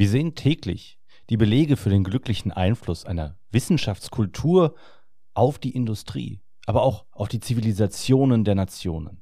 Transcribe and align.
Wir 0.00 0.08
sehen 0.08 0.34
täglich 0.34 0.98
die 1.28 1.36
Belege 1.36 1.76
für 1.76 1.90
den 1.90 2.04
glücklichen 2.04 2.52
Einfluss 2.52 3.04
einer 3.04 3.36
Wissenschaftskultur 3.50 4.74
auf 5.34 5.58
die 5.58 5.74
Industrie, 5.76 6.40
aber 6.64 6.84
auch 6.84 7.04
auf 7.12 7.28
die 7.28 7.38
Zivilisationen 7.38 8.44
der 8.44 8.54
Nationen. 8.54 9.20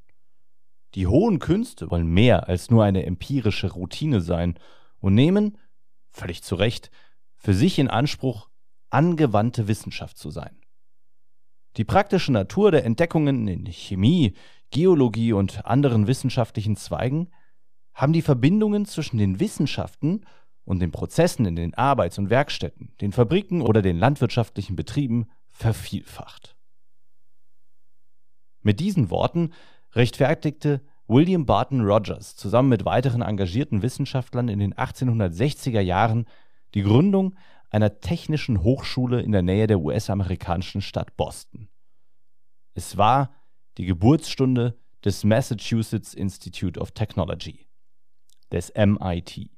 Die 0.94 1.08
hohen 1.08 1.40
Künste 1.40 1.90
wollen 1.90 2.06
mehr 2.06 2.46
als 2.46 2.70
nur 2.70 2.84
eine 2.84 3.04
empirische 3.04 3.72
Routine 3.72 4.20
sein 4.20 4.56
und 5.00 5.16
nehmen, 5.16 5.58
völlig 6.10 6.44
zu 6.44 6.54
Recht, 6.54 6.92
für 7.34 7.54
sich 7.54 7.80
in 7.80 7.88
Anspruch, 7.88 8.48
angewandte 8.88 9.66
Wissenschaft 9.66 10.16
zu 10.16 10.30
sein. 10.30 10.60
Die 11.76 11.84
praktische 11.84 12.30
Natur 12.30 12.70
der 12.70 12.84
Entdeckungen 12.84 13.48
in 13.48 13.66
Chemie, 13.66 14.34
Geologie 14.70 15.32
und 15.32 15.66
anderen 15.66 16.06
wissenschaftlichen 16.06 16.76
Zweigen 16.76 17.30
haben 17.94 18.12
die 18.12 18.22
Verbindungen 18.22 18.86
zwischen 18.86 19.18
den 19.18 19.40
Wissenschaften 19.40 20.24
und 20.68 20.80
den 20.80 20.92
Prozessen 20.92 21.46
in 21.46 21.56
den 21.56 21.72
Arbeits- 21.72 22.18
und 22.18 22.28
Werkstätten, 22.28 22.92
den 23.00 23.12
Fabriken 23.12 23.62
oder 23.62 23.80
den 23.80 23.96
landwirtschaftlichen 23.96 24.76
Betrieben 24.76 25.30
vervielfacht. 25.46 26.56
Mit 28.60 28.78
diesen 28.78 29.08
Worten 29.08 29.54
rechtfertigte 29.92 30.82
William 31.06 31.46
Barton 31.46 31.80
Rogers 31.80 32.36
zusammen 32.36 32.68
mit 32.68 32.84
weiteren 32.84 33.22
engagierten 33.22 33.80
Wissenschaftlern 33.80 34.48
in 34.48 34.58
den 34.58 34.74
1860er 34.74 35.80
Jahren 35.80 36.26
die 36.74 36.82
Gründung 36.82 37.34
einer 37.70 38.00
technischen 38.00 38.62
Hochschule 38.62 39.22
in 39.22 39.32
der 39.32 39.40
Nähe 39.40 39.68
der 39.68 39.80
US-amerikanischen 39.80 40.82
Stadt 40.82 41.16
Boston. 41.16 41.70
Es 42.74 42.98
war 42.98 43.32
die 43.78 43.86
Geburtsstunde 43.86 44.78
des 45.02 45.24
Massachusetts 45.24 46.12
Institute 46.12 46.78
of 46.78 46.90
Technology, 46.90 47.66
des 48.52 48.70
MIT. 48.76 49.57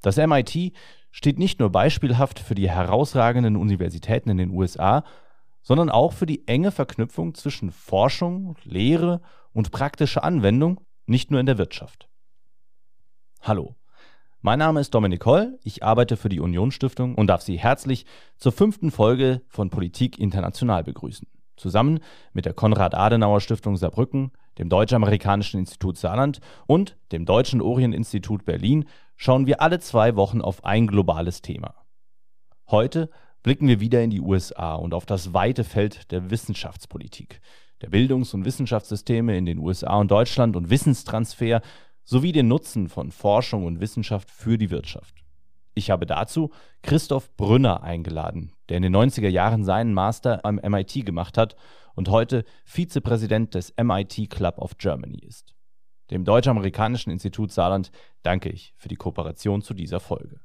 Das 0.00 0.16
MIT 0.16 0.72
steht 1.10 1.38
nicht 1.38 1.60
nur 1.60 1.70
beispielhaft 1.70 2.38
für 2.38 2.54
die 2.54 2.70
herausragenden 2.70 3.56
Universitäten 3.56 4.30
in 4.30 4.38
den 4.38 4.50
USA, 4.50 5.04
sondern 5.62 5.90
auch 5.90 6.12
für 6.12 6.26
die 6.26 6.46
enge 6.48 6.70
Verknüpfung 6.72 7.34
zwischen 7.34 7.70
Forschung, 7.70 8.56
Lehre 8.64 9.20
und 9.52 9.72
praktischer 9.72 10.24
Anwendung, 10.24 10.80
nicht 11.06 11.30
nur 11.30 11.40
in 11.40 11.46
der 11.46 11.58
Wirtschaft. 11.58 12.08
Hallo, 13.42 13.74
mein 14.40 14.58
Name 14.58 14.80
ist 14.80 14.94
Dominik 14.94 15.26
Holl, 15.26 15.58
ich 15.64 15.82
arbeite 15.82 16.16
für 16.16 16.30
die 16.30 16.40
Union 16.40 16.70
Stiftung 16.70 17.14
und 17.14 17.26
darf 17.26 17.42
Sie 17.42 17.58
herzlich 17.58 18.06
zur 18.38 18.52
fünften 18.52 18.90
Folge 18.90 19.42
von 19.48 19.68
Politik 19.68 20.18
International 20.18 20.82
begrüßen. 20.82 21.28
Zusammen 21.56 22.00
mit 22.32 22.46
der 22.46 22.54
Konrad-Adenauer-Stiftung 22.54 23.76
Saarbrücken, 23.76 24.32
dem 24.56 24.70
Deutsch-Amerikanischen 24.70 25.60
Institut 25.60 25.98
Saarland 25.98 26.40
und 26.66 26.96
dem 27.12 27.26
Deutschen 27.26 27.60
Orient-Institut 27.60 28.46
Berlin 28.46 28.86
schauen 29.20 29.46
wir 29.46 29.60
alle 29.60 29.78
zwei 29.80 30.16
Wochen 30.16 30.40
auf 30.40 30.64
ein 30.64 30.86
globales 30.86 31.42
Thema. 31.42 31.74
Heute 32.70 33.10
blicken 33.42 33.68
wir 33.68 33.78
wieder 33.78 34.02
in 34.02 34.08
die 34.08 34.22
USA 34.22 34.74
und 34.76 34.94
auf 34.94 35.04
das 35.04 35.34
weite 35.34 35.62
Feld 35.62 36.10
der 36.10 36.30
Wissenschaftspolitik, 36.30 37.42
der 37.82 37.90
Bildungs- 37.90 38.32
und 38.32 38.46
Wissenschaftssysteme 38.46 39.36
in 39.36 39.44
den 39.44 39.58
USA 39.58 39.98
und 39.98 40.10
Deutschland 40.10 40.56
und 40.56 40.70
Wissenstransfer 40.70 41.60
sowie 42.02 42.32
den 42.32 42.48
Nutzen 42.48 42.88
von 42.88 43.10
Forschung 43.10 43.66
und 43.66 43.80
Wissenschaft 43.80 44.30
für 44.30 44.56
die 44.56 44.70
Wirtschaft. 44.70 45.22
Ich 45.74 45.90
habe 45.90 46.06
dazu 46.06 46.50
Christoph 46.80 47.36
Brünner 47.36 47.82
eingeladen, 47.82 48.54
der 48.70 48.78
in 48.78 48.84
den 48.84 48.96
90er 48.96 49.28
Jahren 49.28 49.64
seinen 49.64 49.92
Master 49.92 50.46
am 50.46 50.54
MIT 50.54 51.04
gemacht 51.04 51.36
hat 51.36 51.56
und 51.94 52.08
heute 52.08 52.42
Vizepräsident 52.64 53.54
des 53.54 53.74
MIT 53.76 54.30
Club 54.30 54.56
of 54.56 54.78
Germany 54.78 55.18
ist. 55.18 55.54
Dem 56.10 56.24
Deutsch-Amerikanischen 56.24 57.10
Institut 57.10 57.52
Saarland 57.52 57.92
danke 58.22 58.48
ich 58.48 58.74
für 58.76 58.88
die 58.88 58.96
Kooperation 58.96 59.62
zu 59.62 59.74
dieser 59.74 60.00
Folge. 60.00 60.40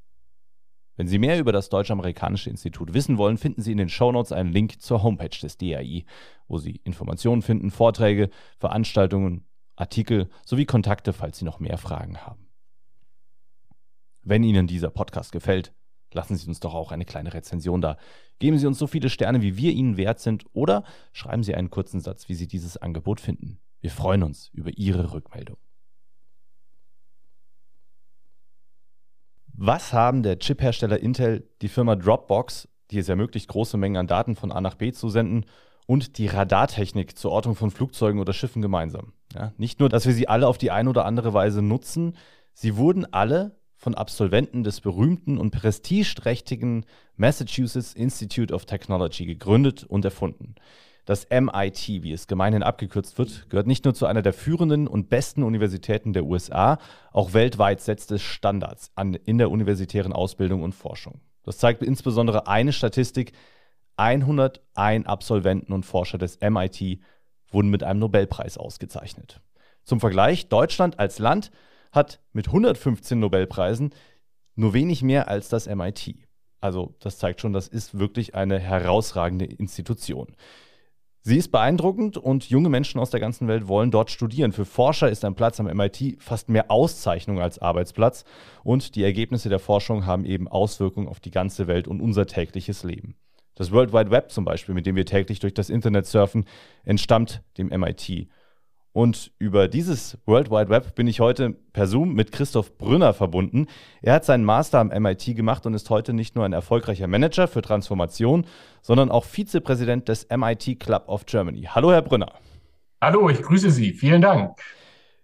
Wenn 0.96 1.08
Sie 1.08 1.18
mehr 1.18 1.40
über 1.40 1.52
das 1.52 1.70
Deutsch-Amerikanische 1.70 2.50
Institut 2.50 2.94
wissen 2.94 3.18
wollen, 3.18 3.38
finden 3.38 3.62
Sie 3.62 3.72
in 3.72 3.78
den 3.78 3.90
Shownotes 3.90 4.32
einen 4.32 4.52
Link 4.52 4.82
zur 4.82 5.04
Homepage 5.04 5.38
des 5.42 5.58
DAI, 5.58 6.06
wo 6.48 6.58
Sie 6.58 6.80
Informationen 6.84 7.42
finden, 7.42 7.72
Vorträge, 7.72 8.30
Veranstaltungen 8.60 9.46
Artikel 9.76 10.30
sowie 10.46 10.66
Kontakte, 10.66 11.12
falls 11.12 11.40
Sie 11.40 11.46
noch 11.46 11.60
mehr 11.60 11.78
Fragen 11.78 12.20
haben. 12.20 12.48
Wenn 14.22 14.44
Ihnen 14.44 14.68
dieser 14.68 14.90
Podcast 14.90 15.32
gefällt, 15.32 15.74
lassen 16.14 16.38
Sie 16.38 16.48
uns 16.48 16.62
doch 16.62 16.74
auch 16.74 16.92
eine 16.92 17.06
kleine 17.06 17.34
Rezension 17.34 17.82
da. 17.82 17.98
Geben 18.40 18.58
Sie 18.58 18.68
uns 18.68 18.80
so 18.80 18.88
viele 18.88 19.10
Sterne, 19.10 19.42
wie 19.42 19.58
wir 19.58 19.74
Ihnen 19.74 19.98
wert 19.98 20.20
sind, 20.20 20.46
oder 20.54 20.84
schreiben 21.12 21.44
Sie 21.44 21.56
einen 21.56 21.70
kurzen 21.70 22.00
Satz, 22.00 22.30
wie 22.30 22.36
Sie 22.36 22.48
dieses 22.48 22.78
Angebot 22.78 23.20
finden. 23.20 23.60
Wir 23.82 23.92
freuen 23.92 24.24
uns 24.24 24.50
über 24.54 24.72
Ihre 24.76 25.12
Rückmeldung. 25.14 25.58
Was 29.58 29.94
haben 29.94 30.24
der 30.24 30.40
Chiphersteller 30.40 31.00
Intel, 31.00 31.48
die 31.62 31.70
Firma 31.70 31.96
Dropbox, 31.96 32.68
die 32.92 33.00
es 33.00 33.10
ermöglicht, 33.10 33.48
große 33.48 33.78
Mengen 33.78 33.98
an 33.98 34.08
Daten 34.08 34.36
von 34.36 34.52
A 34.52 34.60
nach 34.62 34.76
B 34.76 34.92
zu 34.92 35.10
senden, 35.10 35.46
und 35.88 36.18
die 36.18 36.28
Radartechnik 36.28 37.18
zur 37.18 37.32
Ortung 37.32 37.56
von 37.56 37.72
Flugzeugen 37.72 38.20
oder 38.20 38.34
Schiffen 38.34 38.62
gemeinsam. 38.62 39.14
Ja, 39.34 39.54
nicht 39.58 39.80
nur, 39.80 39.88
dass 39.88 40.06
wir 40.06 40.14
sie 40.14 40.28
alle 40.28 40.48
auf 40.48 40.58
die 40.58 40.72
eine 40.72 40.90
oder 40.90 41.06
andere 41.06 41.34
Weise 41.34 41.62
nutzen, 41.62 42.18
sie 42.54 42.76
wurden 42.76 43.06
alle 43.14 43.56
von 43.76 43.94
Absolventen 43.94 44.64
des 44.64 44.82
berühmten 44.82 45.38
und 45.38 45.52
prestigeträchtigen 45.52 46.86
Massachusetts 47.18 47.94
Institute 47.94 48.54
of 48.54 48.66
Technology 48.66 49.26
gegründet 49.26 49.84
und 49.84 50.06
erfunden. 50.06 50.56
Das 51.06 51.28
MIT, 51.30 51.88
wie 52.04 52.12
es 52.12 52.26
gemeinhin 52.26 52.64
abgekürzt 52.64 53.20
wird, 53.20 53.48
gehört 53.50 53.68
nicht 53.68 53.86
nur 53.86 53.94
zu 53.94 54.08
einer 54.08 54.24
der 54.24 54.34
führenden 54.34 54.88
und 54.88 55.08
besten 55.10 55.44
Universitäten 55.44 56.14
der 56.14 56.26
USA, 56.26 56.80
auch 57.12 57.34
weltweit 57.34 57.80
setzt 57.80 58.12
es 58.12 58.24
Standards 58.24 58.92
an 58.96 59.14
in 59.14 59.38
der 59.38 59.52
universitären 59.52 60.14
Ausbildung 60.14 60.64
und 60.64 60.74
Forschung. 60.74 61.22
Das 61.44 61.60
zeigt 61.60 61.84
insbesondere 61.84 62.48
eine 62.48 62.74
Statistik, 62.74 63.34
101 63.98 65.06
Absolventen 65.06 65.74
und 65.74 65.86
Forscher 65.86 66.18
des 66.18 66.40
MIT 66.42 67.00
wurden 67.50 67.70
mit 67.70 67.84
einem 67.84 68.00
Nobelpreis 68.00 68.58
ausgezeichnet. 68.58 69.42
Zum 69.84 70.00
Vergleich, 70.00 70.50
Deutschland 70.50 71.00
als 71.00 71.20
Land 71.20 71.52
hat 71.92 72.20
mit 72.34 72.48
115 72.48 73.20
Nobelpreisen 73.20 73.92
nur 74.56 74.74
wenig 74.74 75.04
mehr 75.04 75.28
als 75.28 75.50
das 75.50 75.68
MIT. 75.68 76.16
Also 76.60 76.96
das 77.00 77.20
zeigt 77.20 77.42
schon, 77.42 77.54
das 77.54 77.68
ist 77.68 78.00
wirklich 78.00 78.34
eine 78.34 78.58
herausragende 78.58 79.46
Institution. 79.46 80.36
Sie 81.28 81.38
ist 81.38 81.52
beeindruckend 81.52 82.18
und 82.18 82.52
junge 82.52 82.70
Menschen 82.70 83.00
aus 83.00 83.10
der 83.10 83.20
ganzen 83.20 83.48
Welt 83.48 83.68
wollen 83.68 83.90
dort 83.90 84.12
studieren. 84.12 84.52
Für 84.52 84.64
Forscher 84.64 85.10
ist 85.10 85.26
ein 85.26 85.34
Platz 85.34 85.60
am 85.60 85.66
MIT 85.66 86.18
fast 86.20 86.50
mehr 86.50 86.70
Auszeichnung 86.70 87.42
als 87.42 87.58
Arbeitsplatz 87.58 88.26
und 88.64 88.96
die 88.96 89.04
Ergebnisse 89.04 89.50
der 89.50 89.58
Forschung 89.58 90.06
haben 90.06 90.24
eben 90.24 90.48
Auswirkungen 90.48 91.08
auf 91.08 91.20
die 91.20 91.32
ganze 91.32 91.66
Welt 91.66 91.88
und 91.88 92.00
unser 92.00 92.28
tägliches 92.28 92.84
Leben. 92.84 93.16
Das 93.56 93.72
World 93.72 93.92
Wide 93.92 94.12
Web 94.12 94.30
zum 94.30 94.46
Beispiel, 94.46 94.76
mit 94.76 94.86
dem 94.86 94.96
wir 94.96 95.08
täglich 95.08 95.40
durch 95.40 95.56
das 95.56 95.72
Internet 95.72 96.06
surfen, 96.06 96.46
entstammt 96.84 97.42
dem 97.58 97.70
MIT. 97.70 98.28
Und 98.96 99.34
über 99.40 99.68
dieses 99.68 100.18
World 100.26 100.50
Wide 100.50 100.70
Web 100.70 100.96
bin 100.96 101.06
ich 101.08 101.20
heute 101.20 101.50
per 101.74 101.86
Zoom 101.86 102.14
mit 102.14 102.32
Christoph 102.32 102.78
Brünner 102.78 103.14
verbunden. 103.14 103.68
Er 104.02 104.14
hat 104.14 104.24
seinen 104.24 104.46
Master 104.46 104.80
am 104.80 104.88
MIT 104.88 105.36
gemacht 105.36 105.66
und 105.66 105.74
ist 105.74 105.90
heute 105.90 106.14
nicht 106.14 106.38
nur 106.38 106.46
ein 106.46 106.54
erfolgreicher 106.54 107.08
Manager 107.08 107.50
für 107.50 107.62
Transformation, 107.62 108.46
sondern 108.82 109.12
auch 109.12 109.26
Vizepräsident 109.26 110.08
des 110.08 110.30
MIT 110.30 110.80
Club 110.80 111.10
of 111.10 111.26
Germany. 111.26 111.64
Hallo, 111.64 111.92
Herr 111.92 112.04
Brünner. 112.04 112.32
Hallo, 113.02 113.30
ich 113.30 113.42
grüße 113.42 113.70
Sie. 113.70 113.92
Vielen 113.92 114.22
Dank. 114.22 114.62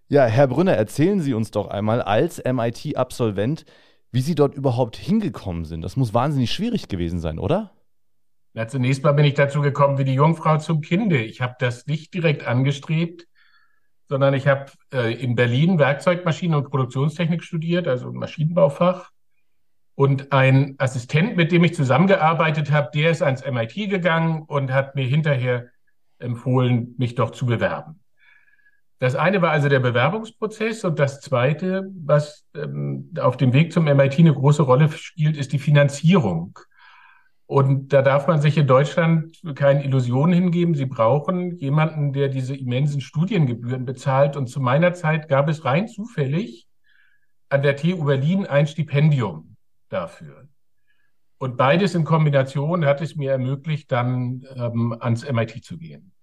Ja, 0.10 0.26
Herr 0.26 0.48
Brünner, 0.48 0.74
erzählen 0.74 1.22
Sie 1.22 1.34
uns 1.34 1.52
doch 1.52 1.68
einmal 1.68 2.02
als 2.02 2.44
MIT-Absolvent, 2.44 3.64
wie 4.12 4.22
Sie 4.22 4.36
dort 4.36 4.54
überhaupt 4.54 4.98
hingekommen 4.98 5.64
sind. 5.64 5.82
Das 5.82 5.96
muss 5.96 6.14
wahnsinnig 6.14 6.52
schwierig 6.52 6.90
gewesen 6.90 7.22
sein, 7.22 7.40
oder? 7.40 7.72
Na, 8.54 8.68
zunächst 8.68 9.02
mal 9.06 9.14
bin 9.14 9.24
ich 9.24 9.36
dazu 9.36 9.62
gekommen 9.62 9.98
wie 9.98 10.04
die 10.04 10.16
Jungfrau 10.16 10.58
zum 10.58 10.82
Kinde. 10.82 11.24
Ich 11.24 11.40
habe 11.40 11.56
das 11.58 11.88
nicht 11.88 12.14
direkt 12.14 12.46
angestrebt, 12.46 13.28
sondern 14.12 14.34
ich 14.34 14.46
habe 14.46 14.66
äh, 14.94 15.14
in 15.14 15.36
Berlin 15.36 15.80
Werkzeugmaschinen 15.80 16.58
und 16.58 16.70
Produktionstechnik 16.70 17.46
studiert, 17.46 17.88
also 17.88 18.12
Maschinenbaufach. 18.12 19.10
Und 19.96 20.34
ein 20.34 20.76
Assistent, 20.80 21.38
mit 21.38 21.54
dem 21.54 21.64
ich 21.64 21.74
zusammengearbeitet 21.74 22.72
habe, 22.72 22.90
der 22.94 23.12
ist 23.12 23.22
ans 23.22 23.42
MIT 23.50 23.90
gegangen 23.90 24.42
und 24.42 24.74
hat 24.74 24.96
mir 24.96 25.06
hinterher 25.06 25.68
empfohlen, 26.20 26.94
mich 26.98 27.16
doch 27.16 27.30
zu 27.30 27.46
bewerben. 27.46 28.02
Das 29.00 29.16
eine 29.16 29.42
war 29.42 29.52
also 29.52 29.70
der 29.70 29.80
Bewerbungsprozess 29.80 30.84
und 30.84 31.00
das 31.00 31.22
zweite, 31.22 31.90
was 31.96 32.46
ähm, 32.54 33.14
auf 33.18 33.38
dem 33.38 33.54
Weg 33.54 33.72
zum 33.72 33.86
MIT 33.86 34.20
eine 34.20 34.34
große 34.34 34.64
Rolle 34.64 34.92
spielt, 34.92 35.38
ist 35.38 35.54
die 35.54 35.60
Finanzierung. 35.60 36.60
Und 37.52 37.92
da 37.92 38.02
darf 38.02 38.28
man 38.28 38.40
sich 38.40 38.58
in 38.58 38.66
Deutschland 38.66 39.42
keine 39.56 39.84
Illusionen 39.84 40.32
hingeben. 40.32 40.74
Sie 40.74 40.86
brauchen 40.86 41.58
jemanden, 41.58 42.14
der 42.14 42.30
diese 42.30 42.56
immensen 42.56 43.02
Studiengebühren 43.02 43.84
bezahlt. 43.84 44.38
Und 44.38 44.48
zu 44.48 44.62
meiner 44.62 44.94
Zeit 44.94 45.28
gab 45.28 45.50
es 45.50 45.66
rein 45.66 45.90
zufällig 45.90 46.66
an 47.50 47.62
der 47.62 47.76
TU 47.76 48.06
Berlin 48.06 48.46
ein 48.46 48.68
Stipendium 48.68 49.58
dafür. 49.90 50.48
Und 51.40 51.58
beides 51.58 51.94
in 51.94 52.06
Kombination 52.06 52.86
hat 52.86 53.02
es 53.02 53.18
mir 53.18 53.32
ermöglicht, 53.32 53.92
dann 53.92 54.48
ähm, 54.56 54.96
ans 54.98 55.30
MIT 55.30 55.62
zu 55.66 55.78
gehen. 55.78 56.14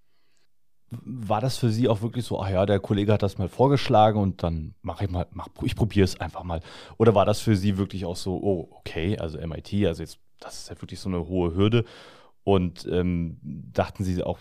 War 0.91 1.41
das 1.41 1.57
für 1.57 1.69
Sie 1.69 1.87
auch 1.87 2.01
wirklich 2.01 2.25
so, 2.25 2.41
ach 2.41 2.49
ja, 2.49 2.65
der 2.65 2.79
Kollege 2.79 3.13
hat 3.13 3.23
das 3.23 3.37
mal 3.37 3.49
vorgeschlagen 3.49 4.19
und 4.19 4.43
dann 4.43 4.73
mache 4.81 5.05
ich 5.05 5.11
mal, 5.11 5.27
mach, 5.31 5.47
ich 5.63 5.75
probiere 5.75 6.03
es 6.03 6.19
einfach 6.19 6.43
mal. 6.43 6.61
Oder 6.97 7.15
war 7.15 7.25
das 7.25 7.39
für 7.39 7.55
Sie 7.55 7.77
wirklich 7.77 8.05
auch 8.05 8.15
so, 8.15 8.35
oh, 8.41 8.69
okay, 8.71 9.17
also 9.17 9.37
MIT, 9.37 9.85
also 9.85 10.01
jetzt, 10.01 10.19
das 10.39 10.61
ist 10.61 10.69
ja 10.69 10.81
wirklich 10.81 10.99
so 10.99 11.09
eine 11.09 11.27
hohe 11.27 11.55
Hürde. 11.55 11.85
Und 12.43 12.87
ähm, 12.91 13.37
dachten 13.43 14.03
Sie 14.03 14.23
auch, 14.23 14.39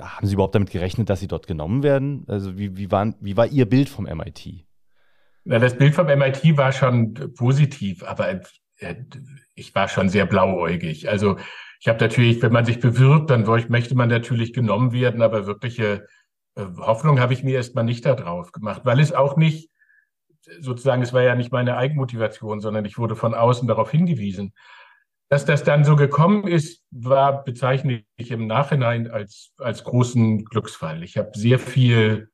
haben 0.00 0.26
Sie 0.26 0.34
überhaupt 0.34 0.54
damit 0.54 0.70
gerechnet, 0.70 1.10
dass 1.10 1.20
Sie 1.20 1.28
dort 1.28 1.46
genommen 1.46 1.82
werden? 1.82 2.24
Also 2.28 2.56
wie, 2.56 2.76
wie, 2.76 2.90
waren, 2.90 3.14
wie 3.20 3.36
war 3.36 3.46
Ihr 3.46 3.68
Bild 3.68 3.88
vom 3.88 4.04
MIT? 4.04 4.64
Na, 5.44 5.58
das 5.58 5.76
Bild 5.76 5.94
vom 5.94 6.06
MIT 6.06 6.56
war 6.56 6.72
schon 6.72 7.14
positiv, 7.34 8.02
aber 8.04 8.40
äh, 8.78 8.94
ich 9.54 9.74
war 9.74 9.88
schon 9.88 10.08
sehr 10.08 10.26
blauäugig. 10.26 11.08
Also 11.08 11.36
ich 11.80 11.88
habe 11.88 12.00
natürlich, 12.00 12.42
wenn 12.42 12.52
man 12.52 12.64
sich 12.64 12.80
bewirbt, 12.80 13.30
dann 13.30 13.44
möchte 13.68 13.94
man 13.94 14.08
natürlich 14.08 14.52
genommen 14.52 14.92
werden, 14.92 15.22
aber 15.22 15.46
wirkliche 15.46 16.06
äh, 16.54 16.64
Hoffnung 16.78 17.20
habe 17.20 17.32
ich 17.32 17.42
mir 17.42 17.56
erstmal 17.56 17.84
nicht 17.84 18.04
darauf 18.04 18.52
gemacht, 18.52 18.82
weil 18.84 19.00
es 19.00 19.12
auch 19.12 19.36
nicht, 19.36 19.70
sozusagen, 20.60 21.02
es 21.02 21.12
war 21.12 21.22
ja 21.22 21.34
nicht 21.34 21.52
meine 21.52 21.76
Eigenmotivation, 21.76 22.60
sondern 22.60 22.84
ich 22.84 22.98
wurde 22.98 23.16
von 23.16 23.34
außen 23.34 23.66
darauf 23.66 23.90
hingewiesen. 23.90 24.52
Dass 25.28 25.44
das 25.44 25.64
dann 25.64 25.84
so 25.84 25.96
gekommen 25.96 26.46
ist, 26.46 26.84
war, 26.92 27.42
bezeichne 27.42 28.04
ich 28.16 28.30
im 28.30 28.46
Nachhinein 28.46 29.10
als, 29.10 29.52
als 29.58 29.82
großen 29.82 30.44
Glücksfall. 30.44 31.02
Ich 31.02 31.16
habe 31.16 31.32
sehr 31.34 31.58
viel 31.58 32.30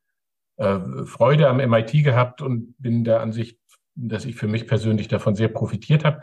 äh, 0.59 0.79
Freude 1.07 1.49
am 1.49 1.57
MIT 1.57 2.05
gehabt 2.05 2.43
und 2.43 2.75
bin 2.79 3.03
der 3.05 3.21
Ansicht, 3.21 3.59
dass 3.95 4.27
ich 4.27 4.37
für 4.37 4.47
mich 4.47 4.67
persönlich 4.67 5.09
davon 5.09 5.35
sehr 5.35 5.49
profitiert 5.49 6.05
habe. 6.05 6.21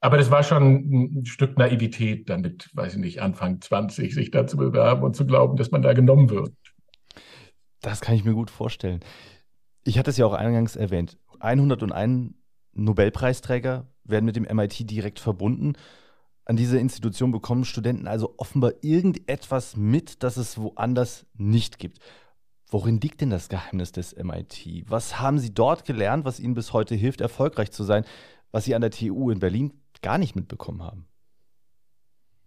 Aber 0.00 0.16
das 0.16 0.30
war 0.30 0.42
schon 0.42 1.20
ein 1.20 1.26
Stück 1.26 1.58
Naivität, 1.58 2.30
dann 2.30 2.40
mit, 2.40 2.70
weiß 2.74 2.94
ich 2.94 2.98
nicht, 2.98 3.20
Anfang 3.20 3.60
20 3.60 4.14
sich 4.14 4.30
da 4.30 4.46
zu 4.46 4.56
bewerben 4.56 5.02
und 5.02 5.14
zu 5.14 5.26
glauben, 5.26 5.56
dass 5.56 5.70
man 5.70 5.82
da 5.82 5.92
genommen 5.92 6.30
wird. 6.30 6.52
Das 7.82 8.00
kann 8.00 8.14
ich 8.14 8.24
mir 8.24 8.34
gut 8.34 8.50
vorstellen. 8.50 9.00
Ich 9.84 9.98
hatte 9.98 10.10
es 10.10 10.16
ja 10.16 10.26
auch 10.26 10.32
eingangs 10.32 10.76
erwähnt. 10.76 11.18
101 11.40 12.32
Nobelpreisträger 12.72 13.88
werden 14.04 14.24
mit 14.24 14.36
dem 14.36 14.44
MIT 14.44 14.90
direkt 14.90 15.18
verbunden. 15.18 15.74
An 16.44 16.56
diese 16.56 16.78
Institution 16.78 17.30
bekommen 17.30 17.64
Studenten 17.64 18.08
also 18.08 18.34
offenbar 18.38 18.72
irgendetwas 18.82 19.76
mit, 19.76 20.22
das 20.22 20.36
es 20.36 20.58
woanders 20.58 21.26
nicht 21.34 21.78
gibt. 21.78 21.98
Worin 22.66 23.00
liegt 23.00 23.20
denn 23.20 23.30
das 23.30 23.48
Geheimnis 23.48 23.92
des 23.92 24.16
MIT? 24.16 24.84
Was 24.88 25.20
haben 25.20 25.38
Sie 25.38 25.52
dort 25.52 25.84
gelernt, 25.84 26.24
was 26.24 26.40
Ihnen 26.40 26.54
bis 26.54 26.72
heute 26.72 26.94
hilft, 26.94 27.20
erfolgreich 27.20 27.70
zu 27.70 27.84
sein, 27.84 28.04
was 28.52 28.64
Sie 28.64 28.74
an 28.74 28.80
der 28.80 28.90
TU 28.90 29.30
in 29.30 29.40
Berlin 29.40 29.72
gar 30.02 30.18
nicht 30.18 30.36
mitbekommen 30.36 30.82
haben? 30.82 31.06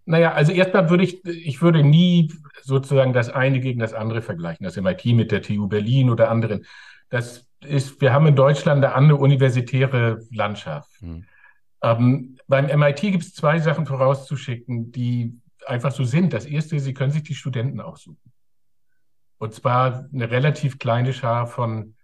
Naja, 0.05 0.33
also 0.33 0.51
erstmal 0.51 0.89
würde 0.89 1.05
ich, 1.05 1.23
ich 1.25 1.61
würde 1.61 1.83
nie 1.83 2.33
sozusagen 2.61 3.13
das 3.13 3.29
eine 3.29 3.59
gegen 3.59 3.79
das 3.79 3.93
andere 3.93 4.21
vergleichen, 4.21 4.65
das 4.65 4.75
MIT 4.75 5.05
mit 5.05 5.31
der 5.31 5.41
TU 5.41 5.67
Berlin 5.67 6.09
oder 6.09 6.29
anderen. 6.29 6.65
Das 7.09 7.47
ist, 7.61 8.01
wir 8.01 8.11
haben 8.11 8.27
in 8.27 8.35
Deutschland 8.35 8.83
eine 8.83 8.95
andere 8.95 9.19
universitäre 9.19 10.19
Landschaft. 10.31 10.89
Hm. 10.99 11.25
Ähm, 11.81 12.37
beim 12.47 12.65
MIT 12.65 13.01
gibt 13.01 13.23
es 13.23 13.33
zwei 13.33 13.59
Sachen 13.59 13.85
vorauszuschicken, 13.85 14.91
die 14.91 15.39
einfach 15.65 15.91
so 15.91 16.03
sind. 16.03 16.33
Das 16.33 16.45
erste, 16.45 16.79
Sie 16.79 16.93
können 16.93 17.11
sich 17.11 17.23
die 17.23 17.35
Studenten 17.35 17.79
aussuchen. 17.79 18.31
Und 19.37 19.53
zwar 19.53 20.09
eine 20.13 20.31
relativ 20.31 20.79
kleine 20.79 21.13
Schar 21.13 21.47
von 21.47 21.95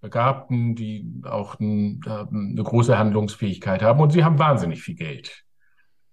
Begabten, 0.00 0.74
die 0.74 1.22
auch 1.24 1.58
ein, 1.58 2.00
eine 2.06 2.62
große 2.62 2.96
Handlungsfähigkeit 2.98 3.82
haben 3.82 4.00
und 4.00 4.10
sie 4.10 4.24
haben 4.24 4.38
wahnsinnig 4.38 4.82
viel 4.82 4.94
Geld. 4.94 5.44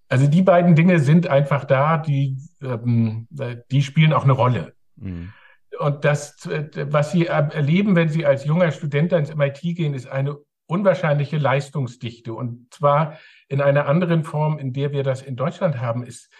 Also 0.09 0.27
die 0.27 0.41
beiden 0.41 0.75
Dinge 0.75 0.99
sind 0.99 1.27
einfach 1.27 1.65
da, 1.65 1.97
die, 1.97 2.37
ähm, 2.61 3.27
die 3.71 3.81
spielen 3.81 4.13
auch 4.13 4.23
eine 4.23 4.33
Rolle. 4.33 4.73
Mhm. 4.95 5.33
Und 5.79 6.05
das, 6.05 6.47
was 6.47 7.11
Sie 7.11 7.25
erleben, 7.25 7.95
wenn 7.95 8.09
Sie 8.09 8.25
als 8.25 8.45
junger 8.45 8.71
Student 8.71 9.11
ins 9.11 9.35
MIT 9.35 9.61
gehen, 9.61 9.95
ist 9.95 10.07
eine 10.07 10.37
unwahrscheinliche 10.67 11.37
Leistungsdichte. 11.37 12.33
Und 12.33 12.71
zwar 12.71 13.17
in 13.47 13.59
einer 13.59 13.87
anderen 13.87 14.23
Form, 14.23 14.59
in 14.59 14.71
der 14.71 14.91
wir 14.91 15.03
das 15.03 15.23
in 15.23 15.35
Deutschland 15.35 15.79
haben, 15.79 16.03
ist, 16.03 16.31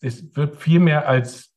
es 0.00 0.36
wird 0.36 0.56
viel 0.56 0.80
mehr 0.80 1.08
als 1.08 1.54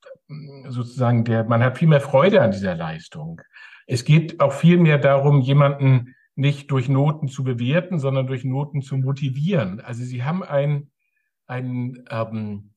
sozusagen 0.70 1.24
der, 1.26 1.44
man 1.44 1.64
hat 1.64 1.78
viel 1.78 1.88
mehr 1.88 2.02
Freude 2.02 2.42
an 2.42 2.52
dieser 2.52 2.76
Leistung. 2.76 3.42
Es 3.88 4.06
geht 4.06 4.40
auch 4.40 4.54
viel 4.54 4.78
mehr 4.78 4.98
darum, 4.98 5.42
jemanden 5.42 6.16
nicht 6.36 6.70
durch 6.70 6.88
Noten 6.88 7.30
zu 7.30 7.44
bewerten, 7.44 7.98
sondern 7.98 8.28
durch 8.28 8.44
Noten 8.44 8.82
zu 8.82 8.98
motivieren. 8.98 9.80
Also 9.80 10.04
sie 10.04 10.24
haben 10.24 10.44
ein, 10.44 10.92
ein, 11.48 12.06
ähm, 12.12 12.74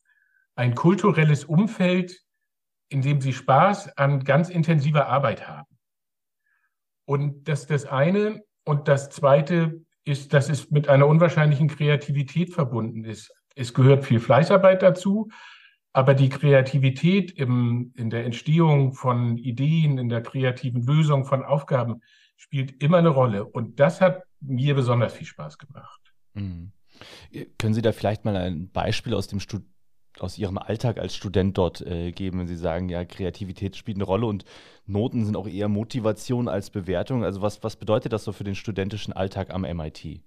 ein 0.55 0.75
kulturelles 0.75 1.45
Umfeld, 1.45 2.23
in 2.89 3.03
dem 3.03 3.21
sie 3.21 3.33
Spaß 3.33 3.99
an 3.99 4.25
ganz 4.25 4.49
intensiver 4.49 5.09
Arbeit 5.09 5.47
haben. 5.47 5.69
Und 7.05 7.49
das 7.49 7.62
ist 7.62 7.71
das 7.71 7.87
eine. 7.87 8.43
Und 8.65 8.89
das 8.89 9.11
zweite 9.11 9.85
ist, 10.05 10.33
dass 10.33 10.49
es 10.49 10.71
mit 10.71 10.89
einer 10.89 11.07
unwahrscheinlichen 11.07 11.69
Kreativität 11.69 12.55
verbunden 12.55 13.05
ist. 13.05 13.33
Es 13.57 13.75
gehört 13.75 14.05
viel 14.05 14.21
Fleißarbeit 14.21 14.83
dazu, 14.83 15.29
aber 15.92 16.14
die 16.14 16.28
Kreativität 16.28 17.32
im, 17.32 17.92
in 17.96 18.10
der 18.10 18.25
Entstehung 18.25 18.92
von 18.92 19.37
Ideen, 19.37 19.98
in 19.98 20.08
der 20.08 20.22
kreativen 20.22 20.82
Lösung 20.82 21.25
von 21.25 21.44
Aufgaben 21.44 22.02
spielt 22.37 22.82
immer 22.82 22.98
eine 22.98 23.08
Rolle. 23.08 23.44
Und 23.44 23.81
das 23.81 24.00
hat 24.00 24.22
mir 24.40 24.75
besonders 24.75 25.12
viel 25.12 25.26
Spaß 25.26 25.58
gemacht. 25.58 26.00
Mhm. 26.34 26.72
Können 27.58 27.75
Sie 27.75 27.82
da 27.82 27.92
vielleicht 27.92 28.25
mal 28.25 28.37
ein 28.37 28.70
Beispiel 28.70 29.14
aus 29.14 29.26
dem 29.26 29.40
Stud 29.40 29.62
aus 30.19 30.37
Ihrem 30.37 30.58
Alltag 30.58 30.98
als 30.98 31.14
Student 31.14 31.56
dort 31.56 31.81
äh, 31.81 32.12
geben, 32.12 32.40
wenn 32.40 32.46
Sie 32.46 32.56
sagen, 32.56 32.88
ja, 32.88 33.04
Kreativität 33.04 33.76
spielt 33.76 33.96
eine 33.96 34.04
Rolle 34.04 34.26
und 34.26 34.44
Noten 34.84 35.25
sind 35.25 35.37
auch 35.37 35.46
eher 35.46 35.69
Motivation 35.69 36.48
als 36.48 36.70
Bewertung. 36.70 37.25
Also 37.25 37.40
was, 37.42 37.62
was 37.62 37.76
bedeutet 37.76 38.12
das 38.12 38.25
so 38.25 38.32
für 38.32 38.44
den 38.44 38.54
studentischen 38.54 39.14
Alltag 39.14 39.50
am 39.50 39.62
MIT? 39.62 40.22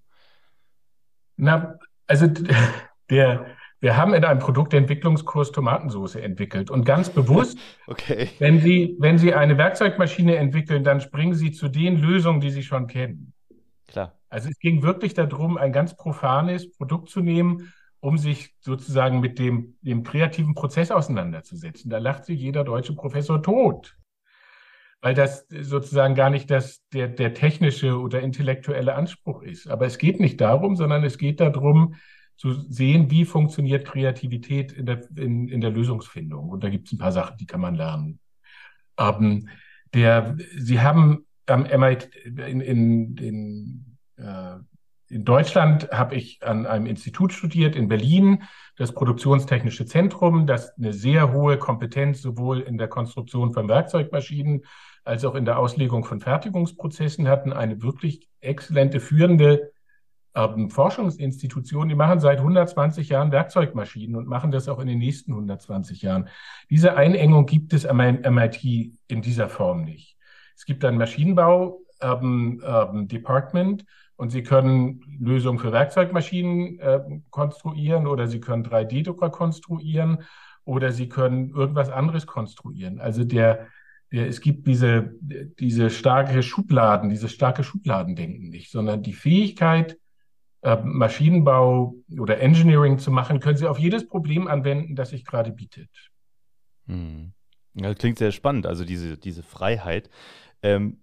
Na, 1.36 1.78
also 2.08 2.28
der, 3.10 3.46
wir 3.84 3.98
haben 3.98 4.14
in 4.14 4.24
einem 4.24 4.40
Produktentwicklungskurs 4.40 5.52
Tomatensauce 5.52 6.16
entwickelt 6.16 6.72
und 6.72 6.86
ganz 6.86 7.10
bewusst, 7.10 7.58
okay. 7.88 8.30
wenn, 8.40 8.62
Sie, 8.62 8.96
wenn 8.98 9.18
Sie 9.18 9.34
eine 9.34 9.58
Werkzeugmaschine 9.58 10.38
entwickeln, 10.38 10.86
dann 10.86 11.02
springen 11.02 11.34
Sie 11.34 11.52
zu 11.52 11.68
den 11.68 11.98
Lösungen, 11.98 12.40
die 12.40 12.50
Sie 12.50 12.64
schon 12.64 12.88
kennen. 12.88 13.34
Klar. 13.90 14.18
Also 14.30 14.48
es 14.48 14.58
ging 14.60 14.84
wirklich 14.84 15.16
darum, 15.16 15.58
ein 15.58 15.74
ganz 15.74 15.98
profanes 15.98 16.72
Produkt 16.72 17.10
zu 17.10 17.20
nehmen, 17.20 17.74
um 18.00 18.18
sich 18.18 18.56
sozusagen 18.62 19.20
mit 19.20 19.38
dem, 19.38 19.76
dem 19.82 20.04
kreativen 20.04 20.56
Prozess 20.56 20.90
auseinanderzusetzen. 20.90 21.92
Da 21.92 21.98
lacht 21.98 22.24
sich 22.24 22.40
jeder 22.40 22.64
deutsche 22.64 22.96
Professor 22.96 23.44
tot, 23.44 23.98
weil 25.02 25.14
das 25.14 25.46
sozusagen 25.50 26.16
gar 26.16 26.30
nicht 26.30 26.50
das, 26.50 26.88
der, 26.94 27.10
der 27.10 27.34
technische 27.34 28.00
oder 28.00 28.22
intellektuelle 28.22 28.96
Anspruch 28.96 29.44
ist. 29.44 29.68
Aber 29.68 29.86
es 29.86 29.98
geht 29.98 30.22
nicht 30.22 30.40
darum, 30.40 30.78
sondern 30.78 31.04
es 31.04 31.18
geht 31.18 31.42
darum, 31.42 31.96
zu 32.44 32.52
sehen, 32.70 33.10
wie 33.10 33.24
funktioniert 33.24 33.88
Kreativität 33.88 34.74
in 34.74 34.86
der, 34.86 35.02
in, 35.16 35.48
in 35.48 35.62
der 35.62 35.70
Lösungsfindung. 35.70 36.50
Und 36.50 36.62
da 36.62 36.68
gibt 36.68 36.88
es 36.88 36.92
ein 36.92 36.98
paar 36.98 37.14
Sachen, 37.14 37.38
die 37.38 37.46
kann 37.46 37.62
man 37.62 37.76
lernen. 37.76 38.20
Ähm, 39.00 39.48
der, 39.94 40.36
Sie 40.58 40.82
haben 40.82 41.26
am 41.46 41.64
MIT 41.64 42.10
in, 42.26 42.60
in, 42.60 43.18
in, 43.18 43.98
äh, 44.18 44.58
in 45.08 45.24
Deutschland 45.24 45.90
habe 45.94 46.16
ich 46.16 46.44
an 46.44 46.66
einem 46.66 46.86
Institut 46.86 47.32
studiert, 47.32 47.78
in 47.78 47.88
Berlin, 47.88 48.44
das 48.76 48.92
Produktionstechnische 48.92 49.86
Zentrum, 49.86 50.46
das 50.46 50.78
eine 50.78 50.92
sehr 50.92 51.32
hohe 51.32 51.58
Kompetenz 51.58 52.22
sowohl 52.22 52.60
in 52.60 52.78
der 52.78 52.90
Konstruktion 52.90 53.54
von 53.54 53.70
Werkzeugmaschinen 53.70 54.66
als 55.06 55.24
auch 55.24 55.36
in 55.36 55.46
der 55.46 55.60
Auslegung 55.60 56.04
von 56.04 56.20
Fertigungsprozessen 56.20 57.30
hatten, 57.30 57.54
eine 57.54 57.82
wirklich 57.82 58.28
exzellente 58.42 59.00
führende 59.00 59.73
ähm, 60.36 60.70
Forschungsinstitutionen, 60.70 61.90
die 61.90 61.96
machen 61.96 62.20
seit 62.20 62.40
120 62.40 63.10
Jahren 63.10 63.32
Werkzeugmaschinen 63.32 64.16
und 64.16 64.28
machen 64.28 64.52
das 64.52 64.68
auch 64.68 64.80
in 64.80 64.88
den 64.88 65.00
nächsten 65.00 65.32
120 65.32 66.02
Jahren. 66.02 66.28
Diese 66.70 66.96
Einengung 66.96 67.46
gibt 67.46 67.74
es 67.74 67.86
am 67.86 67.98
MIT 67.98 68.64
in 69.08 69.22
dieser 69.22 69.50
Form 69.50 69.84
nicht. 69.84 70.18
Es 70.56 70.66
gibt 70.66 70.84
ein 70.86 70.98
Maschinenbau 70.98 71.82
ähm, 72.02 72.62
ähm, 72.66 73.08
Department 73.08 73.86
und 74.16 74.30
Sie 74.30 74.44
können 74.44 75.02
Lösungen 75.20 75.60
für 75.60 75.72
Werkzeugmaschinen 75.72 76.80
äh, 76.80 77.02
konstruieren 77.30 78.08
oder 78.08 78.28
Sie 78.28 78.40
können 78.40 78.66
3D-Drucker 78.66 79.30
konstruieren 79.30 80.24
oder 80.66 80.92
Sie 80.92 81.10
können 81.10 81.50
irgendwas 81.50 81.90
anderes 81.90 82.26
konstruieren. 82.26 83.00
Also 83.00 83.24
der, 83.24 83.68
der, 84.12 84.28
es 84.28 84.42
gibt 84.42 84.68
diese, 84.68 85.14
diese 85.60 85.90
starke 85.90 86.44
Schubladen, 86.44 87.10
dieses 87.10 87.32
starke 87.32 87.64
Schubladendenken 87.64 88.50
nicht, 88.50 88.72
sondern 88.72 89.04
die 89.04 89.14
Fähigkeit, 89.14 89.94
äh, 89.94 90.03
Maschinenbau 90.84 91.96
oder 92.20 92.40
Engineering 92.40 92.98
zu 92.98 93.12
machen, 93.12 93.40
können 93.40 93.58
Sie 93.58 93.68
auf 93.68 93.80
jedes 93.80 94.08
Problem 94.08 94.48
anwenden, 94.48 94.96
das 94.96 95.10
sich 95.10 95.26
gerade 95.26 95.52
bietet. 95.52 95.90
Hm. 96.88 97.34
Das 97.74 97.98
klingt 97.98 98.18
sehr 98.18 98.32
spannend, 98.32 98.66
also 98.66 98.86
diese, 98.86 99.18
diese 99.18 99.44
Freiheit. 99.44 100.10
Ähm, 100.62 101.00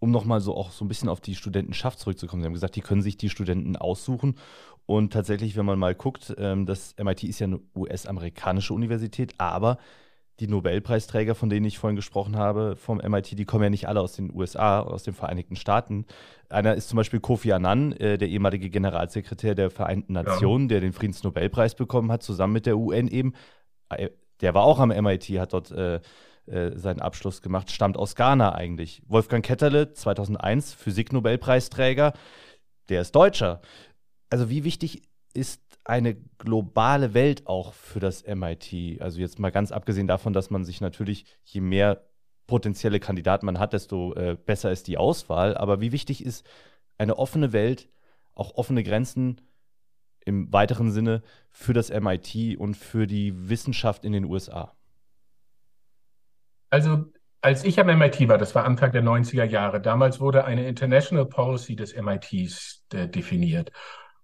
um 0.00 0.10
nochmal 0.10 0.40
so 0.40 0.54
auch 0.56 0.70
so 0.70 0.84
ein 0.84 0.88
bisschen 0.88 1.08
auf 1.08 1.20
die 1.20 1.34
Studentenschaft 1.34 1.98
zurückzukommen. 1.98 2.42
Sie 2.42 2.46
haben 2.46 2.52
gesagt, 2.52 2.76
die 2.76 2.82
können 2.82 3.02
sich 3.02 3.16
die 3.16 3.30
Studenten 3.30 3.76
aussuchen. 3.76 4.36
Und 4.86 5.12
tatsächlich, 5.12 5.56
wenn 5.56 5.66
man 5.66 5.78
mal 5.78 5.94
guckt, 5.94 6.34
ähm, 6.38 6.66
das 6.66 6.94
MIT 6.98 7.24
ist 7.24 7.40
ja 7.40 7.46
eine 7.46 7.60
US-amerikanische 7.74 8.74
Universität, 8.74 9.34
aber 9.38 9.78
die 10.40 10.46
Nobelpreisträger, 10.46 11.34
von 11.34 11.50
denen 11.50 11.66
ich 11.66 11.78
vorhin 11.78 11.96
gesprochen 11.96 12.36
habe, 12.36 12.76
vom 12.76 12.98
MIT, 12.98 13.38
die 13.38 13.44
kommen 13.44 13.64
ja 13.64 13.70
nicht 13.70 13.88
alle 13.88 14.00
aus 14.00 14.12
den 14.12 14.32
USA, 14.32 14.80
aus 14.80 15.02
den 15.02 15.14
Vereinigten 15.14 15.56
Staaten. 15.56 16.06
Einer 16.48 16.74
ist 16.74 16.88
zum 16.88 16.96
Beispiel 16.96 17.20
Kofi 17.20 17.52
Annan, 17.52 17.92
äh, 17.92 18.18
der 18.18 18.28
ehemalige 18.28 18.70
Generalsekretär 18.70 19.54
der 19.54 19.70
Vereinten 19.70 20.12
Nationen, 20.12 20.64
ja. 20.64 20.68
der 20.68 20.80
den 20.80 20.92
Friedensnobelpreis 20.92 21.74
bekommen 21.74 22.12
hat, 22.12 22.22
zusammen 22.22 22.52
mit 22.52 22.66
der 22.66 22.78
UN 22.78 23.08
eben. 23.08 23.34
Äh, 23.88 24.10
der 24.40 24.54
war 24.54 24.62
auch 24.62 24.78
am 24.78 24.90
MIT, 24.90 25.24
hat 25.38 25.52
dort 25.52 25.72
äh, 25.72 26.00
äh, 26.46 26.78
seinen 26.78 27.00
Abschluss 27.00 27.42
gemacht, 27.42 27.70
stammt 27.70 27.96
aus 27.96 28.14
Ghana 28.14 28.54
eigentlich. 28.54 29.02
Wolfgang 29.06 29.44
Ketterle, 29.44 29.92
2001, 29.92 30.72
Physiknobelpreisträger, 30.74 32.14
der 32.88 33.02
ist 33.02 33.14
Deutscher. 33.14 33.60
Also 34.30 34.48
wie 34.48 34.64
wichtig 34.64 35.02
ist 35.34 35.60
eine 35.88 36.14
globale 36.38 37.14
Welt 37.14 37.46
auch 37.46 37.72
für 37.72 37.98
das 37.98 38.22
MIT? 38.22 39.00
Also 39.00 39.20
jetzt 39.20 39.38
mal 39.38 39.50
ganz 39.50 39.72
abgesehen 39.72 40.06
davon, 40.06 40.32
dass 40.32 40.50
man 40.50 40.64
sich 40.64 40.80
natürlich, 40.80 41.24
je 41.44 41.60
mehr 41.60 42.04
potenzielle 42.46 43.00
Kandidaten 43.00 43.46
man 43.46 43.58
hat, 43.58 43.72
desto 43.72 44.14
äh, 44.14 44.36
besser 44.36 44.70
ist 44.70 44.86
die 44.86 44.98
Auswahl. 44.98 45.56
Aber 45.56 45.80
wie 45.80 45.92
wichtig 45.92 46.24
ist 46.24 46.46
eine 46.98 47.18
offene 47.18 47.52
Welt, 47.52 47.88
auch 48.34 48.54
offene 48.54 48.82
Grenzen 48.82 49.40
im 50.24 50.52
weiteren 50.52 50.90
Sinne 50.90 51.22
für 51.50 51.72
das 51.72 51.90
MIT 51.90 52.58
und 52.58 52.76
für 52.76 53.06
die 53.06 53.48
Wissenschaft 53.48 54.04
in 54.04 54.12
den 54.12 54.24
USA? 54.24 54.74
Also 56.70 57.06
als 57.40 57.64
ich 57.64 57.80
am 57.80 57.86
MIT 57.86 58.28
war, 58.28 58.36
das 58.36 58.54
war 58.54 58.64
Anfang 58.64 58.92
der 58.92 59.02
90er 59.02 59.44
Jahre, 59.44 59.80
damals 59.80 60.20
wurde 60.20 60.44
eine 60.44 60.66
International 60.66 61.24
Policy 61.24 61.76
des 61.76 61.96
MITs 61.96 62.84
äh, 62.92 63.08
definiert. 63.08 63.72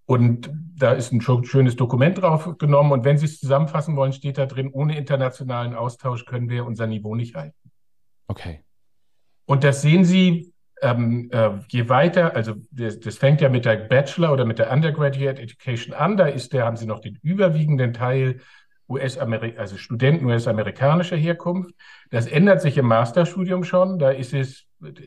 Und 0.07 0.51
da 0.77 0.93
ist 0.93 1.13
ein 1.13 1.21
schönes 1.21 1.77
Dokument 1.77 2.21
drauf 2.21 2.59
genommen. 2.59 2.93
Und 2.93 3.05
wenn 3.05 3.17
Sie 3.17 3.27
es 3.27 3.41
zusammenfassen 3.41 3.97
wollen, 3.97 4.13
steht 4.13 4.39
da 4.39 4.47
drin, 4.47 4.71
ohne 4.71 4.99
internationalen 4.99 5.75
Austausch 5.75 6.27
können 6.27 6.51
wir 6.51 6.67
unser 6.67 6.87
Niveau 6.87 7.15
nicht 7.15 7.35
halten. 7.35 7.57
Okay. 8.27 8.63
Und 9.47 9.65
das 9.65 9.83
sehen 9.83 10.05
Sie, 10.05 10.53
ähm, 10.83 11.31
äh, 11.33 11.51
je 11.69 11.89
weiter, 11.89 12.35
also 12.35 12.55
das, 12.71 13.01
das, 13.01 13.17
fängt 13.17 13.41
ja 13.41 13.49
mit 13.49 13.65
der 13.65 13.77
Bachelor 13.77 14.33
oder 14.33 14.45
mit 14.45 14.59
der 14.59 14.71
Undergraduate 14.71 15.41
Education 15.41 15.95
an, 15.95 16.17
da 16.17 16.27
ist 16.27 16.53
der, 16.53 16.65
haben 16.65 16.77
Sie 16.77 16.87
noch 16.87 17.01
den 17.01 17.19
überwiegenden 17.23 17.93
Teil 17.93 18.41
US-Amerikaner, 18.89 19.61
also 19.61 19.77
Studenten 19.77 20.27
US-amerikanischer 20.27 21.17
Herkunft. 21.17 21.75
Das 22.11 22.27
ändert 22.27 22.61
sich 22.61 22.77
im 22.77 22.87
Masterstudium 22.87 23.65
schon. 23.65 23.99
Da 23.99 24.11
ist 24.11 24.35
es, 24.35 24.67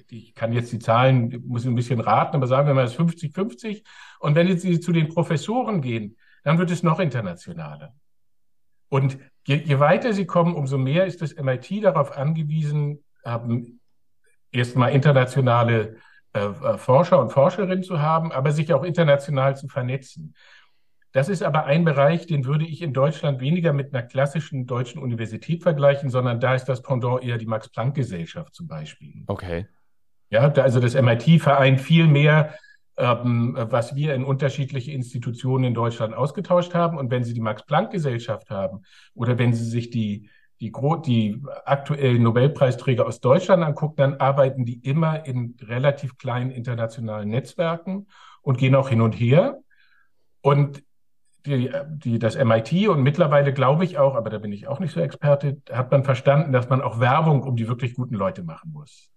ich 0.10 0.34
kann 0.34 0.52
jetzt 0.54 0.72
die 0.72 0.80
Zahlen, 0.80 1.44
muss 1.46 1.66
ein 1.66 1.76
bisschen 1.76 2.00
raten, 2.00 2.36
aber 2.36 2.48
sagen 2.48 2.68
wir 2.68 2.74
mal, 2.74 2.86
es 2.86 2.94
ist 2.94 3.00
50-50. 3.00 3.84
Und 4.20 4.36
wenn 4.36 4.48
jetzt 4.48 4.64
Sie 4.64 4.80
zu 4.80 4.92
den 4.92 5.10
Professoren 5.10 5.82
gehen, 5.82 6.18
dann 6.44 6.58
wird 6.58 6.72
es 6.72 6.84
noch 6.84 7.00
internationaler. 7.00 7.94
Und 8.90 9.18
je, 9.46 9.56
je 9.56 9.80
weiter 9.80 10.14
Sie 10.14 10.26
kommen, 10.26 10.56
umso 10.56 10.78
mehr 10.78 11.06
ist 11.06 11.22
das 11.22 11.36
MIT 11.36 11.84
darauf 11.84 12.18
angewiesen, 12.18 13.04
ähm, 13.26 13.80
erstmal 14.52 14.94
internationale 14.94 15.98
äh, 16.34 16.40
äh, 16.40 16.78
Forscher 16.78 17.20
und 17.20 17.32
Forscherinnen 17.32 17.84
zu 17.84 18.02
haben, 18.02 18.32
aber 18.32 18.52
sich 18.52 18.74
auch 18.74 18.84
international 18.84 19.58
zu 19.58 19.68
vernetzen. 19.68 20.36
Das 21.18 21.30
ist 21.30 21.42
aber 21.42 21.66
ein 21.66 21.84
Bereich, 21.84 22.28
den 22.28 22.46
würde 22.46 22.64
ich 22.64 22.84
in 22.84 22.94
Deutschland 22.94 23.42
weniger 23.42 23.74
mit 23.74 23.92
einer 23.92 24.04
klassischen 24.04 24.68
deutschen 24.68 25.02
Universität 25.02 25.64
vergleichen, 25.64 26.12
sondern 26.12 26.40
da 26.40 26.54
ist 26.54 26.66
das 26.66 26.84
Pendant 26.84 27.24
eher 27.24 27.40
die 27.40 27.48
Max-Planck-Gesellschaft 27.48 28.54
zum 28.54 28.68
Beispiel. 28.68 29.24
Okay. 29.26 29.66
Ja, 30.30 30.48
da, 30.48 30.62
also 30.62 30.80
das 30.80 30.94
MIT 30.94 31.42
vereint 31.42 31.82
viel 31.82 32.06
mehr, 32.06 32.54
ähm, 32.98 33.58
was 33.58 33.96
wir 33.96 34.14
in 34.14 34.24
unterschiedliche 34.24 34.92
Institutionen 34.92 35.64
in 35.64 35.74
Deutschland 35.74 36.14
ausgetauscht 36.14 36.76
haben. 36.76 37.00
Und 37.00 37.10
wenn 37.10 37.24
Sie 37.24 37.34
die 37.34 37.42
Max-Planck-Gesellschaft 37.42 38.52
haben 38.52 38.84
oder 39.16 39.40
wenn 39.40 39.54
Sie 39.54 39.66
sich 39.66 39.90
die, 39.90 40.30
die, 40.62 40.72
die 41.04 41.44
aktuellen 41.66 42.22
Nobelpreisträger 42.22 43.08
aus 43.08 43.22
Deutschland 43.22 43.64
angucken, 43.64 43.96
dann 43.98 44.14
arbeiten 44.18 44.66
die 44.66 44.88
immer 44.88 45.26
in 45.26 45.58
relativ 45.62 46.20
kleinen 46.20 46.52
internationalen 46.52 47.30
Netzwerken 47.30 48.06
und 48.44 48.60
gehen 48.60 48.76
auch 48.76 48.90
hin 48.90 49.02
und 49.02 49.14
her. 49.14 49.58
Und 50.42 50.84
die, 51.48 51.72
die, 51.90 52.20
das 52.20 52.36
MIT 52.36 52.88
und 52.90 53.02
mittlerweile 53.02 53.54
glaube 53.54 53.86
ich 53.86 53.98
auch, 53.98 54.16
aber 54.16 54.30
da 54.30 54.38
bin 54.38 54.52
ich 54.52 54.68
auch 54.68 54.80
nicht 54.80 54.92
so 54.92 55.00
Experte, 55.00 55.62
hat 55.72 55.92
man 55.92 56.04
verstanden, 56.04 56.52
dass 56.52 56.70
man 56.70 56.82
auch 56.82 57.00
Werbung 57.00 57.44
um 57.44 57.56
die 57.56 57.68
wirklich 57.68 57.96
guten 57.96 58.16
Leute 58.16 58.44
machen 58.44 58.72
muss. 58.72 59.12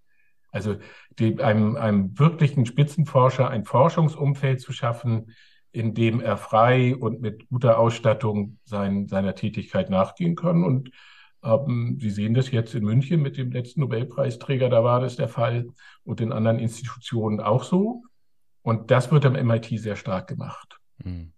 Also 0.52 0.76
die, 1.18 1.42
einem, 1.42 1.76
einem 1.76 2.18
wirklichen 2.18 2.66
Spitzenforscher 2.66 3.48
ein 3.50 3.64
Forschungsumfeld 3.64 4.60
zu 4.60 4.72
schaffen, 4.72 5.32
in 5.72 5.94
dem 5.94 6.20
er 6.20 6.36
frei 6.36 6.96
und 6.96 7.20
mit 7.20 7.48
guter 7.48 7.78
Ausstattung 7.78 8.58
sein, 8.64 9.06
seiner 9.06 9.34
Tätigkeit 9.34 9.90
nachgehen 9.90 10.34
kann. 10.34 10.64
Und 10.64 10.90
ähm, 11.44 11.98
Sie 12.00 12.10
sehen 12.10 12.34
das 12.34 12.50
jetzt 12.50 12.74
in 12.74 12.84
München 12.84 13.22
mit 13.22 13.36
dem 13.36 13.52
letzten 13.52 13.80
Nobelpreisträger, 13.80 14.68
da 14.68 14.82
war 14.82 15.00
das 15.00 15.16
der 15.16 15.28
Fall 15.28 15.68
und 16.04 16.20
in 16.20 16.32
anderen 16.32 16.58
Institutionen 16.58 17.40
auch 17.40 17.62
so. 17.62 18.02
Und 18.62 18.90
das 18.90 19.10
wird 19.12 19.24
am 19.24 19.34
MIT 19.34 19.66
sehr 19.80 19.96
stark 19.96 20.26
gemacht. 20.26 20.78
Mhm. 21.02 21.32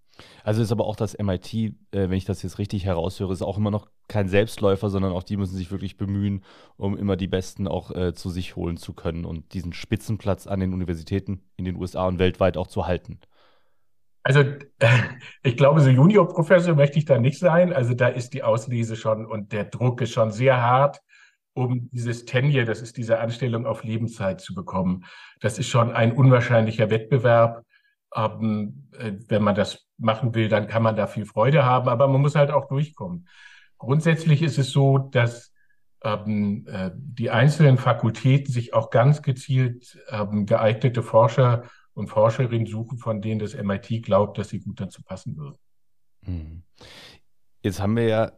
Also 0.44 0.62
ist 0.62 0.72
aber 0.72 0.86
auch 0.86 0.96
das 0.96 1.14
MIT, 1.14 1.54
äh, 1.54 1.72
wenn 1.90 2.12
ich 2.12 2.24
das 2.24 2.42
jetzt 2.42 2.58
richtig 2.58 2.84
heraushöre, 2.84 3.32
ist 3.32 3.42
auch 3.42 3.56
immer 3.56 3.70
noch 3.70 3.88
kein 4.08 4.28
Selbstläufer, 4.28 4.90
sondern 4.90 5.12
auch 5.12 5.22
die 5.22 5.36
müssen 5.36 5.56
sich 5.56 5.70
wirklich 5.70 5.96
bemühen, 5.96 6.44
um 6.76 6.96
immer 6.96 7.16
die 7.16 7.28
Besten 7.28 7.66
auch 7.66 7.90
äh, 7.90 8.14
zu 8.14 8.30
sich 8.30 8.56
holen 8.56 8.76
zu 8.76 8.92
können 8.92 9.24
und 9.24 9.54
diesen 9.54 9.72
Spitzenplatz 9.72 10.46
an 10.46 10.60
den 10.60 10.74
Universitäten 10.74 11.42
in 11.56 11.64
den 11.64 11.76
USA 11.76 12.06
und 12.06 12.18
weltweit 12.18 12.56
auch 12.56 12.66
zu 12.66 12.86
halten. 12.86 13.20
Also 14.22 14.44
ich 15.42 15.56
glaube, 15.56 15.80
so 15.80 15.90
Juniorprofessor 15.90 16.74
möchte 16.74 16.98
ich 16.98 17.04
da 17.04 17.18
nicht 17.18 17.38
sein. 17.38 17.72
Also 17.72 17.94
da 17.94 18.08
ist 18.08 18.34
die 18.34 18.42
Auslese 18.42 18.96
schon 18.96 19.26
und 19.26 19.52
der 19.52 19.64
Druck 19.64 20.00
ist 20.00 20.12
schon 20.12 20.30
sehr 20.30 20.60
hart, 20.60 21.00
um 21.54 21.90
dieses 21.90 22.24
Tenure, 22.24 22.64
das 22.64 22.80
ist 22.80 22.96
diese 22.96 23.18
Anstellung 23.18 23.66
auf 23.66 23.84
Lebenszeit 23.84 24.40
zu 24.40 24.54
bekommen. 24.54 25.04
Das 25.40 25.58
ist 25.58 25.68
schon 25.68 25.92
ein 25.92 26.12
unwahrscheinlicher 26.12 26.90
Wettbewerb. 26.90 27.64
Ähm, 28.14 28.88
äh, 28.98 29.12
wenn 29.28 29.42
man 29.42 29.54
das 29.54 29.86
machen 30.02 30.34
will, 30.34 30.48
dann 30.48 30.66
kann 30.66 30.82
man 30.82 30.96
da 30.96 31.06
viel 31.06 31.26
Freude 31.26 31.64
haben, 31.64 31.88
aber 31.88 32.08
man 32.08 32.20
muss 32.20 32.34
halt 32.34 32.50
auch 32.50 32.68
durchkommen. 32.68 33.28
Grundsätzlich 33.78 34.42
ist 34.42 34.58
es 34.58 34.70
so, 34.70 34.98
dass 34.98 35.52
ähm, 36.04 36.66
äh, 36.68 36.90
die 36.94 37.30
einzelnen 37.30 37.78
Fakultäten 37.78 38.52
sich 38.52 38.74
auch 38.74 38.90
ganz 38.90 39.22
gezielt 39.22 39.98
ähm, 40.08 40.46
geeignete 40.46 41.02
Forscher 41.02 41.64
und 41.94 42.08
Forscherinnen 42.08 42.66
suchen, 42.66 42.98
von 42.98 43.20
denen 43.20 43.40
das 43.40 43.54
MIT 43.54 44.02
glaubt, 44.02 44.38
dass 44.38 44.48
sie 44.48 44.60
gut 44.60 44.80
dazu 44.80 45.02
passen 45.02 45.36
würden. 45.36 45.58
Mhm. 46.22 46.62
Jetzt 47.62 47.80
haben 47.80 47.96
wir 47.96 48.06
ja 48.06 48.32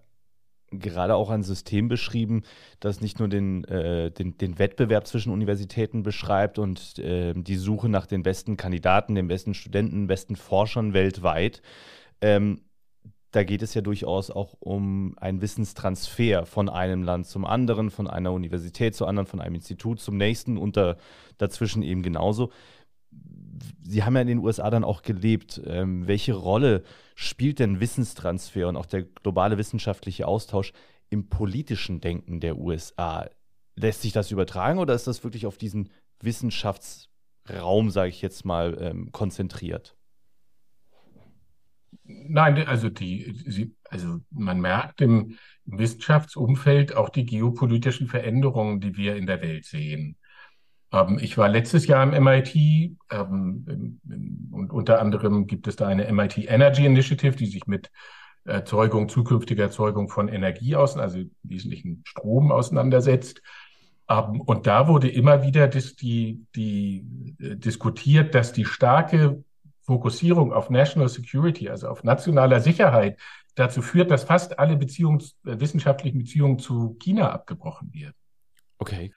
gerade 0.78 1.14
auch 1.14 1.31
ein 1.31 1.43
System 1.43 1.88
beschrieben, 1.88 2.43
das 2.81 3.00
nicht 3.00 3.19
nur 3.19 3.28
den, 3.28 3.64
äh, 3.64 4.11
den, 4.11 4.37
den, 4.38 4.59
Wettbewerb 4.59 5.07
zwischen 5.07 5.33
Universitäten 5.33 6.02
beschreibt 6.02 6.59
und 6.59 6.99
äh, 6.99 7.35
die 7.35 7.57
Suche 7.57 7.88
nach 7.88 8.07
den 8.07 8.23
besten 8.23 8.57
Kandidaten, 8.57 9.14
den 9.14 9.28
besten 9.28 9.54
Studenten, 9.54 10.07
besten 10.07 10.37
Forschern 10.37 10.93
weltweit. 10.93 11.62
Ähm, 12.21 12.61
da 13.35 13.43
geht 13.43 13.62
es 13.62 13.75
ja 13.75 13.81
durchaus 13.81 14.31
auch 14.31 14.54
um 14.61 15.16
einen 15.19 15.43
Wissenstransfer 15.43 16.47
von 16.47 16.69
einem 16.69 17.02
Land 17.02 17.26
zum 17.26 17.45
anderen, 17.45 17.90
von 17.90 18.07
einer 18.07 18.33
Universität 18.33 18.95
zur 18.95 19.09
anderen, 19.09 19.26
von 19.26 19.40
einem 19.40 19.57
Institut 19.57 19.99
zum 19.99 20.16
nächsten 20.16 20.57
und 20.57 20.76
da, 20.76 20.97
dazwischen 21.37 21.83
eben 21.83 22.02
genauso. 22.02 22.50
Sie 23.83 24.02
haben 24.02 24.14
ja 24.14 24.23
in 24.23 24.28
den 24.28 24.38
USA 24.38 24.71
dann 24.71 24.85
auch 24.85 25.02
gelebt. 25.02 25.61
Ähm, 25.66 26.06
welche 26.06 26.35
Rolle 26.35 26.83
spielt 27.14 27.59
denn 27.59 27.80
Wissenstransfer 27.80 28.68
und 28.68 28.76
auch 28.76 28.87
der 28.87 29.02
globale 29.02 29.59
wissenschaftliche 29.59 30.26
Austausch 30.26 30.73
im 31.11 31.28
politischen 31.28 32.00
Denken 32.00 32.40
der 32.40 32.59
USA? 32.59 33.28
Lässt 33.76 34.02
sich 34.02 34.12
das 34.12 34.30
übertragen 34.30 34.78
oder 34.78 34.94
ist 34.94 35.06
das 35.06 35.25
wirklich 35.25 35.47
auf 35.47 35.59
diesen 35.59 35.90
Wissenschaftsraum, 36.21 37.90
sage 37.90 38.09
ich 38.09 38.23
jetzt 38.23 38.44
mal, 38.44 38.76
ähm, 38.80 39.12
konzentriert? 39.12 39.97
Nein, 42.06 42.66
also 42.66 42.90
die, 42.90 43.75
also 43.88 44.21
man 44.30 44.61
merkt 44.61 45.00
im 45.00 45.38
Wissenschaftsumfeld 45.64 46.94
auch 46.94 47.09
die 47.09 47.25
geopolitischen 47.25 48.09
Veränderungen, 48.09 48.80
die 48.80 48.97
wir 48.97 49.16
in 49.16 49.26
der 49.26 49.40
Welt 49.40 49.64
sehen. 49.64 50.16
Ähm, 50.94 51.18
ich 51.20 51.36
war 51.36 51.48
letztes 51.48 51.86
Jahr 51.86 52.02
im 52.02 52.24
MIT 52.24 52.54
ähm, 52.54 54.00
und 54.52 54.72
unter 54.72 55.00
anderem 55.00 55.46
gibt 55.46 55.66
es 55.66 55.76
da 55.76 55.88
eine 55.88 56.10
MIT 56.12 56.38
Energy 56.38 56.86
Initiative, 56.86 57.36
die 57.36 57.46
sich 57.46 57.66
mit 57.66 57.90
Erzeugung, 58.44 59.08
zukünftiger 59.08 59.64
Erzeugung 59.64 60.08
von 60.08 60.28
Energie 60.28 60.76
aus, 60.76 60.96
also 60.96 61.18
im 61.18 61.30
Wesentlichen 61.42 62.02
Strom 62.06 62.52
auseinandersetzt. 62.52 63.42
Ähm, 64.08 64.40
und 64.42 64.66
da 64.66 64.86
wurde 64.86 65.08
immer 65.08 65.42
wieder 65.42 65.66
dis, 65.66 65.96
die, 65.96 66.46
die, 66.54 67.04
äh, 67.40 67.56
diskutiert, 67.56 68.34
dass 68.34 68.52
die 68.52 68.64
starke 68.64 69.42
Fokussierung 69.82 70.52
auf 70.52 70.70
National 70.70 71.08
Security, 71.08 71.68
also 71.68 71.88
auf 71.88 72.04
nationaler 72.04 72.60
Sicherheit, 72.60 73.18
dazu 73.54 73.82
führt, 73.82 74.10
dass 74.10 74.24
fast 74.24 74.58
alle 74.58 74.76
Beziehungs, 74.76 75.36
äh, 75.44 75.58
wissenschaftlichen 75.58 76.18
Beziehungen 76.18 76.58
zu 76.58 76.96
China 77.00 77.32
abgebrochen 77.32 77.92
werden. 77.92 78.14
Okay 78.78 79.12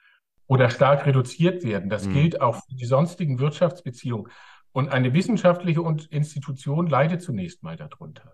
oder 0.48 0.70
stark 0.70 1.06
reduziert 1.06 1.62
werden. 1.62 1.88
Das 1.88 2.06
mhm. 2.06 2.14
gilt 2.14 2.40
auch 2.40 2.56
für 2.56 2.74
die 2.74 2.86
sonstigen 2.86 3.38
Wirtschaftsbeziehungen. 3.38 4.32
Und 4.72 4.88
eine 4.88 5.14
wissenschaftliche 5.14 5.80
Institution 6.10 6.88
leidet 6.88 7.22
zunächst 7.22 7.62
mal 7.62 7.76
darunter. 7.76 8.32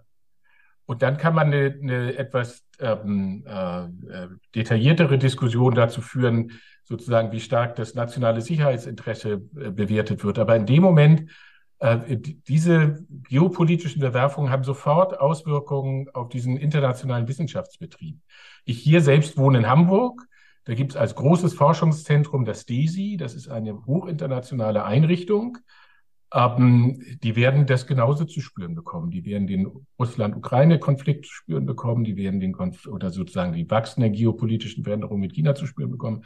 Und 0.86 1.02
dann 1.02 1.16
kann 1.16 1.34
man 1.34 1.48
eine, 1.48 1.78
eine 1.82 2.16
etwas 2.16 2.64
ähm, 2.78 3.44
äh, 3.46 3.84
äh 3.84 4.28
detailliertere 4.54 5.18
Diskussion 5.18 5.74
dazu 5.74 6.02
führen, 6.02 6.52
sozusagen, 6.84 7.32
wie 7.32 7.40
stark 7.40 7.76
das 7.76 7.94
nationale 7.94 8.42
Sicherheitsinteresse 8.42 9.32
äh, 9.32 9.70
bewertet 9.70 10.22
wird. 10.24 10.38
Aber 10.38 10.54
in 10.54 10.66
dem 10.66 10.82
Moment, 10.82 11.30
äh, 11.78 12.16
diese 12.18 13.04
geopolitischen 13.28 14.00
Bewerfungen 14.00 14.50
haben 14.50 14.64
sofort 14.64 15.18
Auswirkungen 15.18 16.08
auf 16.12 16.28
diesen 16.28 16.56
internationalen 16.58 17.26
Wissenschaftsbetrieb. 17.26 18.18
Ich 18.64 18.78
hier 18.78 19.00
selbst 19.00 19.36
wohne 19.38 19.58
in 19.58 19.68
Hamburg. 19.68 20.26
Da 20.64 20.74
gibt 20.74 20.92
es 20.92 20.96
als 20.96 21.14
großes 21.14 21.54
Forschungszentrum 21.54 22.44
das 22.44 22.64
DESI. 22.64 23.16
Das 23.16 23.34
ist 23.34 23.48
eine 23.48 23.84
hochinternationale 23.86 24.84
Einrichtung. 24.84 25.58
Ähm, 26.32 27.00
die 27.22 27.36
werden 27.36 27.66
das 27.66 27.86
genauso 27.86 28.24
zu 28.24 28.40
spüren 28.40 28.74
bekommen. 28.74 29.10
Die 29.10 29.24
werden 29.24 29.46
den 29.46 29.70
Russland-Ukraine-Konflikt 29.98 31.26
zu 31.26 31.32
spüren 31.32 31.66
bekommen. 31.66 32.04
Die 32.04 32.16
werden 32.16 32.40
den 32.40 32.52
Konf 32.52 32.86
oder 32.86 33.10
sozusagen 33.10 33.52
die 33.52 33.70
wachsenden 33.70 34.12
geopolitischen 34.12 34.84
Veränderungen 34.84 35.20
mit 35.20 35.34
China 35.34 35.54
zu 35.54 35.66
spüren 35.66 35.90
bekommen. 35.90 36.24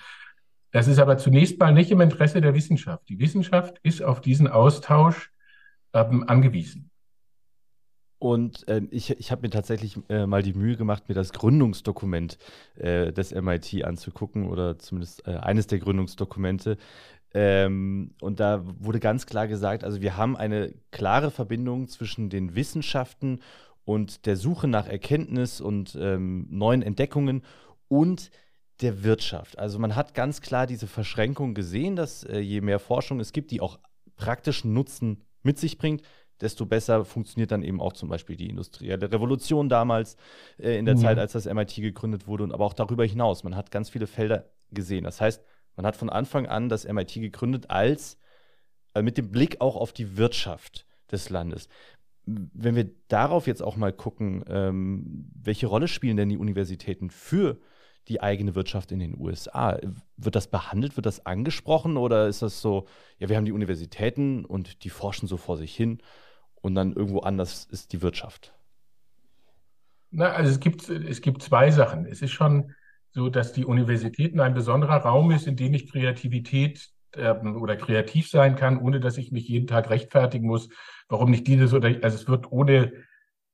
Das 0.71 0.87
ist 0.87 0.99
aber 0.99 1.19
zunächst 1.19 1.59
mal 1.59 1.73
nicht 1.73 1.91
im 1.91 2.01
Interesse 2.01 2.41
der 2.41 2.55
Wissenschaft. 2.55 3.09
Die 3.09 3.19
Wissenschaft 3.19 3.79
ist 3.83 4.03
auf 4.03 4.21
diesen 4.21 4.49
Austausch 4.49 5.33
ähm, 5.93 6.25
angewiesen. 6.27 6.88
Und 8.19 8.67
äh, 8.67 8.83
ich, 8.91 9.11
ich 9.11 9.31
habe 9.31 9.43
mir 9.43 9.51
tatsächlich 9.51 9.97
äh, 10.09 10.27
mal 10.27 10.43
die 10.43 10.53
Mühe 10.53 10.77
gemacht, 10.77 11.09
mir 11.09 11.15
das 11.15 11.33
Gründungsdokument 11.33 12.39
äh, 12.77 13.13
des 13.13 13.33
MIT 13.33 13.85
anzugucken 13.85 14.49
oder 14.49 14.79
zumindest 14.79 15.27
äh, 15.27 15.37
eines 15.37 15.69
der 15.69 15.79
Gründungsdokumente. 15.79 16.79
Ähm, 17.33 18.15
und 18.21 18.41
da 18.41 18.65
wurde 18.81 19.01
ganz 19.01 19.27
klar 19.27 19.47
gesagt, 19.47 19.85
also 19.85 20.01
wir 20.01 20.17
haben 20.17 20.37
eine 20.37 20.75
klare 20.91 21.31
Verbindung 21.31 21.89
zwischen 21.89 22.31
den 22.31 22.55
Wissenschaften 22.55 23.41
und 23.85 24.27
der 24.27 24.37
Suche 24.37 24.67
nach 24.67 24.87
Erkenntnis 24.87 25.61
und 25.61 25.97
ähm, 26.01 26.47
neuen 26.51 26.83
Entdeckungen 26.83 27.43
und 27.89 28.31
der 28.81 29.03
Wirtschaft. 29.05 29.59
Also 29.59 29.79
man 29.79 29.95
hat 29.95 30.15
ganz 30.15 30.41
klar 30.41 30.67
diese 30.67 30.87
Verschränkung 30.87 31.55
gesehen, 31.55 31.97
dass 31.97 32.25
äh, 32.25 32.39
je 32.39 32.61
mehr 32.61 32.79
Forschung 32.79 33.21
es 33.21 33.33
gibt, 33.33 33.51
die 33.51 33.61
auch 33.61 33.79
praktischen 34.17 34.73
Nutzen 34.73 35.23
mit 35.43 35.59
sich 35.59 35.79
bringt, 35.79 36.03
desto 36.41 36.67
besser 36.67 37.05
funktioniert 37.05 37.51
dann 37.51 37.63
eben 37.63 37.81
auch 37.81 37.93
zum 37.93 38.09
Beispiel 38.09 38.37
die 38.37 38.49
industrielle 38.49 39.11
Revolution 39.11 39.69
damals 39.69 40.17
äh, 40.59 40.79
in 40.79 40.85
der 40.85 40.95
ja. 40.95 41.01
Zeit, 41.01 41.19
als 41.19 41.33
das 41.33 41.47
MIT 41.47 41.77
gegründet 41.77 42.27
wurde 42.27 42.45
und 42.45 42.53
aber 42.53 42.65
auch 42.65 42.75
darüber 42.75 43.05
hinaus. 43.05 43.45
Man 43.45 43.57
hat 43.57 43.71
ganz 43.71 43.91
viele 43.91 44.07
Felder 44.07 44.45
gesehen. 44.71 45.05
Das 45.05 45.21
heißt, 45.21 45.43
man 45.77 45.87
hat 45.87 45.97
von 45.97 46.11
Anfang 46.11 46.47
an 46.47 46.69
das 46.69 46.87
MIT 46.87 47.15
gegründet 47.15 47.71
als 47.71 48.19
äh, 48.95 49.03
mit 49.03 49.19
dem 49.19 49.31
Blick 49.31 49.61
auch 49.61 49.77
auf 49.77 49.93
die 49.93 50.17
Wirtschaft 50.17 50.87
des 51.11 51.31
Landes. 51.31 51.69
Wenn 52.25 52.75
wir 52.75 52.91
darauf 53.09 53.47
jetzt 53.47 53.63
auch 53.63 53.77
mal 53.77 53.93
gucken, 53.93 54.45
ähm, 54.49 55.31
welche 55.35 55.67
Rolle 55.67 55.89
spielen 55.89 56.17
denn 56.17 56.29
die 56.29 56.37
Universitäten 56.37 57.11
für 57.11 57.59
die 58.09 58.21
eigene 58.21 58.55
Wirtschaft 58.55 58.93
in 58.93 58.99
den 58.99 59.19
USA? 59.19 59.79
Wird 60.17 60.35
das 60.35 60.49
behandelt, 60.49 60.97
wird 60.97 61.07
das 61.07 61.25
angesprochen 61.25 61.97
oder 61.97 62.29
ist 62.29 62.43
das 62.43 62.61
so, 62.61 62.87
ja, 63.19 63.29
wir 63.29 63.37
haben 63.37 63.47
die 63.47 63.53
Universitäten 63.53 64.45
und 64.45 64.85
die 64.85 64.91
forschen 64.91 65.27
so 65.27 65.37
vor 65.37 65.57
sich 65.57 65.75
hin 65.75 66.03
und 66.61 66.75
dann 66.75 66.93
irgendwo 66.93 67.21
anders 67.21 67.67
ist 67.71 67.93
die 67.93 68.03
Wirtschaft? 68.03 68.55
Na, 70.11 70.33
also 70.33 70.51
es 70.51 70.61
gibt, 70.61 70.89
es 70.89 71.21
gibt 71.21 71.43
zwei 71.43 71.71
Sachen. 71.71 72.07
Es 72.07 72.23
ist 72.23 72.33
schon 72.33 72.73
so, 73.11 73.29
dass 73.29 73.53
die 73.53 73.65
Universitäten 73.65 74.41
ein 74.41 74.55
besonderer 74.55 74.97
Raum 74.97 75.31
ist, 75.31 75.47
in 75.47 75.57
dem 75.57 75.75
ich 75.75 75.91
Kreativität 75.91 76.89
ähm, 77.15 77.61
oder 77.61 77.77
kreativ 77.77 78.29
sein 78.29 78.57
kann, 78.57 78.79
ohne 78.79 79.01
dass 79.01 79.19
ich 79.19 79.33
mich 79.33 79.49
jeden 79.49 79.67
Tag 79.67 79.91
rechtfertigen 79.91 80.47
muss, 80.47 80.69
warum 81.09 81.31
nicht 81.31 81.47
dieses 81.47 81.75
oder 81.75 81.89
also 82.03 82.17
es 82.17 82.29
wird 82.29 82.51
ohne 82.53 82.93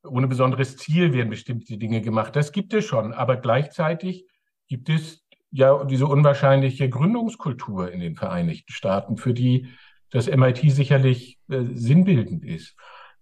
ohne 0.05 0.27
besonderes 0.27 0.77
Ziel 0.77 1.13
werden 1.13 1.29
bestimmte 1.29 1.77
Dinge 1.77 2.01
gemacht. 2.01 2.35
Das 2.35 2.51
gibt 2.51 2.73
es 2.73 2.85
schon, 2.85 3.13
aber 3.13 3.37
gleichzeitig 3.37 4.27
gibt 4.67 4.89
es 4.89 5.25
ja 5.51 5.83
diese 5.85 6.07
unwahrscheinliche 6.07 6.89
Gründungskultur 6.89 7.91
in 7.91 7.99
den 7.99 8.15
Vereinigten 8.15 8.71
Staaten, 8.71 9.17
für 9.17 9.33
die 9.33 9.67
das 10.09 10.27
MIT 10.27 10.71
sicherlich 10.71 11.39
äh, 11.49 11.63
sinnbildend 11.73 12.43
ist. 12.43 12.75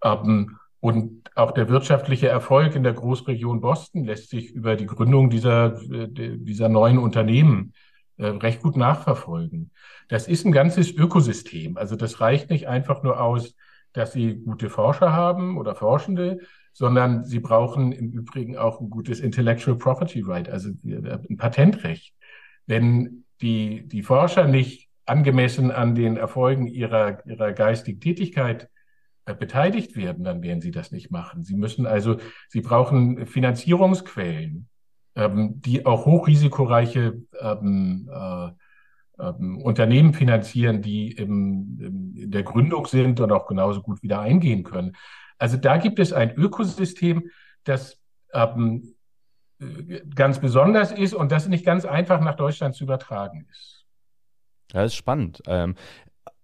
Ähm, 0.03 0.57
und 0.79 1.31
auch 1.35 1.51
der 1.51 1.69
wirtschaftliche 1.69 2.27
Erfolg 2.27 2.75
in 2.75 2.83
der 2.83 2.91
Großregion 2.91 3.61
Boston 3.61 4.03
lässt 4.03 4.29
sich 4.29 4.51
über 4.51 4.75
die 4.75 4.85
Gründung 4.85 5.29
dieser, 5.29 5.81
äh, 5.89 6.09
dieser 6.09 6.67
neuen 6.67 6.97
Unternehmen 6.97 7.73
äh, 8.17 8.25
recht 8.25 8.61
gut 8.61 8.75
nachverfolgen. 8.75 9.71
Das 10.09 10.27
ist 10.27 10.45
ein 10.45 10.51
ganzes 10.51 10.91
Ökosystem. 10.91 11.77
Also 11.77 11.95
das 11.95 12.19
reicht 12.19 12.49
nicht 12.49 12.67
einfach 12.67 13.01
nur 13.01 13.21
aus, 13.21 13.55
dass 13.93 14.11
sie 14.11 14.35
gute 14.35 14.69
Forscher 14.69 15.13
haben 15.13 15.57
oder 15.57 15.73
Forschende, 15.73 16.39
sondern 16.73 17.23
sie 17.23 17.39
brauchen 17.39 17.93
im 17.93 18.11
Übrigen 18.11 18.57
auch 18.57 18.81
ein 18.81 18.89
gutes 18.89 19.21
Intellectual 19.21 19.77
Property 19.77 20.21
Right, 20.21 20.49
also 20.49 20.71
ein 20.83 21.37
Patentrecht. 21.37 22.13
Wenn 22.65 23.23
die, 23.41 23.87
die 23.87 24.03
Forscher 24.03 24.47
nicht 24.47 24.89
angemessen 25.05 25.71
an 25.71 25.95
den 25.95 26.17
Erfolgen 26.17 26.67
ihrer, 26.67 27.25
ihrer 27.25 27.53
geistigen 27.53 28.01
Tätigkeit 28.01 28.63
äh, 28.63 28.67
beteiligt 29.25 29.95
werden, 29.95 30.23
dann 30.23 30.41
werden 30.43 30.61
sie 30.61 30.71
das 30.71 30.91
nicht 30.91 31.11
machen. 31.11 31.43
Sie 31.43 31.55
müssen 31.55 31.85
also, 31.85 32.17
sie 32.49 32.61
brauchen 32.61 33.25
Finanzierungsquellen, 33.25 34.67
ähm, 35.15 35.61
die 35.61 35.85
auch 35.85 36.05
hochrisikoreiche 36.05 37.21
ähm, 37.39 38.09
äh, 38.11 38.49
ähm, 39.19 39.61
Unternehmen 39.61 40.13
finanzieren, 40.13 40.81
die 40.81 41.11
im, 41.11 41.79
im, 41.79 42.15
in 42.17 42.31
der 42.31 42.43
Gründung 42.43 42.85
sind 42.87 43.19
und 43.19 43.31
auch 43.31 43.47
genauso 43.47 43.81
gut 43.81 44.03
wieder 44.03 44.19
eingehen 44.19 44.63
können. 44.63 44.97
Also 45.37 45.57
da 45.57 45.77
gibt 45.77 45.99
es 45.99 46.13
ein 46.13 46.35
Ökosystem, 46.35 47.29
das 47.63 48.01
ähm, 48.33 48.95
ganz 50.15 50.39
besonders 50.39 50.91
ist 50.91 51.13
und 51.13 51.31
das 51.31 51.47
nicht 51.47 51.65
ganz 51.65 51.85
einfach 51.85 52.19
nach 52.21 52.35
Deutschland 52.35 52.75
zu 52.75 52.83
übertragen 52.83 53.47
ist. 53.51 53.85
Ja, 54.73 54.83
ist 54.83 54.95
spannend. 54.95 55.41
Ähm, 55.45 55.75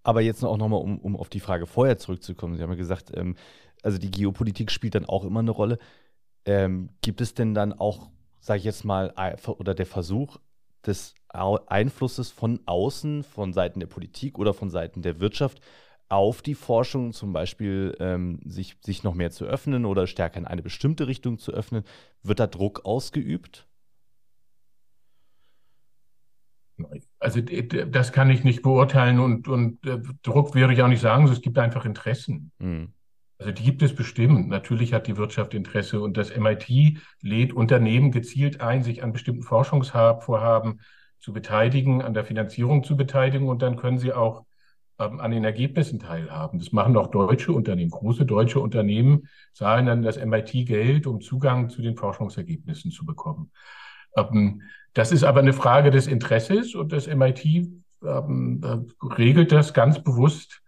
aber 0.10 0.22
jetzt 0.22 0.44
auch 0.44 0.58
nochmal, 0.58 0.82
um, 0.82 0.98
um 0.98 1.16
auf 1.16 1.30
die 1.30 1.40
Frage 1.40 1.68
vorher 1.68 2.00
zurückzukommen. 2.00 2.56
Sie 2.56 2.64
haben 2.64 2.72
ja 2.72 2.76
gesagt, 2.76 3.12
ähm, 3.16 3.36
also 3.84 4.00
die 4.00 4.10
Geopolitik 4.10 4.72
spielt 4.72 4.96
dann 4.96 5.06
auch 5.06 5.24
immer 5.24 5.40
eine 5.40 5.52
Rolle. 5.52 5.78
Ähm, 6.46 6.90
gibt 7.02 7.22
es 7.22 7.36
denn 7.36 7.54
dann 7.54 7.74
auch, 7.74 8.10
sage 8.40 8.58
ich 8.58 8.66
jetzt 8.66 8.84
mal, 8.84 9.14
oder 9.60 9.76
der 9.76 9.86
Versuch 9.86 10.38
des 10.86 11.14
Einflusses 11.28 12.32
von 12.32 12.60
außen, 12.66 13.24
von 13.24 13.54
Seiten 13.54 13.80
der 13.80 13.88
Politik 13.88 14.40
oder 14.40 14.56
von 14.56 14.72
Seiten 14.72 15.04
der 15.04 15.20
Wirtschaft 15.20 15.62
auf 16.08 16.42
die 16.42 16.56
Forschung, 16.56 17.14
zum 17.14 17.34
Beispiel 17.34 17.96
ähm, 18.00 18.40
sich, 18.44 18.78
sich 18.84 19.04
noch 19.04 19.14
mehr 19.14 19.30
zu 19.30 19.46
öffnen 19.46 19.86
oder 19.86 20.08
stärker 20.08 20.40
in 20.40 20.48
eine 20.48 20.64
bestimmte 20.64 21.06
Richtung 21.06 21.38
zu 21.38 21.52
öffnen? 21.52 21.84
Wird 22.24 22.40
da 22.40 22.48
Druck 22.48 22.84
ausgeübt? 22.84 23.69
Also 27.20 27.42
das 27.42 28.12
kann 28.12 28.30
ich 28.30 28.44
nicht 28.44 28.62
beurteilen 28.62 29.20
und, 29.20 29.48
und 29.48 29.86
äh, 29.86 30.00
Druck 30.24 30.56
würde 30.56 30.74
ich 30.74 30.82
auch 30.82 30.88
nicht 30.88 31.02
sagen, 31.02 31.28
es 31.28 31.42
gibt 31.42 31.58
einfach 31.58 31.86
Interessen. 31.86 32.52
Mhm. 32.60 32.94
Also 33.40 33.54
die 33.54 33.64
gibt 33.64 33.82
es 33.82 33.96
bestimmt. 33.96 34.50
Natürlich 34.50 34.94
hat 34.94 35.08
die 35.08 35.16
Wirtschaft 35.16 35.54
Interesse 35.54 36.02
und 36.02 36.18
das 36.18 36.30
MIT 36.30 37.00
lädt 37.22 37.54
Unternehmen 37.54 38.12
gezielt 38.12 38.60
ein, 38.60 38.84
sich 38.84 39.02
an 39.02 39.14
bestimmten 39.14 39.44
Forschungsvorhaben 39.44 40.82
zu 41.20 41.34
beteiligen, 41.34 42.02
an 42.02 42.14
der 42.14 42.26
Finanzierung 42.26 42.84
zu 42.84 42.98
beteiligen 42.98 43.48
und 43.48 43.62
dann 43.62 43.78
können 43.78 43.98
sie 43.98 44.12
auch 44.12 44.46
ähm, 45.00 45.22
an 45.22 45.32
den 45.32 45.46
Ergebnissen 45.46 46.00
teilhaben. 46.00 46.60
Das 46.60 46.74
machen 46.74 46.98
auch 46.98 47.08
deutsche 47.08 47.54
Unternehmen. 47.54 47.92
Große 47.92 48.26
deutsche 48.26 48.60
Unternehmen 48.60 49.30
zahlen 49.54 49.86
dann 49.86 50.02
das 50.02 50.18
MIT 50.18 50.66
Geld, 50.68 51.08
um 51.08 51.22
Zugang 51.22 51.70
zu 51.70 51.82
den 51.82 51.96
Forschungsergebnissen 51.96 52.92
zu 52.92 53.06
bekommen. 53.06 53.52
Ähm, 54.18 54.64
das 54.94 55.12
ist 55.12 55.24
aber 55.24 55.40
eine 55.40 55.54
Frage 55.54 55.92
des 55.92 56.08
Interesses 56.08 56.76
und 56.76 56.92
das 56.92 57.08
MIT 57.08 57.46
ähm, 57.46 58.62
äh, 58.64 59.06
regelt 59.06 59.52
das 59.52 59.74
ganz 59.74 60.02
bewusst 60.04 60.62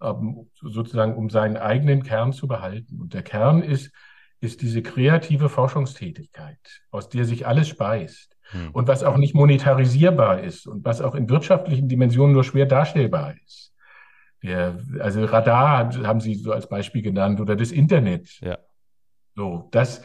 ähm, 0.00 0.50
sozusagen, 0.60 1.14
um 1.14 1.30
seinen 1.30 1.56
eigenen 1.56 2.02
Kern 2.02 2.32
zu 2.32 2.46
behalten. 2.46 3.00
Und 3.00 3.14
der 3.14 3.22
Kern 3.22 3.62
ist, 3.62 3.92
ist 4.40 4.62
diese 4.62 4.82
kreative 4.82 5.48
Forschungstätigkeit, 5.48 6.58
aus 6.90 7.08
der 7.08 7.24
sich 7.24 7.46
alles 7.46 7.68
speist 7.68 8.36
hm. 8.50 8.70
und 8.72 8.88
was 8.88 9.02
auch 9.02 9.16
nicht 9.16 9.34
monetarisierbar 9.34 10.40
ist 10.40 10.66
und 10.66 10.84
was 10.84 11.00
auch 11.00 11.14
in 11.14 11.28
wirtschaftlichen 11.28 11.88
Dimensionen 11.88 12.32
nur 12.32 12.44
schwer 12.44 12.66
darstellbar 12.66 13.34
ist. 13.44 13.72
Der, 14.42 14.78
also 15.00 15.24
Radar 15.24 15.90
haben 16.04 16.20
Sie 16.20 16.34
so 16.34 16.52
als 16.52 16.68
Beispiel 16.68 17.02
genannt 17.02 17.40
oder 17.40 17.56
das 17.56 17.72
Internet. 17.72 18.38
Ja. 18.40 18.58
So, 19.34 19.68
das, 19.72 20.02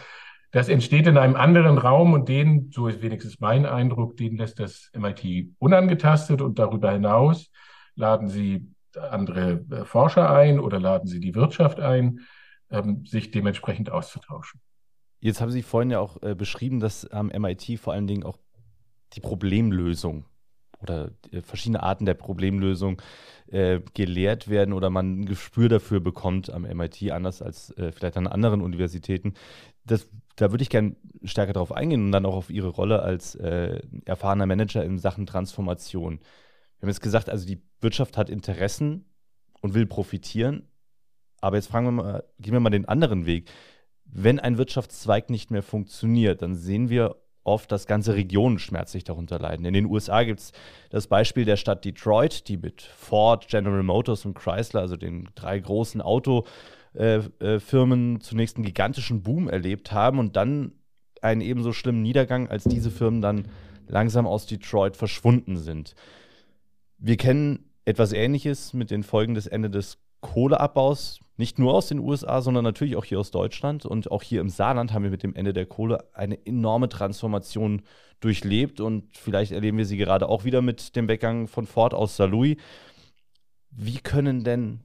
das 0.52 0.68
entsteht 0.68 1.08
in 1.08 1.18
einem 1.18 1.36
anderen 1.36 1.78
Raum 1.78 2.14
und 2.14 2.28
den, 2.28 2.72
so 2.72 2.88
ist 2.88 3.02
wenigstens 3.02 3.40
mein 3.40 3.66
Eindruck, 3.66 4.18
den 4.18 4.38
lässt 4.38 4.60
das 4.60 4.92
MIT 4.94 5.56
unangetastet 5.60 6.42
und 6.42 6.60
darüber 6.60 6.92
hinaus 6.92 7.52
laden 7.96 8.28
sie 8.28 8.68
andere 8.96 9.66
äh, 9.72 9.86
Forscher 9.86 10.30
ein 10.30 10.60
oder 10.60 10.80
laden 10.80 11.08
sie 11.08 11.20
die 11.20 11.36
Wirtschaft 11.36 11.80
ein, 11.80 12.20
ähm, 12.70 13.06
sich 13.06 13.32
dementsprechend 13.32 13.90
auszutauschen. 13.90 14.60
Jetzt 15.20 15.40
haben 15.40 15.52
Sie 15.52 15.62
vorhin 15.62 15.92
ja 15.92 16.00
auch 16.00 16.22
äh, 16.24 16.34
beschrieben, 16.34 16.80
dass 16.80 17.06
am 17.06 17.28
MIT 17.28 17.80
vor 17.80 17.94
allen 17.94 18.08
Dingen 18.08 18.24
auch 18.24 18.40
die 19.14 19.20
Problemlösung 19.20 20.26
oder 20.82 21.12
äh, 21.32 21.42
verschiedene 21.42 21.84
Arten 21.84 22.06
der 22.06 22.14
Problemlösung 22.14 23.02
äh, 23.52 23.82
gelehrt 23.94 24.48
werden 24.50 24.74
oder 24.74 24.90
man 24.90 25.22
ein 25.22 25.26
Gespür 25.26 25.70
dafür 25.70 26.00
bekommt 26.00 26.50
am 26.50 26.64
MIT, 26.64 27.12
anders 27.12 27.42
als 27.42 27.72
äh, 27.78 27.92
vielleicht 27.92 28.18
an 28.18 28.28
anderen 28.28 28.62
Universitäten. 28.62 29.34
Das, 29.86 30.08
da 30.36 30.52
würde 30.52 30.62
ich 30.62 30.70
gerne 30.70 30.96
stärker 31.24 31.54
darauf 31.54 31.72
eingehen 31.72 32.06
und 32.06 32.12
dann 32.12 32.26
auch 32.26 32.36
auf 32.36 32.50
Ihre 32.50 32.70
Rolle 32.70 33.02
als 33.02 33.36
äh, 33.36 33.82
erfahrener 34.06 34.46
Manager 34.46 34.84
in 34.84 35.00
Sachen 35.00 35.26
Transformation. 35.26 36.20
Wir 36.80 36.84
haben 36.84 36.90
jetzt 36.90 37.02
gesagt, 37.02 37.30
also 37.30 37.46
die 37.46 37.62
Wirtschaft 37.80 38.18
hat 38.18 38.30
Interessen 38.30 39.06
und 39.62 39.74
will 39.74 39.86
profitieren. 39.86 40.68
Aber 41.42 41.58
jetzt 41.58 41.68
fragen 41.68 41.88
wir 41.88 41.92
mal, 41.92 42.24
gehen 42.40 42.54
wir 42.54 42.60
mal 42.60 42.70
den 42.70 42.88
anderen 42.88 43.26
Weg. 43.26 43.50
Wenn 44.06 44.40
ein 44.40 44.58
Wirtschaftszweig 44.58 45.30
nicht 45.30 45.52
mehr 45.52 45.64
funktioniert, 45.64 46.42
dann 46.42 46.56
sehen 46.56 46.90
wir 46.90 47.18
oft, 47.44 47.72
dass 47.72 47.88
ganze 47.88 48.16
Regionen 48.16 48.60
schmerzlich 48.60 49.04
darunter 49.04 49.40
leiden. 49.40 49.66
In 49.66 49.74
den 49.74 49.86
USA 49.86 50.24
gibt 50.24 50.40
es 50.40 50.52
das 50.90 51.08
Beispiel 51.08 51.46
der 51.46 51.58
Stadt 51.58 51.84
Detroit, 51.86 52.48
die 52.48 52.58
mit 52.58 52.82
Ford, 52.82 53.48
General 53.48 53.84
Motors 53.84 54.26
und 54.26 54.34
Chrysler, 54.36 54.82
also 54.82 54.96
den 54.96 55.30
drei 55.36 55.60
großen 55.60 56.02
Autofirmen, 56.02 56.50
zunächst 58.22 58.58
einen 58.58 58.66
gigantischen 58.66 59.24
Boom 59.24 59.50
erlebt 59.50 59.92
haben 59.92 60.20
und 60.20 60.36
dann 60.36 60.74
einen 61.22 61.42
ebenso 61.42 61.74
schlimmen 61.74 62.02
Niedergang, 62.02 62.48
als 62.48 62.64
diese 62.64 62.92
Firmen 62.92 63.22
dann 63.22 63.48
langsam 63.88 64.28
aus 64.28 64.46
Detroit 64.46 64.96
verschwunden 64.98 65.58
sind. 65.58 65.96
Wir 66.98 67.18
kennen 67.18 67.72
etwas 67.86 68.14
Ähnliches 68.14 68.74
mit 68.74 68.92
den 68.92 69.04
Folgen 69.04 69.34
des 69.34 69.48
Ende 69.48 69.70
des 69.70 69.98
Kohleabbaus, 70.22 71.20
nicht 71.38 71.60
nur 71.60 71.74
aus 71.74 71.88
den 71.88 72.00
USA, 72.00 72.42
sondern 72.42 72.64
natürlich 72.64 72.96
auch 72.96 73.06
hier 73.06 73.20
aus 73.20 73.32
Deutschland. 73.32 73.86
Und 73.86 74.12
auch 74.12 74.24
hier 74.24 74.42
im 74.42 74.50
Saarland 74.50 74.94
haben 74.94 75.04
wir 75.04 75.12
mit 75.12 75.24
dem 75.24 75.36
Ende 75.36 75.54
der 75.54 75.66
Kohle 75.66 76.06
eine 76.14 76.46
enorme 76.46 76.88
Transformation 76.88 77.82
durchlebt. 78.20 78.80
Und 78.80 79.18
vielleicht 79.18 79.52
erleben 79.52 79.78
wir 79.78 79.86
sie 79.86 79.98
gerade 79.98 80.30
auch 80.30 80.44
wieder 80.44 80.62
mit 80.62 80.96
dem 80.96 81.08
Weggang 81.08 81.48
von 81.48 81.66
Ford 81.66 81.94
aus 81.94 82.16
Saarlouis. 82.16 82.58
Wie 83.72 83.98
können 83.98 84.44
denn 84.44 84.82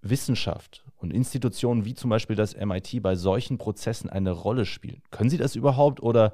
Wissenschaft 0.00 0.84
und 0.96 1.12
Institutionen 1.12 1.84
wie 1.84 1.94
zum 1.94 2.10
Beispiel 2.10 2.36
das 2.36 2.56
MIT 2.56 3.02
bei 3.02 3.14
solchen 3.14 3.58
Prozessen 3.58 4.08
eine 4.08 4.30
Rolle 4.30 4.64
spielen? 4.64 5.02
Können 5.10 5.30
sie 5.30 5.38
das 5.38 5.56
überhaupt 5.56 6.02
oder 6.02 6.32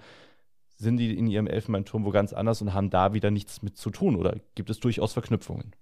sind 0.76 0.96
die 0.98 1.16
in 1.16 1.26
ihrem 1.26 1.46
Elfenbeinturm 1.46 2.04
wo 2.04 2.10
ganz 2.10 2.32
anders 2.32 2.60
und 2.60 2.74
haben 2.74 2.90
da 2.90 3.14
wieder 3.14 3.30
nichts 3.30 3.62
mit 3.62 3.76
zu 3.76 3.90
tun? 3.90 4.16
Oder 4.16 4.36
gibt 4.54 4.70
es 4.70 4.80
durchaus 4.80 5.12
Verknüpfungen? 5.12 5.74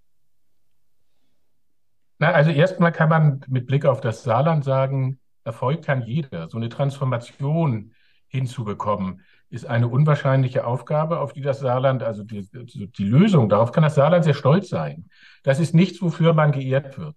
Na, 2.22 2.30
also 2.30 2.52
erstmal 2.52 2.92
kann 2.92 3.08
man 3.08 3.40
mit 3.48 3.66
Blick 3.66 3.84
auf 3.84 4.00
das 4.00 4.22
Saarland 4.22 4.62
sagen, 4.62 5.18
Erfolg 5.42 5.84
kann 5.84 6.02
jeder. 6.02 6.48
So 6.48 6.56
eine 6.56 6.68
Transformation 6.68 7.94
hinzubekommen, 8.28 9.22
ist 9.50 9.66
eine 9.66 9.88
unwahrscheinliche 9.88 10.64
Aufgabe, 10.64 11.18
auf 11.18 11.32
die 11.32 11.40
das 11.40 11.58
Saarland, 11.58 12.04
also 12.04 12.22
die, 12.22 12.48
die 12.48 13.04
Lösung, 13.04 13.48
darauf 13.48 13.72
kann 13.72 13.82
das 13.82 13.96
Saarland 13.96 14.22
sehr 14.22 14.34
stolz 14.34 14.68
sein. 14.68 15.06
Das 15.42 15.58
ist 15.58 15.74
nichts, 15.74 16.00
wofür 16.00 16.32
man 16.32 16.52
geehrt 16.52 16.96
wird. 16.96 17.16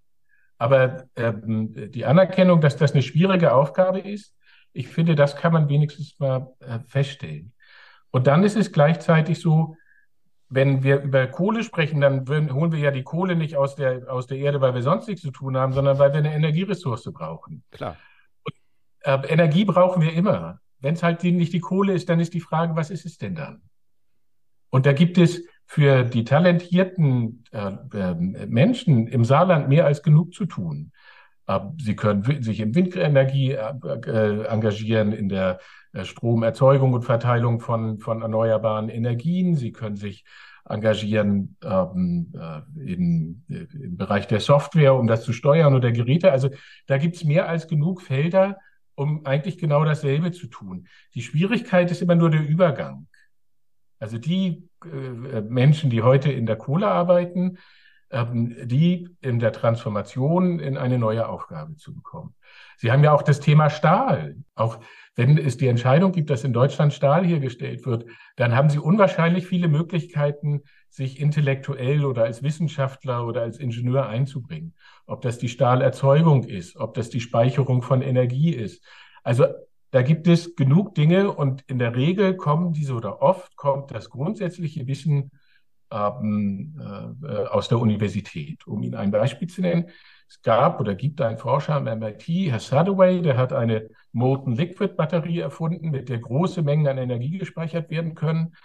Aber 0.57 1.03
ähm, 1.15 1.91
die 1.91 2.05
Anerkennung, 2.07 2.59
dass 2.59 2.75
das 2.75 2.93
eine 2.93 3.03
schwierige 3.03 3.53
Aufgabe 3.53 3.99
ist, 3.99 4.35
ich 4.73 4.87
finde, 4.87 5.13
das 5.13 5.35
kann 5.35 5.53
man 5.53 5.69
wenigstens 5.69 6.17
mal 6.17 6.51
äh, 6.61 6.79
feststellen. 6.79 7.53
Und 8.09 8.25
dann 8.25 8.43
ist 8.43 8.57
es 8.57 8.71
gleichzeitig 8.71 9.39
so, 9.39 9.77
wenn 10.49 10.83
wir 10.83 11.01
über 11.01 11.27
Kohle 11.27 11.63
sprechen, 11.63 12.01
dann 12.01 12.27
holen 12.27 12.71
wir 12.71 12.79
ja 12.79 12.91
die 12.91 13.03
Kohle 13.03 13.35
nicht 13.35 13.55
aus 13.55 13.75
der, 13.75 14.11
aus 14.11 14.27
der 14.27 14.37
Erde, 14.37 14.61
weil 14.61 14.75
wir 14.75 14.83
sonst 14.83 15.07
nichts 15.07 15.21
zu 15.21 15.31
tun 15.31 15.57
haben, 15.57 15.73
sondern 15.73 15.97
weil 15.97 16.11
wir 16.11 16.19
eine 16.19 16.33
Energieressource 16.33 17.11
brauchen. 17.11 17.63
Klar. 17.71 17.97
Und, 18.43 18.55
äh, 19.01 19.27
Energie 19.27 19.65
brauchen 19.65 20.01
wir 20.01 20.13
immer. 20.13 20.59
Wenn 20.79 20.93
es 20.93 21.03
halt 21.03 21.23
nicht 21.23 21.53
die 21.53 21.59
Kohle 21.59 21.93
ist, 21.93 22.09
dann 22.09 22.19
ist 22.19 22.33
die 22.33 22.41
Frage, 22.41 22.75
was 22.75 22.91
ist 22.91 23.05
es 23.05 23.17
denn 23.17 23.35
dann? 23.35 23.63
Und 24.69 24.85
da 24.85 24.93
gibt 24.93 25.17
es 25.17 25.41
für 25.65 26.03
die 26.03 26.23
talentierten 26.23 27.43
äh, 27.51 27.71
äh, 27.93 28.13
Menschen 28.47 29.07
im 29.07 29.25
Saarland 29.25 29.67
mehr 29.67 29.85
als 29.85 30.03
genug 30.03 30.33
zu 30.33 30.45
tun. 30.45 30.91
Äh, 31.47 31.59
sie 31.77 31.95
können 31.95 32.23
sich 32.43 32.59
in 32.59 32.75
Windenergie 32.75 33.53
äh, 33.53 33.73
äh, 34.05 34.45
engagieren, 34.45 35.11
in 35.11 35.29
der 35.29 35.59
Stromerzeugung 36.03 36.93
und 36.93 37.03
Verteilung 37.03 37.59
von, 37.59 37.99
von 37.99 38.21
erneuerbaren 38.21 38.89
Energien. 38.89 39.55
Sie 39.55 39.71
können 39.71 39.95
sich 39.95 40.25
engagieren 40.67 41.57
ähm, 41.63 42.33
in, 42.75 43.43
im 43.47 43.97
Bereich 43.97 44.27
der 44.27 44.39
Software, 44.39 44.95
um 44.95 45.07
das 45.07 45.23
zu 45.23 45.31
steuern 45.31 45.75
oder 45.75 45.91
Geräte. 45.91 46.31
Also 46.31 46.49
da 46.87 46.97
gibt 46.97 47.15
es 47.15 47.23
mehr 47.23 47.47
als 47.47 47.67
genug 47.67 48.01
Felder, 48.01 48.57
um 48.95 49.25
eigentlich 49.25 49.57
genau 49.57 49.85
dasselbe 49.85 50.31
zu 50.31 50.47
tun. 50.47 50.87
Die 51.13 51.21
Schwierigkeit 51.21 51.91
ist 51.91 52.01
immer 52.01 52.15
nur 52.15 52.31
der 52.31 52.47
Übergang. 52.47 53.07
Also 53.99 54.17
die 54.17 54.67
äh, 54.83 55.41
Menschen, 55.41 55.89
die 55.89 56.01
heute 56.01 56.31
in 56.31 56.45
der 56.45 56.57
Kohle 56.57 56.87
arbeiten, 56.87 57.57
ähm, 58.11 58.55
die 58.67 59.09
in 59.21 59.39
der 59.39 59.51
Transformation 59.51 60.59
in 60.59 60.77
eine 60.77 60.97
neue 60.97 61.27
Aufgabe 61.27 61.75
zu 61.75 61.93
bekommen. 61.93 62.33
Sie 62.77 62.91
haben 62.91 63.03
ja 63.03 63.13
auch 63.13 63.23
das 63.23 63.39
Thema 63.39 63.69
Stahl. 63.69 64.37
Auch 64.55 64.79
wenn 65.15 65.37
es 65.37 65.57
die 65.57 65.67
Entscheidung 65.67 66.11
gibt, 66.11 66.29
dass 66.29 66.43
in 66.43 66.53
Deutschland 66.53 66.93
Stahl 66.93 67.25
hergestellt 67.25 67.85
wird, 67.85 68.05
dann 68.35 68.55
haben 68.55 68.69
Sie 68.69 68.79
unwahrscheinlich 68.79 69.47
viele 69.47 69.67
Möglichkeiten, 69.67 70.61
sich 70.89 71.19
intellektuell 71.19 72.05
oder 72.05 72.23
als 72.23 72.43
Wissenschaftler 72.43 73.25
oder 73.25 73.41
als 73.41 73.57
Ingenieur 73.57 74.07
einzubringen. 74.07 74.73
Ob 75.05 75.21
das 75.21 75.37
die 75.37 75.49
Stahlerzeugung 75.49 76.43
ist, 76.43 76.77
ob 76.77 76.93
das 76.93 77.09
die 77.09 77.19
Speicherung 77.21 77.81
von 77.81 78.01
Energie 78.01 78.51
ist. 78.51 78.83
Also 79.23 79.45
da 79.91 80.01
gibt 80.01 80.27
es 80.27 80.55
genug 80.55 80.95
Dinge 80.95 81.31
und 81.31 81.63
in 81.67 81.79
der 81.79 81.95
Regel 81.95 82.35
kommen 82.35 82.73
diese 82.73 82.93
oder 82.93 83.21
oft 83.21 83.55
kommt 83.55 83.91
das 83.91 84.09
grundsätzliche 84.09 84.87
Wissen 84.87 85.31
ähm, 85.91 86.75
äh, 87.23 87.27
aus 87.27 87.69
der 87.69 87.79
Universität. 87.79 88.67
Um 88.67 88.83
Ihnen 88.83 88.95
ein 88.95 89.11
Beispiel 89.11 89.47
zu 89.47 89.61
nennen, 89.61 89.89
es 90.27 90.41
gab 90.41 90.79
oder 90.79 90.95
gibt 90.95 91.21
einen 91.21 91.37
Forscher 91.37 91.75
am 91.75 91.85
MIT, 91.85 92.27
Herr 92.27 92.59
Sadoway, 92.59 93.21
der 93.21 93.37
hat 93.37 93.53
eine 93.53 93.89
Molten 94.11 94.53
Liquid 94.53 94.95
Batterie 94.95 95.39
erfunden, 95.39 95.91
mit 95.91 96.09
der 96.09 96.19
große 96.19 96.61
Mengen 96.61 96.87
an 96.87 96.97
Energie 96.97 97.37
gespeichert 97.37 97.89
werden 97.89 98.15
können, 98.15 98.55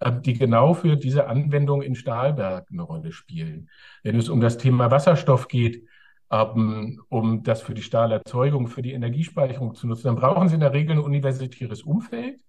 äh, 0.00 0.12
die 0.12 0.34
genau 0.34 0.74
für 0.74 0.96
diese 0.96 1.26
Anwendung 1.26 1.82
in 1.82 1.94
Stahlwerken 1.94 2.78
eine 2.78 2.86
Rolle 2.86 3.12
spielen. 3.12 3.70
Wenn 4.02 4.18
es 4.18 4.28
um 4.28 4.40
das 4.40 4.58
Thema 4.58 4.90
Wasserstoff 4.90 5.48
geht, 5.48 5.86
ähm, 6.30 7.02
um 7.08 7.42
das 7.42 7.62
für 7.62 7.74
die 7.74 7.82
Stahlerzeugung, 7.82 8.68
für 8.68 8.82
die 8.82 8.92
Energiespeicherung 8.92 9.74
zu 9.74 9.86
nutzen, 9.86 10.08
dann 10.08 10.16
brauchen 10.16 10.48
Sie 10.48 10.54
in 10.54 10.60
der 10.60 10.72
Regel 10.72 10.96
ein 10.96 11.02
universitäres 11.02 11.82
Umfeld. 11.82 12.40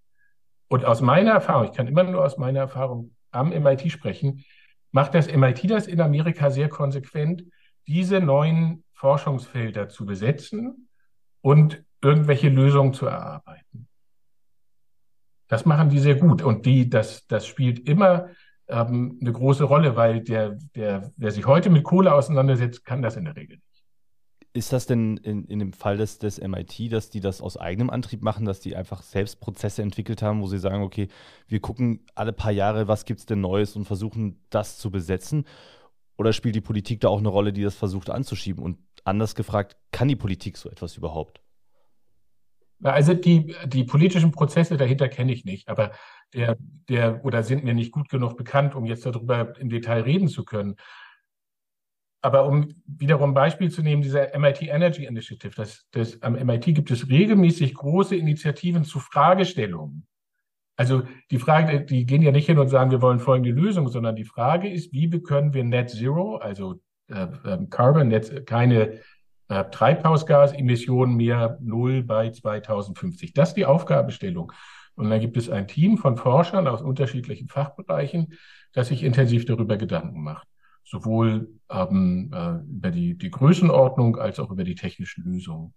Und 0.68 0.84
aus 0.84 1.02
meiner 1.02 1.32
Erfahrung, 1.32 1.66
ich 1.66 1.72
kann 1.74 1.88
immer 1.88 2.04
nur 2.04 2.26
aus 2.26 2.38
meiner 2.38 2.60
Erfahrung 2.60 3.12
am 3.32 3.50
MIT 3.50 3.92
sprechen, 3.92 4.44
macht 4.92 5.14
das 5.14 5.28
MIT 5.28 5.70
das 5.70 5.88
in 5.88 6.02
Amerika 6.02 6.50
sehr 6.50 6.70
konsequent, 6.70 7.44
diese 7.88 8.20
neuen 8.20 8.84
Forschungsfelder 8.94 9.90
zu 9.90 10.06
besetzen 10.06 10.90
und 11.42 11.84
irgendwelche 12.02 12.50
Lösungen 12.50 12.94
zu 12.94 13.06
erarbeiten. 13.06 13.88
Das 15.48 15.66
machen 15.66 15.90
die 15.90 16.00
sehr 16.00 16.16
gut 16.16 16.42
und 16.42 16.66
die, 16.66 16.90
das, 16.90 17.26
das 17.28 17.48
spielt 17.48 17.88
immer 17.88 18.30
ähm, 18.68 19.18
eine 19.22 19.32
große 19.32 19.64
Rolle, 19.64 19.96
weil 19.96 20.22
der, 20.22 20.58
der, 20.76 21.12
wer 21.16 21.32
sich 21.32 21.46
heute 21.46 21.70
mit 21.70 21.84
Kohle 21.84 22.14
auseinandersetzt, 22.14 22.84
kann 22.84 23.02
das 23.02 23.16
in 23.16 23.26
der 23.26 23.36
Regel 23.36 23.58
nicht. 23.58 23.64
Ist 24.54 24.74
das 24.74 24.88
denn 24.88 25.18
in, 25.18 25.46
in 25.46 25.60
dem 25.60 25.72
Fall 25.72 25.98
des, 25.98 26.18
des 26.20 26.40
MIT, 26.42 26.92
dass 26.92 27.10
die 27.10 27.20
das 27.20 27.42
aus 27.42 27.58
eigenem 27.58 27.90
Antrieb 27.90 28.24
machen, 28.24 28.46
dass 28.46 28.60
die 28.60 28.76
einfach 28.76 29.04
selbst 29.04 29.40
Prozesse 29.40 29.84
entwickelt 29.84 30.22
haben, 30.22 30.42
wo 30.42 30.48
sie 30.48 30.58
sagen, 30.58 30.82
okay, 30.82 31.08
wir 31.48 31.60
gucken 31.60 32.06
alle 32.16 32.34
paar 32.34 32.52
Jahre, 32.52 32.88
was 32.88 33.06
gibt 33.06 33.20
es 33.20 33.26
denn 33.26 33.40
Neues 33.40 33.76
und 33.76 33.86
versuchen 33.86 34.42
das 34.50 34.78
zu 34.80 34.90
besetzen? 34.90 35.46
Oder 36.18 36.34
spielt 36.34 36.56
die 36.56 36.62
Politik 36.62 37.02
da 37.02 37.10
auch 37.10 37.20
eine 37.20 37.30
Rolle, 37.30 37.54
die 37.54 37.62
das 37.62 37.76
versucht 37.76 38.10
anzuschieben? 38.10 38.64
Und 38.64 38.80
anders 39.04 39.36
gefragt, 39.36 39.78
kann 39.92 40.08
die 40.08 40.16
Politik 40.16 40.58
so 40.58 40.70
etwas 40.70 40.98
überhaupt? 40.98 41.42
Also 42.84 43.14
die, 43.14 43.56
die 43.66 43.84
politischen 43.86 44.32
Prozesse 44.32 44.78
dahinter 44.78 45.10
kenne 45.10 45.32
ich 45.32 45.46
nicht, 45.46 45.68
aber 45.68 45.94
der, 46.34 46.58
der 46.90 47.26
oder 47.26 47.42
sind 47.42 47.64
mir 47.64 47.74
nicht 47.74 47.92
gut 47.92 48.10
genug 48.10 48.38
bekannt, 48.38 48.76
um 48.76 48.86
jetzt 48.86 49.06
darüber 49.06 49.58
im 49.60 49.70
Detail 49.70 50.02
reden 50.02 50.28
zu 50.28 50.46
können. 50.46 50.76
Aber 52.22 52.46
um 52.46 52.68
wiederum 52.86 53.32
ein 53.32 53.36
Beispiel 53.36 53.72
zu 53.72 53.82
nehmen, 53.82 54.02
dieser 54.02 54.38
MIT 54.38 54.64
Energy 54.64 55.06
Initiative, 55.06 55.56
das, 55.56 55.88
das, 55.92 56.22
am 56.22 56.34
MIT 56.34 56.66
gibt 56.76 56.92
es 56.92 57.10
regelmäßig 57.10 57.74
große 57.74 58.16
Initiativen 58.16 58.84
zu 58.84 59.00
Fragestellungen. 59.00 60.08
Also 60.78 61.04
die 61.32 61.40
Frage, 61.40 61.82
die 61.82 62.06
gehen 62.06 62.22
ja 62.22 62.32
nicht 62.32 62.46
hin 62.46 62.60
und 62.60 62.70
sagen, 62.70 62.92
wir 62.92 63.02
wollen 63.02 63.20
folgende 63.20 63.50
Lösung, 63.50 63.90
sondern 63.90 64.16
die 64.16 64.24
Frage 64.24 64.70
ist, 64.70 64.94
wie 64.94 65.10
können 65.22 65.54
wir 65.54 65.64
Net 65.64 65.90
Zero, 65.90 66.38
also 66.38 66.80
äh, 67.10 67.28
ähm, 67.46 67.70
Carbon, 67.70 68.08
Net, 68.08 68.46
keine 68.46 69.00
äh, 69.50 69.64
Treibhausgasemissionen 69.72 71.18
mehr 71.18 71.58
null 71.62 72.04
bei 72.04 72.30
2050. 72.30 73.34
Das 73.34 73.50
ist 73.50 73.56
die 73.56 73.66
Aufgabenstellung. 73.66 74.54
Und 74.96 75.10
dann 75.10 75.20
gibt 75.20 75.36
es 75.36 75.50
ein 75.50 75.68
Team 75.68 75.98
von 75.98 76.16
Forschern 76.16 76.68
aus 76.68 76.82
unterschiedlichen 76.82 77.50
Fachbereichen, 77.50 78.34
das 78.72 78.88
sich 78.88 79.04
intensiv 79.04 79.46
darüber 79.46 79.78
Gedanken 79.78 80.24
macht 80.24 80.48
sowohl 80.90 81.50
ähm, 81.70 82.32
äh, 82.34 82.60
über 82.72 82.92
die, 82.92 83.18
die 83.18 83.30
Größenordnung 83.30 84.18
als 84.18 84.40
auch 84.40 84.52
über 84.52 84.64
die 84.64 84.76
technischen 84.76 85.26
Lösungen. 85.26 85.74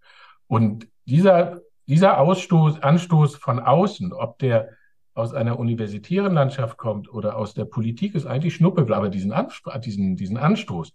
Und 0.47 0.87
dieser, 1.05 1.59
dieser 1.87 2.19
Ausstoß, 2.19 2.81
Anstoß 2.81 3.35
von 3.35 3.59
außen, 3.59 4.13
ob 4.13 4.39
der 4.39 4.69
aus 5.13 5.33
einer 5.33 5.59
universitären 5.59 6.33
Landschaft 6.33 6.77
kommt 6.77 7.11
oder 7.11 7.35
aus 7.37 7.53
der 7.53 7.65
Politik, 7.65 8.15
ist 8.15 8.25
eigentlich 8.25 8.55
Schnuppe, 8.55 8.87
aber 8.95 9.09
diesen, 9.09 9.31
Anspr 9.31 9.77
diesen, 9.79 10.15
diesen 10.15 10.37
Anstoß, 10.37 10.93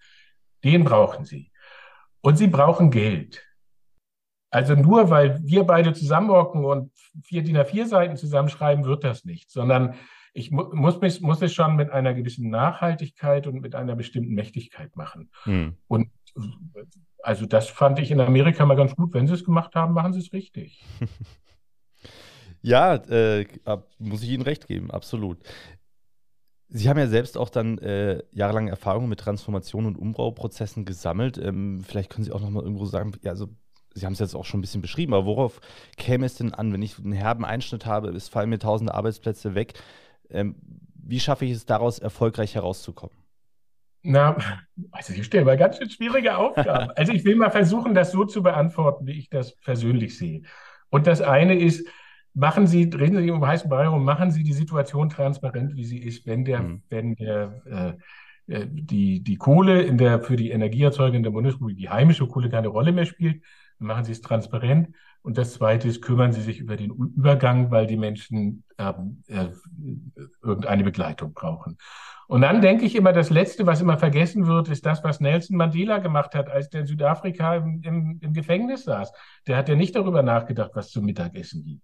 den 0.64 0.84
brauchen 0.84 1.24
sie. 1.24 1.50
Und 2.20 2.38
sie 2.38 2.48
brauchen 2.48 2.90
Geld. 2.90 3.42
Also 4.50 4.74
nur 4.74 5.10
weil 5.10 5.40
wir 5.44 5.64
beide 5.64 5.92
zusammenhocken 5.92 6.64
und 6.64 6.92
vier 7.22 7.42
DIN 7.42 7.58
A4-Seiten 7.58 8.16
zusammenschreiben, 8.16 8.84
wird 8.84 9.04
das 9.04 9.24
nicht, 9.24 9.50
sondern 9.50 9.94
ich 10.32 10.50
mu 10.50 10.64
muss, 10.72 11.00
mich, 11.00 11.20
muss 11.20 11.42
es 11.42 11.54
schon 11.54 11.76
mit 11.76 11.90
einer 11.90 12.14
gewissen 12.14 12.50
Nachhaltigkeit 12.50 13.46
und 13.46 13.60
mit 13.60 13.74
einer 13.74 13.96
bestimmten 13.96 14.34
Mächtigkeit 14.34 14.94
machen. 14.96 15.30
Hm. 15.44 15.76
Und 15.88 16.10
also 17.22 17.46
das 17.46 17.68
fand 17.68 17.98
ich 17.98 18.10
in 18.10 18.20
Amerika 18.20 18.64
mal 18.66 18.76
ganz 18.76 18.94
gut. 18.94 19.14
Wenn 19.14 19.26
sie 19.26 19.34
es 19.34 19.44
gemacht 19.44 19.74
haben, 19.74 19.94
machen 19.94 20.12
sie 20.12 20.20
es 20.20 20.32
richtig. 20.32 20.84
ja, 22.66 22.96
äh, 22.96 23.46
muss 23.98 24.24
ich 24.24 24.30
Ihnen 24.30 24.42
recht 24.42 24.66
geben, 24.66 24.90
absolut. 24.90 25.38
Sie 26.68 26.88
haben 26.88 26.98
ja 26.98 27.06
selbst 27.06 27.38
auch 27.38 27.48
dann 27.48 27.78
äh, 27.78 28.24
jahrelange 28.32 28.70
Erfahrungen 28.70 29.08
mit 29.08 29.20
Transformation 29.20 29.86
und 29.86 29.96
Umbauprozessen 29.96 30.84
gesammelt. 30.84 31.38
Ähm, 31.38 31.84
vielleicht 31.86 32.10
können 32.10 32.24
Sie 32.24 32.32
auch 32.32 32.40
noch 32.40 32.50
mal 32.50 32.64
irgendwo 32.64 32.84
sagen, 32.84 33.12
ja, 33.22 33.30
also 33.30 33.48
Sie 33.94 34.04
haben 34.04 34.14
es 34.14 34.18
jetzt 34.18 34.34
auch 34.34 34.44
schon 34.44 34.58
ein 34.58 34.62
bisschen 34.62 34.82
beschrieben, 34.82 35.14
aber 35.14 35.26
worauf 35.26 35.60
käme 35.96 36.26
es 36.26 36.34
denn 36.34 36.52
an, 36.54 36.72
wenn 36.72 36.82
ich 36.82 36.98
einen 36.98 37.12
herben 37.12 37.44
Einschnitt 37.44 37.86
habe, 37.86 38.08
es 38.08 38.28
fallen 38.28 38.50
mir 38.50 38.58
tausende 38.58 38.94
Arbeitsplätze 38.94 39.54
weg? 39.54 39.74
Ähm, 40.28 40.56
wie 40.96 41.20
schaffe 41.20 41.44
ich 41.44 41.52
es 41.52 41.66
daraus, 41.66 42.00
erfolgreich 42.00 42.56
herauszukommen? 42.56 43.16
Na, 44.02 44.36
also 44.90 45.12
Sie 45.12 45.22
stellen 45.22 45.46
mal 45.46 45.56
ganz 45.56 45.78
schön 45.78 45.88
schwierige 45.88 46.36
Aufgaben. 46.36 46.90
Also 46.96 47.12
ich 47.12 47.24
will 47.24 47.36
mal 47.36 47.50
versuchen, 47.50 47.94
das 47.94 48.10
so 48.10 48.24
zu 48.24 48.42
beantworten, 48.42 49.06
wie 49.06 49.18
ich 49.18 49.30
das 49.30 49.54
persönlich 49.54 50.18
sehe. 50.18 50.42
Und 50.90 51.06
das 51.06 51.20
eine 51.20 51.56
ist, 51.56 51.86
machen 52.36 52.66
Sie, 52.66 52.84
reden 52.84 53.16
Sie 53.16 53.30
um 53.30 53.44
heißen 53.44 53.68
Brei 53.68 53.84
herum, 53.84 54.04
machen 54.04 54.30
Sie 54.30 54.42
die 54.42 54.52
Situation 54.52 55.08
transparent, 55.08 55.74
wie 55.74 55.84
sie 55.84 55.98
ist, 55.98 56.26
wenn 56.26 56.44
der, 56.44 56.62
mhm. 56.62 56.82
wenn 56.90 57.16
der 57.16 57.62
äh, 58.48 58.52
äh, 58.52 58.66
die, 58.68 59.22
die 59.24 59.36
Kohle 59.36 59.82
in 59.82 59.98
der, 59.98 60.20
für 60.20 60.36
die 60.36 60.50
Energieerzeugung 60.50 61.16
in 61.16 61.22
der 61.22 61.30
Bundesrepublik, 61.30 61.78
die 61.78 61.88
heimische 61.88 62.26
Kohle 62.26 62.48
keine 62.48 62.68
Rolle 62.68 62.92
mehr 62.92 63.06
spielt, 63.06 63.42
machen 63.78 64.04
Sie 64.04 64.12
es 64.12 64.20
transparent. 64.20 64.94
Und 65.22 65.38
das 65.38 65.54
Zweite 65.54 65.88
ist, 65.88 66.02
kümmern 66.02 66.32
Sie 66.32 66.42
sich 66.42 66.60
über 66.60 66.76
den 66.76 66.90
Übergang, 66.90 67.70
weil 67.70 67.86
die 67.86 67.96
Menschen 67.96 68.64
ähm, 68.78 69.24
äh, 69.26 69.48
irgendeine 70.42 70.84
Begleitung 70.84 71.32
brauchen. 71.32 71.78
Und 72.28 72.42
dann 72.42 72.60
denke 72.60 72.84
ich 72.84 72.96
immer, 72.96 73.12
das 73.12 73.30
Letzte, 73.30 73.66
was 73.66 73.80
immer 73.80 73.98
vergessen 73.98 74.46
wird, 74.46 74.68
ist 74.68 74.84
das, 74.84 75.02
was 75.04 75.20
Nelson 75.20 75.56
Mandela 75.56 75.98
gemacht 75.98 76.34
hat, 76.34 76.48
als 76.48 76.68
der 76.68 76.82
in 76.82 76.86
Südafrika 76.86 77.56
im, 77.56 77.82
im, 77.82 78.18
im 78.20 78.32
Gefängnis 78.32 78.84
saß. 78.84 79.12
Der 79.46 79.56
hat 79.56 79.68
ja 79.68 79.74
nicht 79.74 79.96
darüber 79.96 80.22
nachgedacht, 80.22 80.72
was 80.74 80.90
zum 80.90 81.04
Mittagessen 81.04 81.64
gibt, 81.64 81.82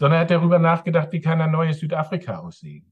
sondern 0.00 0.16
er 0.16 0.20
hat 0.22 0.30
darüber 0.30 0.58
nachgedacht, 0.58 1.12
wie 1.12 1.20
kann 1.20 1.42
ein 1.42 1.50
neues 1.50 1.78
Südafrika 1.78 2.38
aussehen. 2.38 2.90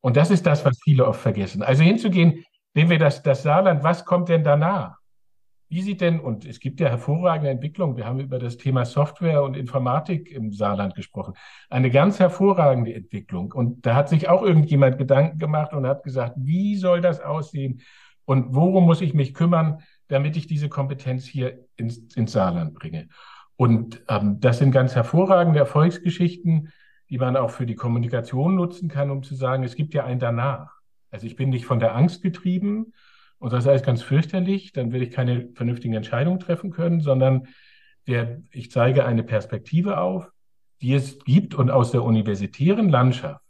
Und 0.00 0.16
das 0.16 0.30
ist 0.30 0.46
das, 0.46 0.64
was 0.64 0.78
viele 0.80 1.04
oft 1.04 1.20
vergessen. 1.20 1.64
Also 1.64 1.82
hinzugehen, 1.82 2.44
nehmen 2.74 2.90
wir 2.90 2.98
das, 3.00 3.24
das 3.24 3.42
Saarland, 3.42 3.82
was 3.82 4.04
kommt 4.04 4.28
denn 4.28 4.44
danach? 4.44 4.98
Wie 5.68 5.82
sieht 5.82 6.00
denn, 6.00 6.20
und 6.20 6.44
es 6.44 6.60
gibt 6.60 6.78
ja 6.78 6.90
hervorragende 6.90 7.50
Entwicklungen, 7.50 7.96
wir 7.96 8.06
haben 8.06 8.20
über 8.20 8.38
das 8.38 8.56
Thema 8.56 8.84
Software 8.84 9.42
und 9.42 9.56
Informatik 9.56 10.30
im 10.30 10.52
Saarland 10.52 10.94
gesprochen, 10.94 11.34
eine 11.70 11.90
ganz 11.90 12.20
hervorragende 12.20 12.94
Entwicklung. 12.94 13.50
Und 13.50 13.84
da 13.84 13.96
hat 13.96 14.08
sich 14.08 14.28
auch 14.28 14.42
irgendjemand 14.42 14.96
Gedanken 14.96 15.40
gemacht 15.40 15.72
und 15.72 15.88
hat 15.88 16.04
gesagt, 16.04 16.34
wie 16.36 16.76
soll 16.76 17.00
das 17.00 17.20
aussehen 17.20 17.80
und 18.26 18.54
worum 18.54 18.84
muss 18.84 19.00
ich 19.00 19.12
mich 19.12 19.34
kümmern, 19.34 19.82
damit 20.06 20.36
ich 20.36 20.46
diese 20.46 20.68
Kompetenz 20.68 21.24
hier 21.24 21.66
ins, 21.74 22.14
ins 22.14 22.30
Saarland 22.30 22.74
bringe. 22.74 23.08
Und 23.56 24.02
ähm, 24.08 24.40
das 24.40 24.58
sind 24.58 24.72
ganz 24.72 24.94
hervorragende 24.94 25.60
Erfolgsgeschichten, 25.60 26.72
die 27.10 27.18
man 27.18 27.36
auch 27.36 27.50
für 27.50 27.66
die 27.66 27.76
Kommunikation 27.76 28.54
nutzen 28.54 28.88
kann, 28.88 29.10
um 29.10 29.22
zu 29.22 29.34
sagen, 29.34 29.62
es 29.62 29.76
gibt 29.76 29.94
ja 29.94 30.04
ein 30.04 30.18
danach. 30.18 30.80
Also 31.10 31.26
ich 31.26 31.36
bin 31.36 31.50
nicht 31.50 31.66
von 31.66 31.78
der 31.78 31.94
Angst 31.94 32.22
getrieben, 32.22 32.92
und 33.44 33.52
das 33.52 33.66
heißt 33.66 33.84
ganz 33.84 34.02
fürchterlich, 34.02 34.72
dann 34.72 34.90
will 34.90 35.02
ich 35.02 35.10
keine 35.10 35.50
vernünftigen 35.54 35.92
Entscheidungen 35.92 36.40
treffen 36.40 36.70
können, 36.70 37.00
sondern 37.00 37.48
der, 38.06 38.40
ich 38.50 38.70
zeige 38.70 39.04
eine 39.04 39.22
Perspektive 39.22 39.98
auf, 39.98 40.30
die 40.80 40.94
es 40.94 41.18
gibt 41.24 41.54
und 41.54 41.70
aus 41.70 41.90
der 41.90 42.04
universitären 42.04 42.88
Landschaft 42.88 43.44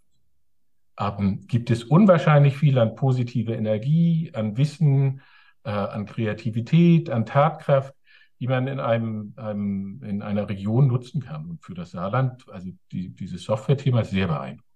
ähm, 0.99 1.47
gibt 1.47 1.71
es 1.71 1.85
unwahrscheinlich 1.85 2.57
viel 2.57 2.79
an 2.79 2.97
positive 2.97 3.55
Energie, 3.55 4.33
an 4.35 4.57
Wissen, 4.57 5.21
äh, 5.65 5.71
an 5.71 6.07
Kreativität, 6.07 7.09
an 7.09 7.25
Tatkraft, 7.25 7.95
die 8.45 8.49
man 8.49 8.67
in 8.67 8.79
einem, 8.79 9.33
einem, 9.37 10.03
in 10.03 10.21
einer 10.21 10.47
Region 10.51 10.87
nutzen 10.87 11.23
kann. 11.23 11.49
Und 11.49 11.65
für 11.65 11.73
das 11.73 11.93
Saarland, 11.93 12.45
also 12.51 12.69
die, 12.93 13.09
dieses 13.09 13.43
Software-Thema 13.45 14.03
ist 14.03 14.11
sehr 14.11 14.27
beeindruckend. 14.27 14.71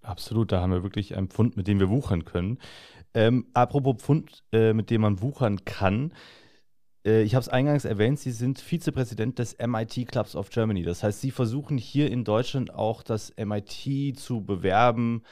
Absolut, 0.00 0.50
da 0.50 0.62
haben 0.62 0.72
wir 0.72 0.82
wirklich 0.82 1.18
einen 1.18 1.28
Pfund, 1.28 1.58
mit 1.58 1.66
dem 1.66 1.80
wir 1.80 1.90
wuchern 1.90 2.24
können. 2.24 2.56
Ähm, 3.12 3.48
apropos 3.52 3.96
Pfund, 4.02 4.42
äh, 4.52 4.72
mit 4.72 4.88
dem 4.88 5.02
man 5.02 5.20
wuchern 5.20 5.66
kann. 5.66 6.14
Äh, 7.04 7.24
ich 7.24 7.34
habe 7.34 7.42
es 7.42 7.50
eingangs 7.50 7.84
erwähnt, 7.84 8.18
Sie 8.18 8.30
sind 8.30 8.58
Vizepräsident 8.58 9.38
des 9.38 9.58
MIT 9.58 10.08
Clubs 10.08 10.34
of 10.34 10.48
Germany. 10.48 10.82
Das 10.82 11.02
heißt, 11.02 11.20
Sie 11.20 11.32
versuchen 11.32 11.76
hier 11.76 12.10
in 12.10 12.24
Deutschland 12.24 12.72
auch 12.72 13.02
das 13.02 13.34
MIT 13.36 14.18
zu 14.18 14.46
bewerben 14.46 15.24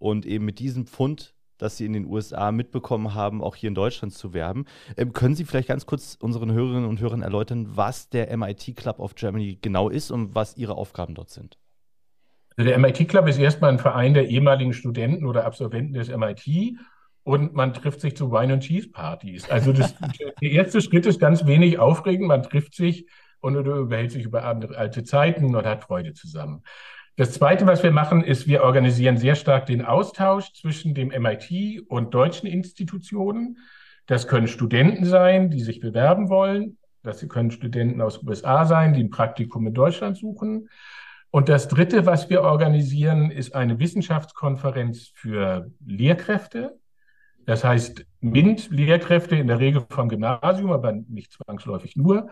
und 0.00 0.26
eben 0.26 0.44
mit 0.44 0.58
diesem 0.58 0.88
Pfund, 0.88 1.35
das 1.58 1.76
Sie 1.76 1.86
in 1.86 1.92
den 1.92 2.06
USA 2.06 2.52
mitbekommen 2.52 3.14
haben, 3.14 3.42
auch 3.42 3.56
hier 3.56 3.68
in 3.68 3.74
Deutschland 3.74 4.12
zu 4.12 4.34
werben. 4.34 4.66
Ähm, 4.96 5.12
können 5.12 5.34
Sie 5.34 5.44
vielleicht 5.44 5.68
ganz 5.68 5.86
kurz 5.86 6.16
unseren 6.20 6.52
Hörerinnen 6.52 6.88
und 6.88 7.00
Hörern 7.00 7.22
erläutern, 7.22 7.76
was 7.76 8.08
der 8.08 8.34
MIT 8.36 8.76
Club 8.76 8.98
of 8.98 9.14
Germany 9.14 9.58
genau 9.60 9.88
ist 9.88 10.10
und 10.10 10.34
was 10.34 10.56
Ihre 10.56 10.76
Aufgaben 10.76 11.14
dort 11.14 11.30
sind? 11.30 11.58
Also 12.56 12.70
der 12.70 12.78
MIT 12.78 13.08
Club 13.08 13.28
ist 13.28 13.38
erstmal 13.38 13.70
ein 13.70 13.78
Verein 13.78 14.14
der 14.14 14.28
ehemaligen 14.28 14.72
Studenten 14.72 15.26
oder 15.26 15.44
Absolventen 15.44 15.92
des 15.92 16.08
MIT 16.08 16.78
und 17.22 17.54
man 17.54 17.74
trifft 17.74 18.00
sich 18.00 18.16
zu 18.16 18.30
Wine 18.30 18.54
and 18.54 18.62
Cheese 18.62 18.88
Partys. 18.88 19.50
Also 19.50 19.72
das, 19.72 19.94
der 20.40 20.50
erste 20.50 20.80
Schritt 20.80 21.06
ist 21.06 21.20
ganz 21.20 21.44
wenig 21.44 21.78
aufregend. 21.78 22.28
Man 22.28 22.42
trifft 22.42 22.74
sich 22.74 23.06
und 23.40 23.56
überhält 23.56 24.12
sich 24.12 24.24
über 24.24 24.44
alte 24.44 25.04
Zeiten 25.04 25.54
und 25.54 25.66
hat 25.66 25.82
Freude 25.82 26.14
zusammen. 26.14 26.62
Das 27.18 27.32
Zweite, 27.32 27.66
was 27.66 27.82
wir 27.82 27.92
machen, 27.92 28.22
ist, 28.22 28.46
wir 28.46 28.62
organisieren 28.62 29.16
sehr 29.16 29.36
stark 29.36 29.64
den 29.64 29.82
Austausch 29.82 30.52
zwischen 30.52 30.94
dem 30.94 31.08
MIT 31.08 31.88
und 31.88 32.12
deutschen 32.12 32.46
Institutionen. 32.46 33.56
Das 34.04 34.28
können 34.28 34.48
Studenten 34.48 35.06
sein, 35.06 35.50
die 35.50 35.60
sich 35.60 35.80
bewerben 35.80 36.28
wollen. 36.28 36.76
Das 37.02 37.26
können 37.26 37.50
Studenten 37.50 38.02
aus 38.02 38.22
USA 38.22 38.66
sein, 38.66 38.92
die 38.92 39.02
ein 39.02 39.08
Praktikum 39.08 39.66
in 39.66 39.72
Deutschland 39.72 40.18
suchen. 40.18 40.68
Und 41.30 41.48
das 41.48 41.68
Dritte, 41.68 42.04
was 42.04 42.28
wir 42.28 42.42
organisieren, 42.42 43.30
ist 43.30 43.54
eine 43.54 43.78
Wissenschaftskonferenz 43.78 45.12
für 45.14 45.70
Lehrkräfte. 45.86 46.78
Das 47.46 47.64
heißt, 47.64 48.04
MINT-Lehrkräfte 48.20 49.36
in 49.36 49.46
der 49.46 49.58
Regel 49.58 49.86
vom 49.88 50.10
Gymnasium, 50.10 50.70
aber 50.70 50.92
nicht 50.92 51.32
zwangsläufig 51.32 51.96
nur, 51.96 52.28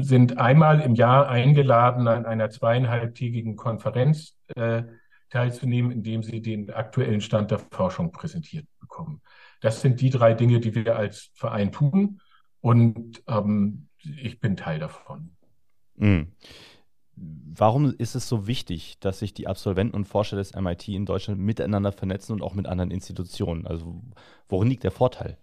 sind 0.00 0.38
einmal 0.38 0.80
im 0.80 0.94
Jahr 0.94 1.28
eingeladen, 1.28 2.08
an 2.08 2.24
einer 2.24 2.50
zweieinhalbtägigen 2.50 3.56
Konferenz 3.56 4.34
äh, 4.54 4.84
teilzunehmen, 5.30 5.90
indem 5.90 6.22
sie 6.22 6.40
den 6.40 6.70
aktuellen 6.70 7.20
Stand 7.20 7.50
der 7.50 7.58
Forschung 7.58 8.12
präsentiert 8.12 8.66
bekommen. 8.80 9.20
Das 9.60 9.80
sind 9.80 10.00
die 10.00 10.10
drei 10.10 10.34
Dinge, 10.34 10.60
die 10.60 10.74
wir 10.74 10.96
als 10.96 11.30
Verein 11.34 11.72
tun 11.72 12.20
und 12.60 13.22
ähm, 13.26 13.88
ich 13.98 14.40
bin 14.40 14.56
Teil 14.56 14.78
davon. 14.78 15.36
Mhm. 15.96 16.32
Warum 17.16 17.94
ist 17.96 18.14
es 18.14 18.28
so 18.28 18.46
wichtig, 18.46 18.98
dass 19.00 19.20
sich 19.20 19.32
die 19.32 19.46
Absolventen 19.46 19.96
und 19.96 20.04
Forscher 20.04 20.36
des 20.36 20.54
MIT 20.54 20.88
in 20.88 21.06
Deutschland 21.06 21.40
miteinander 21.40 21.90
vernetzen 21.90 22.34
und 22.34 22.42
auch 22.42 22.52
mit 22.52 22.66
anderen 22.66 22.90
Institutionen? 22.90 23.66
Also 23.66 24.02
worin 24.48 24.68
liegt 24.68 24.84
der 24.84 24.90
Vorteil? 24.90 25.38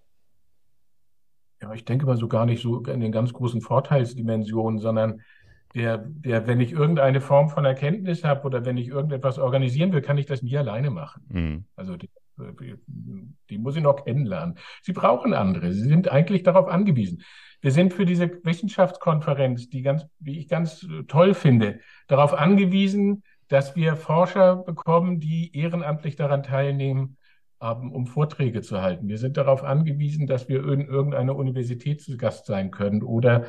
Ja, 1.64 1.74
ich 1.74 1.86
denke 1.86 2.06
mal 2.06 2.18
so 2.18 2.28
gar 2.28 2.46
nicht 2.46 2.62
so 2.62 2.84
in 2.84 3.00
den 3.00 3.14
ganz 3.14 3.32
großen 3.32 3.62
Vorteilsdimensionen, 3.62 4.80
sondern 4.80 5.22
der, 5.74 5.98
der, 5.98 6.46
wenn 6.46 6.60
ich 6.60 6.74
irgendeine 6.74 7.22
Form 7.22 7.48
von 7.48 7.64
Erkenntnis 7.64 8.26
habe 8.26 8.46
oder 8.46 8.66
wenn 8.66 8.76
ich 8.76 8.90
irgendetwas 8.90 9.40
organisieren 9.40 9.94
will, 9.94 10.02
kann 10.02 10.18
ich 10.18 10.26
das 10.26 10.42
nie 10.42 10.58
alleine 10.58 10.90
machen. 10.90 11.24
Mhm. 11.30 11.64
Also 11.78 11.96
die, 11.96 12.10
die 13.50 13.58
muss 13.58 13.78
ich 13.78 13.82
noch 13.82 14.04
kennenlernen. 14.04 14.56
Sie 14.82 14.92
brauchen 14.92 15.34
andere. 15.34 15.72
Sie 15.72 15.88
sind 15.88 16.12
eigentlich 16.12 16.44
darauf 16.44 16.68
angewiesen. 16.68 17.24
Wir 17.62 17.72
sind 17.72 17.94
für 17.94 18.06
diese 18.06 18.30
Wissenschaftskonferenz, 18.44 19.70
die 19.70 19.84
ganz, 19.84 20.06
wie 20.20 20.40
ich 20.40 20.50
ganz 20.50 20.84
äh, 20.84 21.04
toll 21.04 21.34
finde, 21.34 21.80
darauf 22.10 22.34
angewiesen, 22.34 23.24
dass 23.48 23.78
wir 23.78 23.96
Forscher 23.96 24.58
bekommen, 24.58 25.22
die 25.22 25.56
ehrenamtlich 25.56 26.18
daran 26.18 26.44
teilnehmen, 26.44 27.16
um 27.72 28.08
Vorträge 28.08 28.62
zu 28.62 28.82
halten. 28.82 29.08
Wir 29.08 29.18
sind 29.18 29.38
darauf 29.38 29.64
angewiesen, 29.64 30.28
dass 30.28 30.50
wir 30.50 30.68
in 30.68 30.88
irgendeiner 30.88 31.36
Universität 31.36 32.02
zu 32.02 32.18
Gast 32.18 32.46
sein 32.46 32.72
können 32.72 33.04
oder 33.04 33.46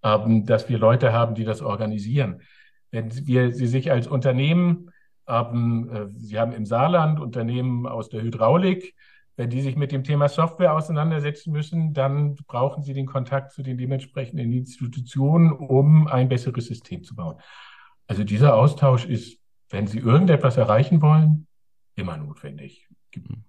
dass 0.00 0.68
wir 0.68 0.78
Leute 0.78 1.12
haben, 1.12 1.34
die 1.34 1.44
das 1.44 1.60
organisieren. 1.60 2.40
Wenn 2.90 3.10
wir 3.26 3.52
Sie 3.52 3.66
sich 3.66 3.90
als 3.90 4.06
Unternehmen, 4.06 4.90
äh, 5.26 5.44
Sie 6.16 6.38
haben 6.38 6.52
im 6.52 6.64
Saarland 6.64 7.20
Unternehmen 7.20 7.86
aus 7.86 8.08
der 8.08 8.22
Hydraulik, 8.22 8.94
wenn 9.36 9.50
die 9.50 9.60
sich 9.60 9.76
mit 9.76 9.92
dem 9.92 10.02
Thema 10.02 10.28
Software 10.28 10.74
auseinandersetzen 10.74 11.52
müssen, 11.52 11.94
dann 11.94 12.34
brauchen 12.48 12.82
sie 12.82 12.92
den 12.92 13.06
Kontakt 13.06 13.52
zu 13.52 13.62
den 13.62 13.78
dementsprechenden 13.78 14.52
Institutionen, 14.52 15.52
um 15.52 16.08
ein 16.08 16.28
besseres 16.28 16.66
System 16.66 17.04
zu 17.04 17.14
bauen. 17.14 17.36
Also 18.08 18.24
dieser 18.24 18.56
Austausch 18.56 19.04
ist, 19.04 19.38
wenn 19.70 19.86
Sie 19.86 19.98
irgendetwas 19.98 20.56
erreichen 20.56 21.02
wollen, 21.02 21.46
immer 21.94 22.16
notwendig. 22.16 22.88
Gibt 23.12 23.30
mhm. 23.30 23.44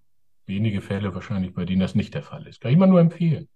Wenige 0.49 0.81
Fälle 0.81 1.15
wahrscheinlich, 1.15 1.53
bei 1.53 1.63
denen 1.63 1.79
das 1.79 1.95
nicht 1.95 2.13
der 2.13 2.23
Fall 2.23 2.45
ist. 2.45 2.59
Kann 2.59 2.71
ich 2.71 2.75
immer 2.75 2.87
nur 2.87 2.99
empfehlen. 2.99 3.47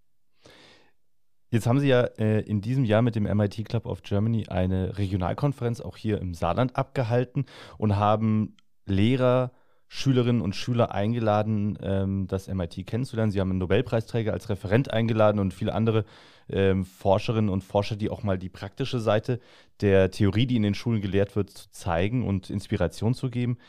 Jetzt 1.50 1.68
haben 1.68 1.80
Sie 1.80 1.88
ja 1.88 2.02
äh, 2.18 2.40
in 2.40 2.62
diesem 2.62 2.84
Jahr 2.84 3.04
mit 3.04 3.16
dem 3.16 3.26
MIT 3.26 3.66
Club 3.66 3.86
of 3.86 4.02
Germany 4.02 4.48
eine 4.48 4.98
Regionalkonferenz 4.98 5.82
auch 5.82 5.98
hier 5.98 6.20
im 6.20 6.34
Saarland 6.34 6.76
abgehalten 6.76 7.46
und 7.78 7.96
haben 7.96 8.56
Lehrer, 8.88 9.52
Schülerinnen 9.88 10.42
und 10.42 10.56
Schüler 10.56 10.92
eingeladen, 10.96 11.78
ähm, 11.84 12.26
das 12.26 12.48
MIT 12.48 12.88
kennenzulernen. 12.88 13.32
Sie 13.32 13.40
haben 13.40 13.52
einen 13.52 13.60
Nobelpreisträger 13.60 14.34
als 14.34 14.50
Referent 14.50 14.92
eingeladen 14.92 15.38
und 15.38 15.54
viele 15.54 15.76
andere 15.76 16.06
ähm, 16.50 16.86
Forscherinnen 16.86 17.52
und 17.52 17.64
Forscher, 17.64 17.96
die 17.96 18.10
auch 18.10 18.24
mal 18.24 18.40
die 18.40 18.50
praktische 18.50 19.00
Seite 19.00 19.40
der 19.82 20.10
Theorie, 20.10 20.48
die 20.48 20.56
in 20.56 20.64
den 20.64 20.74
Schulen 20.74 21.02
gelehrt 21.02 21.36
wird, 21.36 21.52
zu 21.52 21.70
zeigen 21.70 22.26
und 22.26 22.50
Inspiration 22.50 23.14
zu 23.14 23.30
geben. 23.30 23.60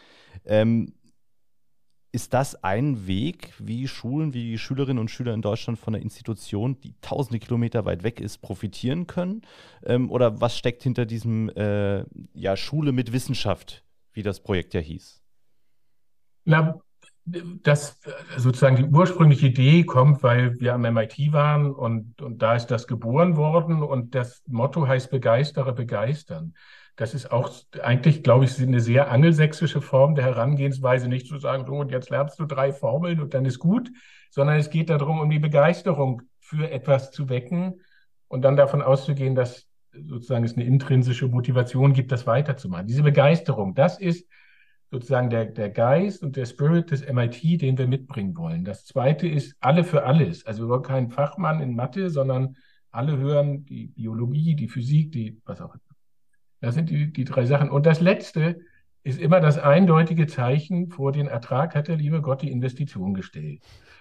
Ähm, 0.47 0.95
ist 2.15 2.33
das 2.33 2.63
ein 2.63 3.09
Weg, 3.09 3.53
wie 3.59 3.89
Schulen, 3.89 4.33
wie 4.33 4.57
Schülerinnen 4.57 5.01
und 5.01 5.11
Schüler 5.11 5.35
in 5.35 5.43
Deutschland 5.43 5.81
von 5.81 5.95
einer 5.95 6.03
Institution, 6.03 6.81
die 6.81 6.95
tausende 7.01 7.41
Kilometer 7.41 7.85
weit 7.85 8.05
weg 8.05 8.21
ist, 8.21 8.39
profitieren 8.39 9.09
können? 9.09 9.43
Ähm, 9.85 10.11
oder 10.13 10.41
was 10.41 10.57
steckt 10.57 10.85
hinter 10.85 11.07
diesem 11.07 11.49
äh, 11.51 12.05
ja, 12.33 12.57
Schule 12.57 12.93
mit 12.93 13.13
Wissenschaft, 13.13 13.85
wie 14.13 14.23
das 14.23 14.41
Projekt 14.41 14.75
ja 14.75 14.81
hieß? 14.81 15.23
Na, 16.45 16.79
das 17.27 18.01
sozusagen 18.37 18.77
die 18.77 18.85
ursprüngliche 18.85 19.49
Idee 19.49 19.83
kommt, 19.85 20.23
weil 20.23 20.61
wir 20.61 20.75
am 20.75 20.83
MIT 20.83 21.33
waren 21.33 21.73
und, 21.73 22.23
und 22.23 22.43
da 22.43 22.55
ist 22.55 22.67
das 22.67 22.87
geboren 22.87 23.37
worden 23.37 23.83
und 23.83 24.15
das 24.15 24.43
Motto 24.47 24.87
heißt 24.87 25.11
Begeistere, 25.11 25.73
begeistern. 25.73 26.55
Das 26.97 27.13
ist 27.15 27.33
auch 27.33 27.51
eigentlich, 27.83 28.23
glaube 28.23 28.45
ich, 28.45 28.61
eine 28.61 28.81
sehr 28.81 29.11
angelsächsische 29.11 29.81
Form 29.81 30.15
der 30.15 30.25
Herangehensweise, 30.25 31.09
nicht 31.09 31.27
zu 31.27 31.39
sagen, 31.39 31.67
so 31.67 31.75
und 31.75 31.91
jetzt 31.91 32.11
lernst 32.11 32.39
du 32.39 32.45
drei 32.45 32.73
Formeln 32.73 33.21
und 33.21 33.35
dann 33.35 33.45
ist 33.45 33.59
gut, 33.59 33.91
sondern 34.31 34.57
es 34.57 34.71
geht 34.71 34.91
darum, 34.91 35.19
um 35.19 35.29
die 35.29 35.41
Begeisterung 35.41 36.23
für 36.39 36.71
etwas 36.71 37.11
zu 37.11 37.29
wecken 37.29 37.81
und 38.29 38.43
dann 38.43 38.57
davon 38.57 38.83
auszugehen, 38.83 39.35
dass 39.35 39.69
sozusagen 39.93 40.45
es 40.45 40.55
eine 40.55 40.65
intrinsische 40.65 41.29
Motivation 41.29 41.93
gibt, 41.93 42.13
das 42.13 42.27
weiterzumachen. 42.27 42.87
Diese 42.87 43.03
Begeisterung, 43.03 43.75
das 43.75 43.99
ist 43.99 44.29
sozusagen 44.91 45.31
der, 45.31 45.47
der 45.47 45.71
Geist 45.71 46.23
und 46.23 46.37
der 46.37 46.47
Spirit 46.47 46.91
des 46.91 47.05
MIT, 47.07 47.61
den 47.61 47.79
wir 47.79 47.87
mitbringen 47.87 48.37
wollen. 48.37 48.65
Das 48.65 48.85
zweite 48.85 49.27
ist 49.27 49.57
alle 49.61 49.83
für 49.85 50.05
alles. 50.05 50.47
Also 50.47 50.65
wir 50.65 50.69
wollen 50.69 50.83
keinen 50.83 51.11
Fachmann 51.11 51.61
in 51.61 51.75
Mathe, 51.75 52.11
sondern 52.11 52.57
alle 52.91 53.17
hören 53.19 53.65
die 53.65 53.89
Biologie, 53.89 54.55
die 54.55 54.69
Physik, 54.69 55.11
die 55.13 55.41
was 55.45 55.61
auch 55.61 55.75
immer. 55.75 55.84
Das 56.65 56.75
sind 56.75 56.89
die, 56.89 57.13
die 57.13 57.25
drei 57.25 57.45
Sachen. 57.45 57.71
Und 57.71 57.85
das 57.85 58.01
Letzte 58.01 58.59
ist 59.03 59.21
immer 59.21 59.41
das 59.41 59.59
eindeutige 59.59 60.27
Zeichen, 60.27 60.89
vor 60.89 61.13
den 61.13 61.29
Ertrag 61.29 61.75
hat 61.75 61.89
der 61.89 61.97
liebe 61.97 62.23
Gott 62.23 62.41
die 62.41 62.51
Investition 62.51 63.13
gestellt. 63.13 63.61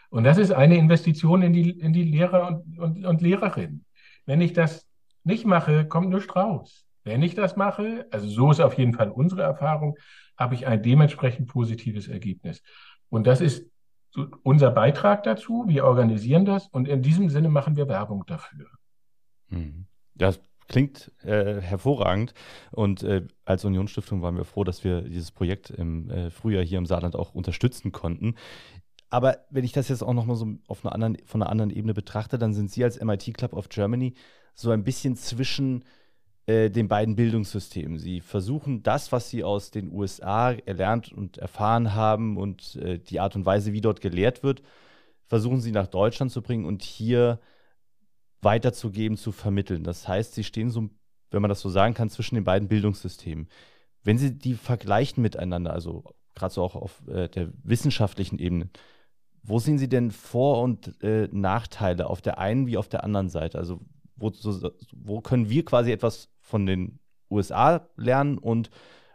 Und 0.09 0.23
das 0.23 0.37
ist 0.37 0.51
eine 0.51 0.77
Investition 0.77 1.41
in 1.41 1.51
die, 1.51 1.71
in 1.71 1.91
die 1.91 2.03
Lehrer 2.03 2.47
und, 2.47 2.79
und, 2.79 3.05
und 3.05 3.21
Lehrerinnen. 3.21 3.83
Wenn 4.25 4.39
ich 4.39 4.53
das 4.53 4.87
nicht 5.25 5.45
mache, 5.45 5.85
kommt 5.85 6.09
nichts 6.09 6.33
raus. 6.33 6.85
Wenn 7.03 7.21
ich 7.21 7.35
das 7.35 7.57
mache, 7.57 8.07
also 8.11 8.29
so 8.29 8.49
ist 8.49 8.61
auf 8.61 8.77
jeden 8.77 8.93
Fall 8.93 9.09
unsere 9.09 9.41
Erfahrung, 9.41 9.97
habe 10.37 10.55
ich 10.55 10.65
ein 10.65 10.81
dementsprechend 10.81 11.49
positives 11.49 12.07
Ergebnis. 12.07 12.63
Und 13.09 13.27
das 13.27 13.41
ist 13.41 13.69
unser 14.43 14.71
Beitrag 14.71 15.23
dazu. 15.23 15.65
Wir 15.67 15.83
organisieren 15.83 16.45
das 16.45 16.67
und 16.67 16.87
in 16.87 17.01
diesem 17.01 17.29
Sinne 17.29 17.49
machen 17.49 17.75
wir 17.75 17.89
Werbung 17.89 18.23
dafür. 18.25 18.67
Hm. 19.49 19.85
Das 20.15 20.39
Klingt 20.67 21.11
äh, 21.23 21.61
hervorragend. 21.61 22.33
Und 22.71 23.03
äh, 23.03 23.23
als 23.45 23.65
Unionsstiftung 23.65 24.21
waren 24.21 24.37
wir 24.37 24.45
froh, 24.45 24.63
dass 24.63 24.83
wir 24.83 25.01
dieses 25.01 25.31
Projekt 25.31 25.69
im 25.69 26.09
äh, 26.09 26.29
Frühjahr 26.29 26.63
hier 26.63 26.77
im 26.77 26.85
Saarland 26.85 27.15
auch 27.15 27.33
unterstützen 27.33 27.91
konnten. 27.91 28.35
Aber 29.09 29.37
wenn 29.49 29.63
ich 29.63 29.73
das 29.73 29.89
jetzt 29.89 30.01
auch 30.01 30.13
nochmal 30.13 30.35
so 30.35 30.47
auf 30.67 30.83
einer 30.83 30.93
anderen, 30.93 31.17
von 31.25 31.41
einer 31.41 31.51
anderen 31.51 31.69
Ebene 31.69 31.93
betrachte, 31.93 32.39
dann 32.39 32.53
sind 32.53 32.71
Sie 32.71 32.83
als 32.83 32.99
MIT 32.99 33.35
Club 33.37 33.53
of 33.53 33.69
Germany 33.69 34.15
so 34.55 34.71
ein 34.71 34.83
bisschen 34.83 35.15
zwischen 35.15 35.83
äh, 36.45 36.69
den 36.69 36.87
beiden 36.87 37.15
Bildungssystemen. 37.15 37.99
Sie 37.99 38.21
versuchen 38.21 38.83
das, 38.83 39.11
was 39.11 39.29
Sie 39.29 39.43
aus 39.43 39.71
den 39.71 39.91
USA 39.91 40.51
erlernt 40.51 41.11
und 41.11 41.37
erfahren 41.37 41.93
haben 41.93 42.37
und 42.37 42.75
äh, 42.77 42.99
die 42.99 43.19
Art 43.19 43.35
und 43.35 43.45
Weise, 43.45 43.71
wie 43.71 43.81
dort 43.81 44.01
gelehrt 44.01 44.43
wird, 44.43 44.61
versuchen 45.27 45.61
Sie 45.61 45.71
nach 45.71 45.87
Deutschland 45.87 46.31
zu 46.31 46.41
bringen 46.41 46.65
und 46.65 46.81
hier 46.81 47.39
weiterzugeben, 48.43 49.17
zu 49.17 49.31
vermitteln. 49.31 49.83
Das 49.83 50.07
heißt, 50.07 50.33
sie 50.33 50.43
stehen 50.43 50.69
so, 50.69 50.89
wenn 51.31 51.41
man 51.41 51.49
das 51.49 51.61
so 51.61 51.69
sagen 51.69 51.93
kann, 51.93 52.09
zwischen 52.09 52.35
den 52.35 52.43
beiden 52.43 52.67
Bildungssystemen. 52.67 53.47
Wenn 54.03 54.17
Sie 54.17 54.37
die 54.37 54.55
vergleichen 54.55 55.21
miteinander, 55.23 55.73
also 55.73 56.03
gerade 56.35 56.53
so 56.53 56.61
auch 56.63 56.75
auf 56.75 57.07
äh, 57.07 57.29
der 57.29 57.51
wissenschaftlichen 57.63 58.37
Ebene, 58.37 58.69
wo 59.43 59.59
sehen 59.59 59.77
Sie 59.77 59.89
denn 59.89 60.11
Vor- 60.11 60.61
und 60.61 61.01
äh, 61.01 61.27
Nachteile 61.31 62.09
auf 62.09 62.21
der 62.21 62.37
einen 62.37 62.67
wie 62.67 62.77
auf 62.77 62.89
der 62.89 63.03
anderen 63.03 63.29
Seite? 63.29 63.57
Also 63.57 63.79
wo, 64.15 64.29
so, 64.31 64.71
wo 64.93 65.21
können 65.21 65.49
wir 65.49 65.65
quasi 65.65 65.91
etwas 65.91 66.29
von 66.39 66.65
den 66.65 66.99
USA 67.29 67.87
lernen 67.95 68.37
und 68.37 68.69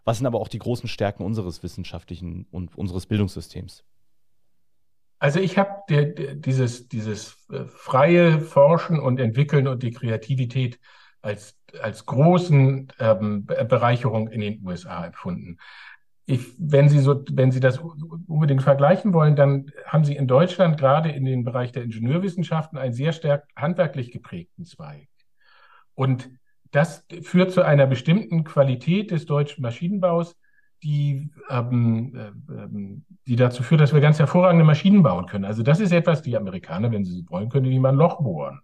was 0.04 0.18
sind 0.18 0.26
aber 0.26 0.40
auch 0.40 0.48
die 0.48 0.58
großen 0.58 0.88
Stärken 0.88 1.22
unseres 1.22 1.62
wissenschaftlichen 1.62 2.46
und 2.50 2.76
unseres 2.76 3.06
Bildungssystems? 3.06 3.84
Also 5.18 5.40
ich 5.40 5.59
habe 5.59 5.83
dieses, 6.37 6.88
dieses 6.88 7.46
äh, 7.50 7.64
freie 7.66 8.40
Forschen 8.40 9.00
und 9.00 9.18
Entwickeln 9.18 9.66
und 9.66 9.83
die 9.83 9.90
Kreativität 9.90 10.78
als, 11.22 11.59
als 11.81 12.07
großen 12.07 12.92
ähm, 13.00 13.46
Bereicherung 13.46 14.28
in 14.28 14.40
den 14.40 14.64
USA 14.64 15.07
empfunden. 15.07 15.59
Ich, 16.26 16.54
wenn 16.59 16.88
Sie 16.88 17.00
so, 17.00 17.24
wenn 17.33 17.50
Sie 17.50 17.61
das 17.61 17.78
unbedingt 17.78 18.62
vergleichen 18.62 19.12
wollen, 19.14 19.35
dann 19.35 19.72
haben 19.87 20.04
Sie 20.04 20.14
in 20.14 20.28
Deutschland 20.28 20.78
gerade 20.78 21.11
in 21.11 21.24
dem 21.24 21.42
Bereich 21.42 21.72
der 21.72 21.83
Ingenieurwissenschaften 21.83 22.78
einen 22.78 22.92
sehr 22.92 23.12
stark 23.12 23.48
handwerklich 23.57 24.12
geprägten 24.12 24.64
Zweig. 24.66 25.09
Und 25.94 26.31
das 26.70 27.07
führt 27.22 27.50
zu 27.50 27.62
einer 27.62 27.87
bestimmten 27.87 28.44
Qualität 28.44 29.11
des 29.11 29.24
deutschen 29.24 29.62
Maschinenbaus, 29.62 30.37
die, 30.82 31.30
ähm, 31.50 32.12
ähm, 32.48 33.04
die 33.26 33.36
dazu 33.36 33.62
führt, 33.62 33.80
dass 33.80 33.92
wir 33.92 34.00
ganz 34.00 34.18
hervorragende 34.18 34.64
Maschinen 34.64 35.02
bauen 35.02 35.26
können. 35.26 35.44
Also 35.44 35.62
das 35.62 35.80
ist 35.80 35.92
etwas, 35.92 36.22
die 36.22 36.36
Amerikaner, 36.36 36.92
wenn 36.92 37.04
sie 37.04 37.20
es 37.20 37.30
wollen, 37.30 37.48
können 37.48 37.70
die 37.70 37.78
mal 37.78 37.90
ein 37.90 37.96
Loch 37.96 38.22
bohren. 38.22 38.60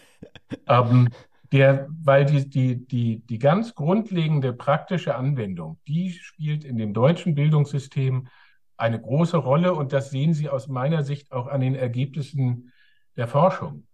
ähm, 0.66 1.08
der, 1.52 1.88
weil 2.02 2.26
die, 2.26 2.48
die, 2.48 2.86
die, 2.86 3.26
die 3.26 3.38
ganz 3.38 3.74
grundlegende 3.74 4.52
praktische 4.52 5.16
Anwendung, 5.16 5.78
die 5.88 6.12
spielt 6.12 6.64
in 6.64 6.76
dem 6.76 6.94
deutschen 6.94 7.34
Bildungssystem 7.34 8.28
eine 8.76 9.00
große 9.00 9.36
Rolle 9.36 9.74
und 9.74 9.92
das 9.92 10.10
sehen 10.10 10.32
Sie 10.32 10.48
aus 10.48 10.68
meiner 10.68 11.02
Sicht 11.02 11.32
auch 11.32 11.48
an 11.48 11.60
den 11.60 11.74
Ergebnissen 11.74 12.72
der 13.16 13.28
Forschung. 13.28 13.86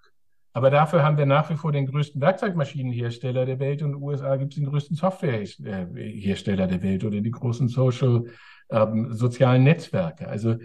Aber 0.56 0.70
dafür 0.70 1.02
haben 1.02 1.18
wir 1.18 1.26
nach 1.26 1.50
wie 1.50 1.56
vor 1.56 1.70
den 1.70 1.84
größten 1.84 2.18
Werkzeugmaschinenhersteller 2.18 3.44
der 3.44 3.58
Welt 3.58 3.82
und 3.82 3.90
in 3.90 3.96
den 3.96 4.02
USA 4.02 4.36
gibt 4.36 4.54
es 4.54 4.58
den 4.58 4.64
größten 4.64 4.96
Softwarehersteller 4.96 6.66
der 6.66 6.82
Welt 6.82 7.04
oder 7.04 7.20
die 7.20 7.30
großen 7.30 7.68
Social, 7.68 8.24
ähm, 8.70 9.12
sozialen 9.12 9.64
Netzwerke. 9.64 10.26
Also 10.26 10.56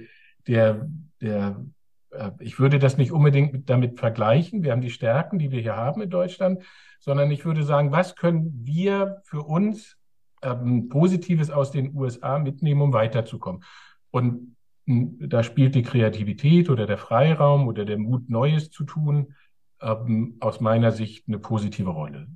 der, 0.47 0.88
der, 1.19 1.65
äh, 2.12 2.32
ich 2.39 2.58
würde 2.58 2.80
das 2.80 2.95
nicht 2.95 3.12
unbedingt 3.12 3.69
damit 3.69 3.99
vergleichen. 3.99 4.63
Wir 4.63 4.71
haben 4.71 4.80
die 4.80 4.91
Stärken, 4.91 5.39
die 5.39 5.51
wir 5.51 5.60
hier 5.60 5.75
haben 5.75 6.01
in 6.01 6.10
Deutschland, 6.10 6.63
sondern 7.01 7.30
ich 7.30 7.43
würde 7.43 7.63
sagen, 7.63 7.91
was 7.91 8.15
können 8.15 8.62
wir 8.63 9.19
für 9.25 9.41
uns 9.41 9.97
ähm, 10.41 10.88
Positives 10.88 11.51
aus 11.51 11.71
den 11.71 11.93
USA 11.93 12.39
mitnehmen, 12.39 12.82
um 12.82 12.93
weiterzukommen? 12.93 13.65
Und 14.10 14.56
hm, 14.88 15.17
da 15.19 15.43
spielt 15.43 15.75
die 15.75 15.84
Kreativität 15.84 16.69
oder 16.69 16.86
der 16.86 16.97
Freiraum 16.97 17.67
oder 17.67 17.84
der 17.84 17.97
Mut, 17.97 18.30
Neues 18.30 18.71
zu 18.71 18.86
tun, 18.86 19.36
ähm, 19.81 20.37
aus 20.39 20.59
meiner 20.59 20.91
Sicht 20.91 21.27
eine 21.27 21.39
positive 21.39 21.89
Rolle. 21.89 22.27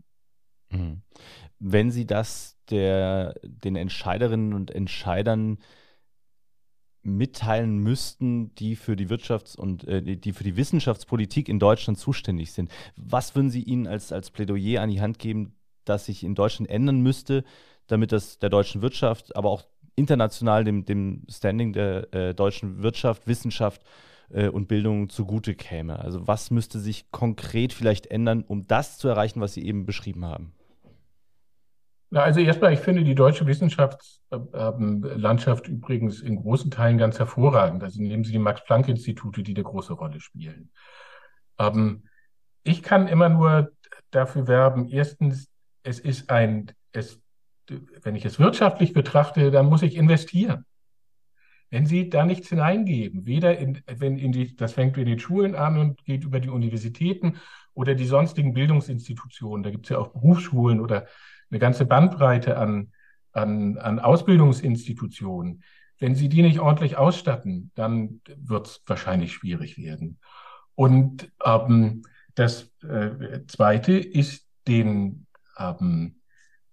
Mhm. 0.69 1.01
Wenn 1.59 1.91
Sie 1.91 2.05
das 2.05 2.57
der, 2.69 3.35
den 3.43 3.75
Entscheiderinnen 3.75 4.53
und 4.53 4.71
Entscheidern 4.71 5.59
mitteilen 7.03 7.77
müssten, 7.77 8.53
die 8.55 8.75
für 8.75 8.95
die 8.95 9.07
Wirtschafts- 9.07 9.55
und 9.55 9.87
äh, 9.87 10.17
die 10.17 10.33
für 10.33 10.43
die 10.43 10.57
Wissenschaftspolitik 10.57 11.47
in 11.47 11.59
Deutschland 11.59 11.99
zuständig 11.99 12.51
sind. 12.51 12.71
Was 12.95 13.35
würden 13.35 13.51
Sie 13.51 13.61
ihnen 13.61 13.85
als, 13.85 14.11
als 14.11 14.31
Plädoyer 14.31 14.81
an 14.81 14.89
die 14.89 15.01
Hand 15.01 15.19
geben, 15.19 15.55
dass 15.85 16.05
sich 16.05 16.23
in 16.23 16.33
Deutschland 16.33 16.69
ändern 16.69 17.01
müsste, 17.01 17.43
damit 17.85 18.11
das 18.11 18.39
der 18.39 18.49
deutschen 18.49 18.81
Wirtschaft, 18.81 19.35
aber 19.35 19.51
auch 19.51 19.63
international 19.95 20.63
dem, 20.63 20.85
dem 20.85 21.21
Standing 21.29 21.73
der 21.73 22.11
äh, 22.13 22.33
deutschen 22.33 22.81
Wirtschaft, 22.81 23.27
Wissenschaft 23.27 23.83
äh, 23.83 24.14
und 24.29 24.67
Bildung 24.67 25.09
zugute 25.09 25.55
käme? 25.55 25.99
Also 25.99 26.27
was 26.27 26.51
müsste 26.51 26.79
sich 26.79 27.09
konkret 27.11 27.73
vielleicht 27.73 28.07
ändern, 28.07 28.43
um 28.43 28.67
das 28.67 28.97
zu 28.97 29.07
erreichen, 29.07 29.39
was 29.41 29.53
Sie 29.53 29.65
eben 29.65 29.85
beschrieben 29.85 30.25
haben? 30.25 30.53
Na, 32.09 32.21
also 32.21 32.39
erstmal, 32.39 32.73
ich 32.73 32.79
finde 32.79 33.03
die 33.03 33.15
deutsche 33.15 33.45
Wissenschaftslandschaft 33.45 35.67
übrigens 35.67 36.21
in 36.21 36.37
großen 36.37 36.71
Teilen 36.71 36.97
ganz 36.97 37.19
hervorragend. 37.19 37.83
Also 37.83 38.01
nehmen 38.01 38.23
Sie 38.23 38.31
die 38.31 38.39
Max-Planck-Institute, 38.39 39.43
die 39.43 39.53
eine 39.53 39.63
große 39.63 39.93
Rolle 39.93 40.19
spielen. 40.19 40.71
Ähm, 41.59 42.05
ich 42.63 42.81
kann 42.83 43.07
immer 43.07 43.29
nur 43.29 43.71
dafür 44.11 44.47
werben, 44.47 44.87
erstens, 44.87 45.49
es 45.83 45.99
ist 45.99 46.29
ein, 46.29 46.71
es 46.93 47.19
wenn 48.03 48.15
ich 48.15 48.25
es 48.25 48.39
wirtschaftlich 48.39 48.93
betrachte, 48.93 49.51
dann 49.51 49.65
muss 49.65 49.81
ich 49.81 49.95
investieren. 49.95 50.65
Wenn 51.75 51.87
Sie 51.87 52.09
da 52.09 52.25
nichts 52.25 52.47
hineingeben, 52.47 53.25
weder 53.25 53.57
in, 53.57 53.83
wenn 53.85 54.17
in 54.17 54.31
die, 54.31 54.55
das 54.55 54.71
fängt 54.71 54.97
in 54.97 55.07
den 55.07 55.19
Schulen 55.19 55.55
an 55.55 55.77
und 55.77 56.05
geht 56.05 56.23
über 56.23 56.39
die 56.39 56.47
Universitäten 56.47 57.35
oder 57.73 57.95
die 57.95 58.05
sonstigen 58.05 58.53
Bildungsinstitutionen, 58.53 59.61
da 59.61 59.71
gibt 59.71 59.85
es 59.85 59.89
ja 59.89 59.97
auch 59.97 60.13
Berufsschulen 60.13 60.79
oder 60.79 61.05
eine 61.49 61.59
ganze 61.59 61.85
Bandbreite 61.85 62.55
an, 62.57 62.93
an, 63.33 63.77
an 63.77 63.99
Ausbildungsinstitutionen. 63.99 65.63
Wenn 65.99 66.15
Sie 66.15 66.29
die 66.29 66.43
nicht 66.43 66.61
ordentlich 66.61 66.95
ausstatten, 66.95 67.71
dann 67.75 68.21
wird 68.37 68.67
es 68.67 68.81
wahrscheinlich 68.85 69.33
schwierig 69.33 69.77
werden. 69.77 70.17
Und 70.75 71.29
ähm, 71.43 72.03
das 72.35 72.71
äh, 72.83 73.41
Zweite 73.47 73.97
ist 73.97 74.47
den, 74.65 75.27
ähm, 75.57 76.21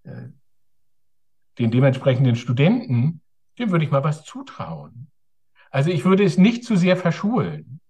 äh, 0.05 0.29
den 1.59 1.73
dementsprechenden 1.73 2.37
Studenten, 2.37 3.22
dem 3.59 3.71
würde 3.71 3.85
ich 3.85 3.91
mal 3.91 4.05
was 4.05 4.25
zutrauen. 4.25 5.09
Also 5.71 5.91
ich 5.91 6.05
würde 6.05 6.25
es 6.25 6.39
nicht 6.39 6.65
zu 6.65 6.77
sehr 6.77 6.97
verschulen, 6.97 7.81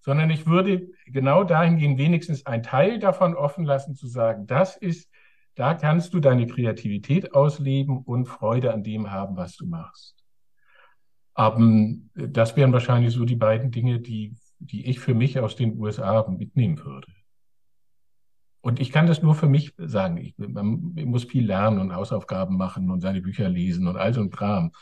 sondern 0.00 0.30
ich 0.30 0.46
würde 0.46 0.88
genau 1.06 1.44
dahin 1.44 1.78
gehen, 1.78 1.98
wenigstens 1.98 2.46
einen 2.46 2.62
Teil 2.62 2.98
davon 2.98 3.34
offen 3.34 3.64
lassen, 3.64 3.94
zu 3.94 4.06
sagen, 4.06 4.46
das 4.46 4.76
ist, 4.76 5.10
da 5.54 5.74
kannst 5.74 6.14
du 6.14 6.20
deine 6.20 6.46
Kreativität 6.46 7.32
ausleben 7.34 7.98
und 7.98 8.26
Freude 8.26 8.72
an 8.72 8.82
dem 8.82 9.10
haben, 9.10 9.36
was 9.36 9.56
du 9.56 9.66
machst. 9.66 10.16
Aber 11.34 11.60
das 12.14 12.56
wären 12.56 12.72
wahrscheinlich 12.72 13.12
so 13.12 13.24
die 13.24 13.36
beiden 13.36 13.70
Dinge, 13.70 14.00
die, 14.00 14.34
die 14.58 14.86
ich 14.86 15.00
für 15.00 15.14
mich 15.14 15.38
aus 15.38 15.54
den 15.54 15.78
USA 15.78 16.26
mitnehmen 16.28 16.78
würde. 16.78 17.08
Und 18.66 18.80
ich 18.80 18.90
kann 18.90 19.06
das 19.06 19.22
nur 19.22 19.36
für 19.36 19.46
mich 19.46 19.74
sagen. 19.78 20.16
Ich, 20.16 20.34
man 20.38 20.92
muss 21.04 21.22
viel 21.22 21.46
lernen 21.46 21.78
und 21.78 21.94
Hausaufgaben 21.94 22.56
machen 22.56 22.90
und 22.90 23.00
seine 23.00 23.20
Bücher 23.20 23.48
lesen 23.48 23.86
und 23.86 23.96
all 23.96 24.12
so 24.12 24.20
ein 24.20 24.30
Kram. 24.30 24.72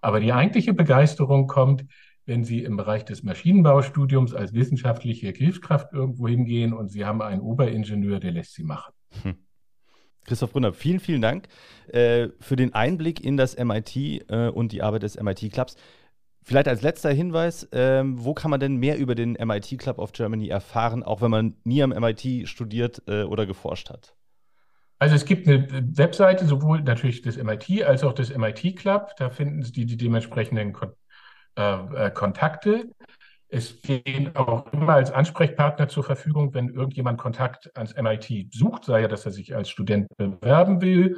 Aber 0.00 0.20
die 0.20 0.32
eigentliche 0.32 0.72
Begeisterung 0.72 1.46
kommt, 1.46 1.84
wenn 2.24 2.44
Sie 2.44 2.64
im 2.64 2.78
Bereich 2.78 3.04
des 3.04 3.22
Maschinenbaustudiums 3.24 4.32
als 4.32 4.54
wissenschaftliche 4.54 5.28
Hilfskraft 5.32 5.92
irgendwo 5.92 6.28
hingehen 6.28 6.72
und 6.72 6.88
Sie 6.88 7.04
haben 7.04 7.20
einen 7.20 7.42
Oberingenieur, 7.42 8.20
der 8.20 8.30
lässt 8.30 8.54
Sie 8.54 8.64
machen. 8.64 8.94
Hm. 9.22 9.34
Christoph 10.24 10.52
Brunner, 10.52 10.72
vielen, 10.72 10.98
vielen 10.98 11.20
Dank 11.20 11.48
äh, 11.88 12.28
für 12.40 12.56
den 12.56 12.72
Einblick 12.72 13.22
in 13.22 13.36
das 13.36 13.54
MIT 13.62 13.96
äh, 14.30 14.48
und 14.48 14.72
die 14.72 14.80
Arbeit 14.80 15.02
des 15.02 15.20
MIT 15.20 15.52
Clubs. 15.52 15.76
Vielleicht 16.48 16.68
als 16.68 16.82
letzter 16.82 17.10
Hinweis, 17.10 17.68
ähm, 17.72 18.24
wo 18.24 18.32
kann 18.32 18.52
man 18.52 18.60
denn 18.60 18.76
mehr 18.76 18.98
über 18.98 19.16
den 19.16 19.32
MIT 19.32 19.78
Club 19.80 19.98
of 19.98 20.12
Germany 20.12 20.46
erfahren, 20.46 21.02
auch 21.02 21.20
wenn 21.20 21.32
man 21.32 21.56
nie 21.64 21.82
am 21.82 21.90
MIT 21.90 22.48
studiert 22.48 23.02
äh, 23.08 23.24
oder 23.24 23.46
geforscht 23.46 23.90
hat? 23.90 24.14
Also 25.00 25.16
es 25.16 25.24
gibt 25.24 25.48
eine 25.48 25.66
Webseite, 25.98 26.46
sowohl 26.46 26.82
natürlich 26.82 27.20
des 27.22 27.36
MIT 27.36 27.82
als 27.82 28.04
auch 28.04 28.12
des 28.12 28.32
MIT 28.32 28.76
Club. 28.76 29.10
Da 29.18 29.30
finden 29.30 29.64
Sie 29.64 29.72
die, 29.72 29.86
die 29.86 29.96
dementsprechenden 29.96 30.72
Kon 30.72 30.92
äh, 31.56 32.06
äh, 32.06 32.10
Kontakte. 32.12 32.92
Es 33.48 33.70
stehen 33.70 34.36
auch 34.36 34.72
immer 34.72 34.92
als 34.92 35.10
Ansprechpartner 35.10 35.88
zur 35.88 36.04
Verfügung, 36.04 36.54
wenn 36.54 36.68
irgendjemand 36.68 37.18
Kontakt 37.18 37.76
ans 37.76 37.96
MIT 37.96 38.54
sucht, 38.54 38.84
sei 38.84 39.00
ja, 39.00 39.08
dass 39.08 39.26
er 39.26 39.32
sich 39.32 39.56
als 39.56 39.68
Student 39.68 40.06
bewerben 40.16 40.80
will 40.80 41.16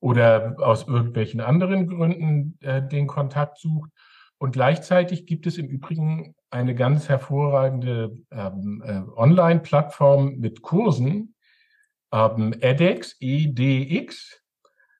oder 0.00 0.56
aus 0.58 0.86
irgendwelchen 0.86 1.40
anderen 1.40 1.86
Gründen 1.86 2.58
äh, 2.60 2.86
den 2.86 3.06
Kontakt 3.06 3.56
sucht. 3.58 3.90
Und 4.38 4.52
gleichzeitig 4.52 5.26
gibt 5.26 5.46
es 5.46 5.58
im 5.58 5.66
Übrigen 5.66 6.34
eine 6.50 6.74
ganz 6.74 7.08
hervorragende 7.08 8.18
ähm, 8.30 8.82
äh, 8.84 9.02
Online-Plattform 9.16 10.36
mit 10.36 10.62
Kursen, 10.62 11.34
ähm, 12.12 12.54
edX, 12.60 13.16
EDX, 13.20 14.42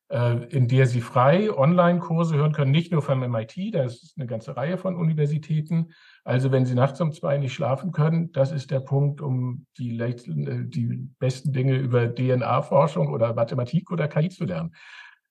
äh, 0.09 0.45
in 0.49 0.69
der 0.69 0.87
Sie 0.87 1.01
frei 1.01 1.51
Online-Kurse 1.53 2.37
hören 2.37 2.53
können, 2.53 2.71
nicht 2.71 2.93
nur 2.93 3.03
vom 3.03 3.21
MIT, 3.21 3.75
da 3.75 3.83
ist 3.85 4.15
eine 4.17 4.27
ganze 4.27 4.57
Reihe 4.57 4.79
von 4.79 4.97
Universitäten. 4.97 5.93
Also 6.25 6.51
wenn 6.51 6.65
Sie 6.65 6.75
nachts 6.75 7.01
um 7.01 7.13
zwei 7.13 7.39
nicht 7.39 7.55
schlafen 7.55 7.93
können, 7.93 8.33
das 8.33 8.53
ist 8.53 8.71
der 8.71 8.81
Punkt, 8.81 9.21
um 9.21 9.67
die, 9.79 9.99
äh, 9.99 10.15
die 10.15 11.09
besten 11.19 11.53
Dinge 11.53 11.77
über 11.77 12.15
DNA-Forschung 12.15 13.09
oder 13.09 13.35
Mathematik 13.35 13.91
oder 13.91 14.09
KI 14.09 14.29
zu 14.29 14.45
lernen. 14.45 14.75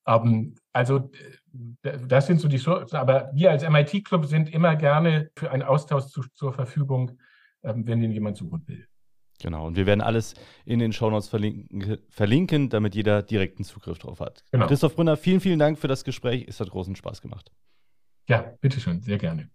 Ähm, 0.07 0.55
also 0.73 1.09
das 1.81 2.27
sind 2.27 2.39
so 2.39 2.47
die 2.47 2.57
Chancen. 2.57 2.97
Aber 2.97 3.31
wir 3.33 3.51
als 3.51 3.67
MIT-Club 3.67 4.25
sind 4.25 4.53
immer 4.53 4.75
gerne 4.75 5.31
für 5.35 5.51
einen 5.51 5.63
Austausch 5.63 6.05
zu, 6.05 6.23
zur 6.33 6.53
Verfügung, 6.53 7.17
ähm, 7.63 7.87
wenn 7.87 8.01
den 8.01 8.11
jemand 8.11 8.37
suchen 8.37 8.63
will. 8.67 8.87
Genau, 9.41 9.67
und 9.67 9.75
wir 9.75 9.85
werden 9.85 10.01
alles 10.01 10.33
in 10.63 10.79
den 10.79 10.93
Shownotes 10.93 11.27
verlinken, 11.27 11.97
verlinken 12.09 12.69
damit 12.69 12.95
jeder 12.95 13.21
direkten 13.21 13.63
Zugriff 13.63 13.99
drauf 13.99 14.19
hat. 14.21 14.43
Genau. 14.51 14.67
Christoph 14.67 14.95
Brunner, 14.95 15.17
vielen, 15.17 15.41
vielen 15.41 15.59
Dank 15.59 15.77
für 15.77 15.89
das 15.89 16.03
Gespräch. 16.03 16.45
Es 16.47 16.59
hat 16.59 16.69
großen 16.69 16.95
Spaß 16.95 17.21
gemacht. 17.21 17.51
Ja, 18.29 18.53
bitteschön, 18.61 19.01
sehr 19.01 19.17
gerne. 19.17 19.49